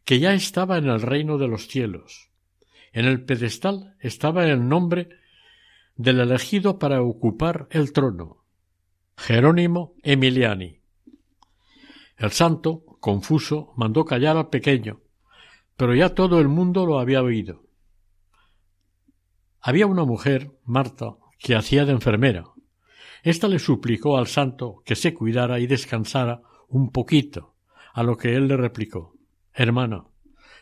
que 0.05 0.19
ya 0.19 0.35
estaba 0.35 0.79
en 0.79 0.87
el 0.87 1.01
reino 1.01 1.39
de 1.39 1.49
los 1.49 1.69
cielos. 1.69 2.28
En 2.99 3.05
el 3.05 3.25
pedestal 3.25 3.95
estaba 4.01 4.45
el 4.49 4.67
nombre 4.67 5.09
del 5.95 6.19
elegido 6.19 6.81
para 6.81 7.01
ocupar 7.01 7.69
el 7.71 7.93
trono, 7.93 8.45
Jerónimo 9.17 9.95
Emiliani. 10.03 10.81
El 12.17 12.33
santo, 12.33 12.83
confuso, 12.99 13.73
mandó 13.77 14.05
callar 14.05 14.37
al 14.37 14.49
pequeño, 14.49 15.01
pero 15.77 15.95
ya 15.95 16.13
todo 16.13 16.41
el 16.41 16.49
mundo 16.49 16.87
lo 16.87 16.99
había 16.99 17.23
oído. 17.23 17.69
Había 19.61 19.87
una 19.87 20.05
mujer, 20.05 20.51
Marta, 20.65 21.19
que 21.39 21.55
hacía 21.55 21.85
de 21.85 21.93
enfermera. 21.93 22.47
Esta 23.23 23.47
le 23.47 23.61
suplicó 23.61 24.19
al 24.19 24.27
santo 24.27 24.83
que 24.85 24.97
se 24.97 25.15
cuidara 25.15 25.61
y 25.61 25.69
descansara 25.69 26.43
un 26.67 26.91
poquito, 26.91 27.55
a 27.93 28.03
lo 28.03 28.17
que 28.17 28.35
él 28.35 28.49
le 28.49 28.57
replicó 28.57 29.15
Hermana, 29.53 30.07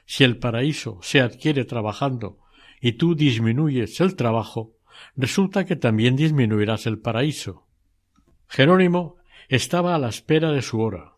si 0.06 0.24
el 0.24 0.38
paraíso 0.38 0.98
se 1.02 1.20
adquiere 1.20 1.64
trabajando 1.64 2.38
y 2.80 2.92
tú 2.92 3.14
disminuyes 3.14 4.00
el 4.00 4.16
trabajo, 4.16 4.76
resulta 5.16 5.64
que 5.64 5.76
también 5.76 6.16
disminuirás 6.16 6.86
el 6.86 6.98
paraíso. 6.98 7.66
Jerónimo 8.48 9.16
estaba 9.48 9.94
a 9.94 9.98
la 9.98 10.08
espera 10.08 10.52
de 10.52 10.62
su 10.62 10.80
hora. 10.80 11.14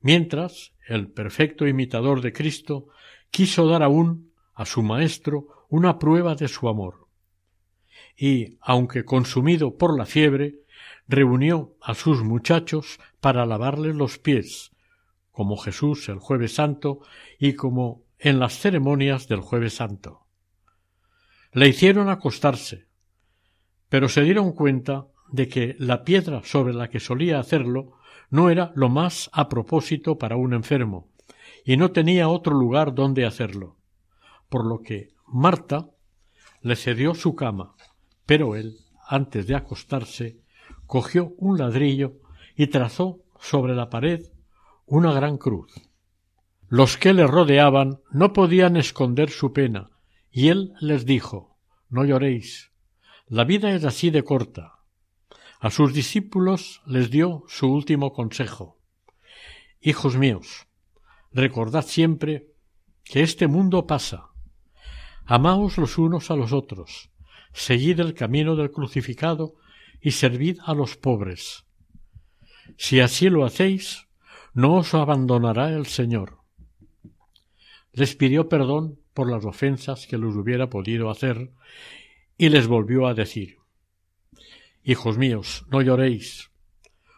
Mientras, 0.00 0.72
el 0.86 1.10
perfecto 1.10 1.66
imitador 1.66 2.20
de 2.20 2.32
Cristo 2.32 2.88
quiso 3.30 3.66
dar 3.66 3.82
aún 3.82 4.32
a 4.54 4.64
su 4.64 4.82
maestro 4.82 5.66
una 5.68 5.98
prueba 5.98 6.34
de 6.34 6.48
su 6.48 6.68
amor. 6.68 7.08
Y, 8.16 8.58
aunque 8.60 9.04
consumido 9.04 9.76
por 9.76 9.96
la 9.96 10.06
fiebre, 10.06 10.60
reunió 11.08 11.76
a 11.80 11.94
sus 11.94 12.22
muchachos 12.22 13.00
para 13.20 13.46
lavarles 13.46 13.94
los 13.94 14.18
pies, 14.18 14.73
como 15.34 15.56
Jesús 15.56 16.08
el 16.08 16.20
jueves 16.20 16.54
santo 16.54 17.00
y 17.40 17.54
como 17.54 18.04
en 18.20 18.38
las 18.38 18.56
ceremonias 18.56 19.26
del 19.26 19.40
jueves 19.40 19.74
santo. 19.74 20.28
Le 21.52 21.68
hicieron 21.68 22.08
acostarse, 22.08 22.86
pero 23.88 24.08
se 24.08 24.22
dieron 24.22 24.52
cuenta 24.52 25.08
de 25.32 25.48
que 25.48 25.74
la 25.80 26.04
piedra 26.04 26.42
sobre 26.44 26.72
la 26.72 26.88
que 26.88 27.00
solía 27.00 27.40
hacerlo 27.40 27.98
no 28.30 28.48
era 28.48 28.70
lo 28.76 28.88
más 28.88 29.28
a 29.32 29.48
propósito 29.48 30.18
para 30.18 30.36
un 30.36 30.54
enfermo, 30.54 31.10
y 31.64 31.76
no 31.76 31.90
tenía 31.90 32.28
otro 32.28 32.54
lugar 32.54 32.94
donde 32.94 33.26
hacerlo, 33.26 33.76
por 34.48 34.64
lo 34.64 34.82
que 34.82 35.14
Marta 35.26 35.90
le 36.60 36.76
cedió 36.76 37.12
su 37.12 37.34
cama, 37.34 37.74
pero 38.24 38.54
él, 38.54 38.76
antes 39.08 39.48
de 39.48 39.56
acostarse, 39.56 40.38
cogió 40.86 41.34
un 41.38 41.58
ladrillo 41.58 42.20
y 42.54 42.68
trazó 42.68 43.18
sobre 43.40 43.74
la 43.74 43.90
pared 43.90 44.26
una 44.86 45.12
gran 45.12 45.38
cruz. 45.38 45.72
Los 46.68 46.96
que 46.96 47.12
le 47.12 47.26
rodeaban 47.26 48.00
no 48.10 48.32
podían 48.32 48.76
esconder 48.76 49.30
su 49.30 49.52
pena, 49.52 49.90
y 50.30 50.48
él 50.48 50.74
les 50.80 51.06
dijo 51.06 51.58
No 51.88 52.04
lloréis. 52.04 52.72
La 53.26 53.44
vida 53.44 53.72
es 53.74 53.84
así 53.84 54.10
de 54.10 54.24
corta. 54.24 54.80
A 55.60 55.70
sus 55.70 55.94
discípulos 55.94 56.82
les 56.86 57.10
dio 57.10 57.44
su 57.48 57.72
último 57.72 58.12
consejo 58.12 58.78
Hijos 59.86 60.16
míos, 60.16 60.66
recordad 61.30 61.84
siempre 61.84 62.54
que 63.04 63.20
este 63.20 63.48
mundo 63.48 63.86
pasa. 63.86 64.30
Amaos 65.26 65.76
los 65.76 65.98
unos 65.98 66.30
a 66.30 66.36
los 66.36 66.54
otros, 66.54 67.10
seguid 67.52 68.00
el 68.00 68.14
camino 68.14 68.56
del 68.56 68.70
crucificado 68.70 69.56
y 70.00 70.12
servid 70.12 70.58
a 70.64 70.72
los 70.72 70.96
pobres. 70.96 71.66
Si 72.78 73.00
así 73.00 73.28
lo 73.28 73.44
hacéis, 73.44 74.03
no 74.54 74.76
os 74.76 74.94
abandonará 74.94 75.70
el 75.70 75.86
Señor. 75.86 76.38
Les 77.92 78.14
pidió 78.14 78.48
perdón 78.48 78.98
por 79.12 79.30
las 79.30 79.44
ofensas 79.44 80.06
que 80.06 80.16
les 80.16 80.34
hubiera 80.34 80.70
podido 80.70 81.10
hacer 81.10 81.52
y 82.38 82.48
les 82.48 82.66
volvió 82.66 83.06
a 83.06 83.14
decir 83.14 83.58
Hijos 84.86 85.16
míos, 85.16 85.64
no 85.70 85.80
lloréis. 85.80 86.50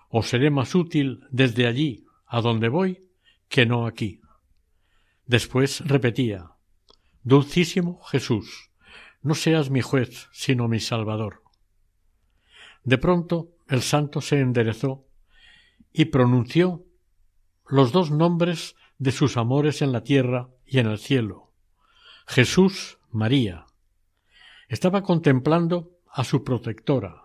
Os 0.09 0.28
seré 0.28 0.51
más 0.51 0.74
útil 0.74 1.24
desde 1.30 1.66
allí, 1.66 2.05
a 2.26 2.41
donde 2.41 2.68
voy, 2.68 3.09
que 3.49 3.66
no 3.66 3.87
aquí. 3.87 4.20
Después 5.26 5.80
repetía 5.80 6.53
Dulcísimo 7.24 8.01
Jesús, 8.05 8.70
no 9.20 9.34
seas 9.34 9.68
mi 9.68 9.80
juez, 9.80 10.28
sino 10.30 10.68
mi 10.68 10.78
Salvador. 10.78 11.43
De 12.84 12.99
pronto 12.99 13.51
el 13.68 13.82
santo 13.82 14.20
se 14.20 14.39
enderezó 14.39 15.05
y 15.93 16.05
pronunció 16.05 16.84
los 17.69 17.93
dos 17.93 18.11
nombres 18.11 18.77
de 18.99 19.12
sus 19.12 19.37
amores 19.37 19.83
en 19.83 19.93
la 19.93 20.03
tierra 20.03 20.49
y 20.67 20.79
en 20.79 20.87
el 20.87 20.99
cielo. 20.99 21.53
Jesús 22.27 22.99
María. 23.11 23.67
Estaba 24.69 25.03
contemplando 25.03 25.99
a 26.09 26.25
su 26.25 26.43
protectora. 26.45 27.23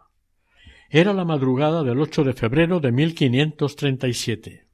Era 0.89 1.13
la 1.13 1.25
madrugada 1.25 1.83
del 1.83 1.99
8 1.99 2.23
de 2.23 2.33
febrero 2.33 2.79
de 2.79 2.91
1537. 2.91 4.67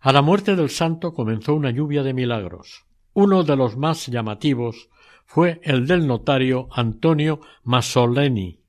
A 0.00 0.12
la 0.12 0.22
muerte 0.22 0.56
del 0.56 0.70
santo 0.70 1.12
comenzó 1.12 1.54
una 1.54 1.70
lluvia 1.70 2.02
de 2.02 2.14
milagros. 2.14 2.84
Uno 3.12 3.44
de 3.44 3.56
los 3.56 3.76
más 3.76 4.06
llamativos 4.06 4.90
fue 5.24 5.60
el 5.64 5.86
del 5.86 6.06
notario 6.06 6.68
Antonio 6.70 7.40
Masoleni, 7.64 8.60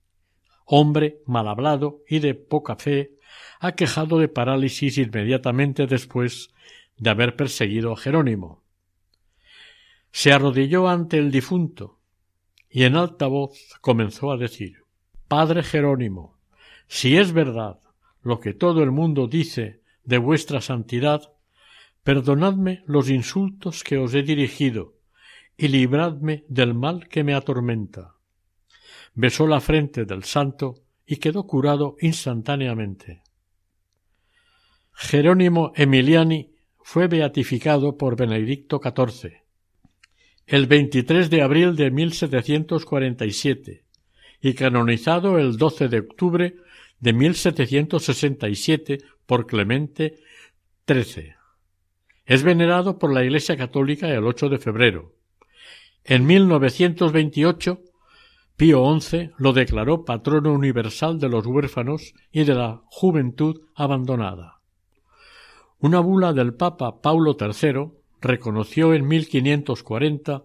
hombre 0.65 1.21
mal 1.25 1.47
hablado 1.47 2.01
y 2.07 2.19
de 2.19 2.33
poca 2.33 2.75
fe, 2.75 3.16
aquejado 3.59 4.19
de 4.19 4.27
parálisis 4.27 4.97
inmediatamente 4.97 5.87
después 5.87 6.49
de 6.97 7.09
haber 7.09 7.35
perseguido 7.35 7.93
a 7.93 7.97
Jerónimo. 7.97 8.63
Se 10.11 10.31
arrodilló 10.31 10.87
ante 10.87 11.17
el 11.17 11.31
difunto 11.31 11.99
y 12.69 12.83
en 12.83 12.95
alta 12.95 13.27
voz 13.27 13.75
comenzó 13.81 14.31
a 14.31 14.37
decir 14.37 14.83
Padre 15.27 15.63
Jerónimo, 15.63 16.37
si 16.87 17.17
es 17.17 17.33
verdad 17.33 17.79
lo 18.21 18.39
que 18.39 18.53
todo 18.53 18.83
el 18.83 18.91
mundo 18.91 19.27
dice 19.27 19.81
de 20.03 20.17
vuestra 20.17 20.61
santidad, 20.61 21.33
perdonadme 22.03 22.83
los 22.85 23.09
insultos 23.09 23.83
que 23.83 23.97
os 23.97 24.13
he 24.13 24.23
dirigido 24.23 24.95
y 25.57 25.67
libradme 25.67 26.45
del 26.47 26.73
mal 26.73 27.07
que 27.09 27.23
me 27.23 27.33
atormenta. 27.33 28.15
Besó 29.13 29.47
la 29.47 29.59
frente 29.59 30.05
del 30.05 30.23
santo 30.23 30.75
y 31.05 31.17
quedó 31.17 31.45
curado 31.47 31.97
instantáneamente. 31.99 33.23
Jerónimo 34.99 35.73
Emiliani 35.75 36.49
fue 36.81 37.07
beatificado 37.07 37.97
por 37.97 38.15
Benedicto 38.15 38.81
XIV 38.83 39.43
el 40.47 40.65
23 40.65 41.29
de 41.29 41.43
abril 41.43 41.75
de 41.75 41.91
1747 41.91 43.85
y 44.41 44.53
canonizado 44.55 45.37
el 45.37 45.57
12 45.57 45.89
de 45.89 45.99
octubre 45.99 46.55
de 46.99 47.13
1767 47.13 48.97
por 49.27 49.45
Clemente 49.45 50.15
XIII. 50.87 51.35
Es 52.25 52.41
venerado 52.41 52.97
por 52.97 53.13
la 53.13 53.23
Iglesia 53.23 53.55
Católica 53.55 54.09
el 54.09 54.25
8 54.25 54.49
de 54.49 54.57
febrero. 54.57 55.13
En 56.05 56.25
1928, 56.25 57.83
Pío 58.55 58.99
XI 58.99 59.29
lo 59.37 59.53
declaró 59.53 60.05
patrono 60.05 60.53
universal 60.53 61.19
de 61.19 61.29
los 61.29 61.45
huérfanos 61.45 62.15
y 62.31 62.45
de 62.45 62.55
la 62.55 62.81
juventud 62.85 63.61
abandonada. 63.75 64.56
Una 65.79 65.99
bula 65.99 66.33
del 66.33 66.55
Papa 66.55 67.01
Paulo 67.01 67.37
III 67.39 67.91
reconoció 68.19 68.95
en 68.95 69.07
1540 69.07 70.43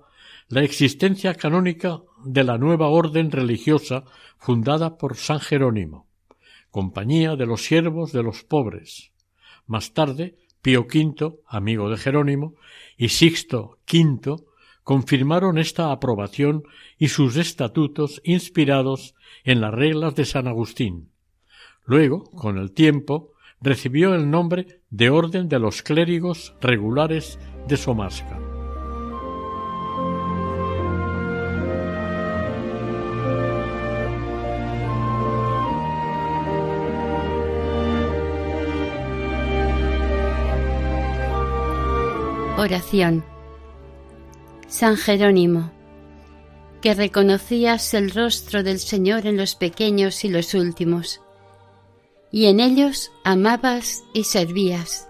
la 0.49 0.63
existencia 0.63 1.35
canónica 1.35 2.03
de 2.23 2.45
la 2.45 2.59
nueva 2.59 2.89
orden 2.89 3.31
religiosa 3.31 4.05
fundada 4.37 4.99
por 4.99 5.17
San 5.17 5.41
Jerónimo, 5.41 6.07
Compañía 6.71 7.35
de 7.35 7.47
los 7.47 7.63
Siervos 7.63 8.13
de 8.13 8.23
los 8.23 8.45
Pobres. 8.45 9.13
Más 9.67 9.95
tarde, 9.95 10.37
Pío 10.61 10.83
V, 10.83 11.37
amigo 11.47 11.89
de 11.89 11.97
Jerónimo, 11.97 12.55
y 12.99 13.09
Sixto 13.09 13.79
V 13.91 14.37
confirmaron 14.83 15.57
esta 15.57 15.93
aprobación 15.93 16.65
y 16.99 17.09
sus 17.09 17.37
estatutos 17.37 18.21
inspirados 18.23 19.15
en 19.45 19.63
las 19.63 19.73
reglas 19.73 20.15
de 20.15 20.27
San 20.27 20.47
Agustín. 20.47 21.11
Luego, 21.87 22.25
con 22.25 22.59
el 22.59 22.73
tiempo, 22.73 23.33
recibió 23.63 24.15
el 24.15 24.31
nombre 24.31 24.82
de 24.93 25.09
Orden 25.09 25.49
de 25.49 25.59
los 25.59 25.83
Clérigos 25.83 26.55
Regulares 26.61 27.39
de 27.67 27.79
Somasca. 27.79 28.39
Oración. 42.59 43.25
San 44.69 44.97
Jerónimo, 44.99 45.73
que 46.83 46.93
reconocías 46.93 47.95
el 47.95 48.11
rostro 48.11 48.63
del 48.63 48.79
Señor 48.79 49.27
en 49.27 49.39
los 49.39 49.55
pequeños 49.55 50.23
y 50.25 50.29
los 50.29 50.53
últimos, 50.53 51.23
y 52.33 52.47
en 52.47 52.59
ellos 52.59 53.13
amabas 53.23 54.03
y 54.15 54.25
servías. 54.25 55.09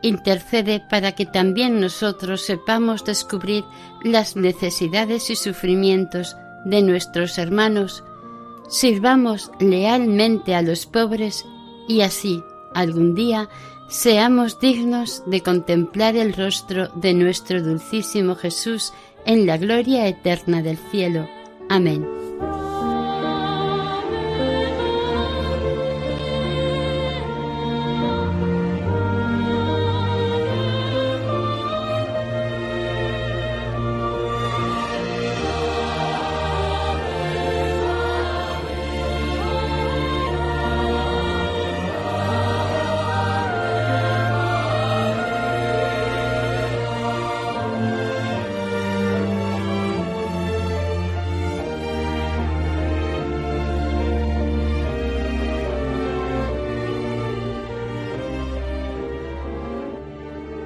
Intercede 0.00 0.80
para 0.80 1.12
que 1.12 1.26
también 1.26 1.80
nosotros 1.80 2.42
sepamos 2.42 3.04
descubrir 3.04 3.64
las 4.02 4.36
necesidades 4.36 5.30
y 5.30 5.36
sufrimientos 5.36 6.36
de 6.64 6.82
nuestros 6.82 7.38
hermanos, 7.38 8.02
sirvamos 8.68 9.50
lealmente 9.60 10.54
a 10.54 10.62
los 10.62 10.86
pobres 10.86 11.44
y 11.88 12.00
así, 12.00 12.42
algún 12.74 13.14
día, 13.14 13.48
seamos 13.88 14.58
dignos 14.58 15.22
de 15.26 15.42
contemplar 15.42 16.16
el 16.16 16.32
rostro 16.32 16.88
de 16.94 17.14
nuestro 17.14 17.62
dulcísimo 17.62 18.34
Jesús 18.34 18.92
en 19.26 19.46
la 19.46 19.56
gloria 19.56 20.08
eterna 20.08 20.62
del 20.62 20.78
cielo. 20.90 21.28
Amén. 21.68 22.21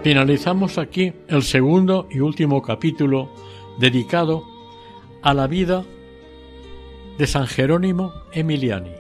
Finalizamos 0.07 0.79
aquí 0.79 1.13
el 1.27 1.43
segundo 1.43 2.07
y 2.09 2.21
último 2.21 2.63
capítulo 2.63 3.29
dedicado 3.81 4.45
a 5.21 5.35
la 5.35 5.49
vida 5.49 5.83
de 7.19 7.27
San 7.27 7.49
Jerónimo 7.49 8.13
Emiliani. 8.31 8.93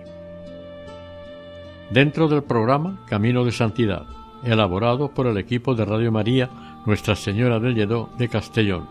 Dentro 1.90 2.26
del 2.26 2.42
programa 2.42 3.06
Camino 3.08 3.44
de 3.44 3.52
Santidad, 3.52 4.04
elaborado 4.42 5.14
por 5.14 5.28
el 5.28 5.38
equipo 5.38 5.76
de 5.76 5.84
Radio 5.84 6.10
María 6.10 6.50
Nuestra 6.86 7.14
Señora 7.14 7.60
del 7.60 7.76
Lledó 7.76 8.10
de 8.18 8.28
Castellón. 8.28 8.88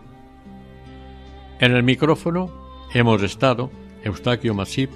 En 1.59 1.75
el 1.75 1.83
micrófono 1.83 2.49
hemos 2.93 3.21
estado 3.23 3.69
Eustaquio 4.05 4.53
Masip 4.53 4.89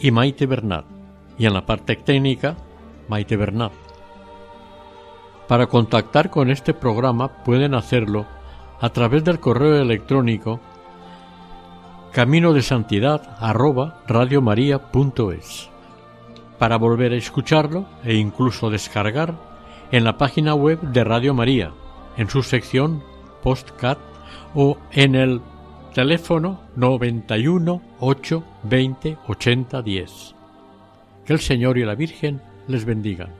y 0.00 0.10
Maite 0.10 0.46
Bernat, 0.46 0.86
y 1.38 1.46
en 1.46 1.54
la 1.54 1.64
parte 1.64 1.94
técnica 1.94 2.56
Maite 3.08 3.36
Bernat. 3.36 3.89
Para 5.50 5.66
contactar 5.66 6.30
con 6.30 6.48
este 6.48 6.74
programa 6.74 7.42
pueden 7.42 7.74
hacerlo 7.74 8.24
a 8.80 8.90
través 8.90 9.24
del 9.24 9.40
correo 9.40 9.82
electrónico 9.82 10.60
camino 12.12 12.52
de 12.52 12.62
santidad 12.62 13.36
Para 16.56 16.78
volver 16.78 17.10
a 17.10 17.16
escucharlo 17.16 17.86
e 18.04 18.14
incluso 18.14 18.70
descargar 18.70 19.34
en 19.90 20.04
la 20.04 20.16
página 20.18 20.54
web 20.54 20.80
de 20.82 21.02
Radio 21.02 21.34
María, 21.34 21.72
en 22.16 22.30
su 22.30 22.44
sección 22.44 23.02
Postcat 23.42 23.98
o 24.54 24.78
en 24.92 25.16
el 25.16 25.40
teléfono 25.92 26.60
91 26.76 27.82
8 27.98 28.44
20 28.62 29.18
80 29.26 29.82
10. 29.82 30.34
Que 31.24 31.32
el 31.32 31.40
Señor 31.40 31.76
y 31.76 31.84
la 31.84 31.96
Virgen 31.96 32.40
les 32.68 32.84
bendigan. 32.84 33.39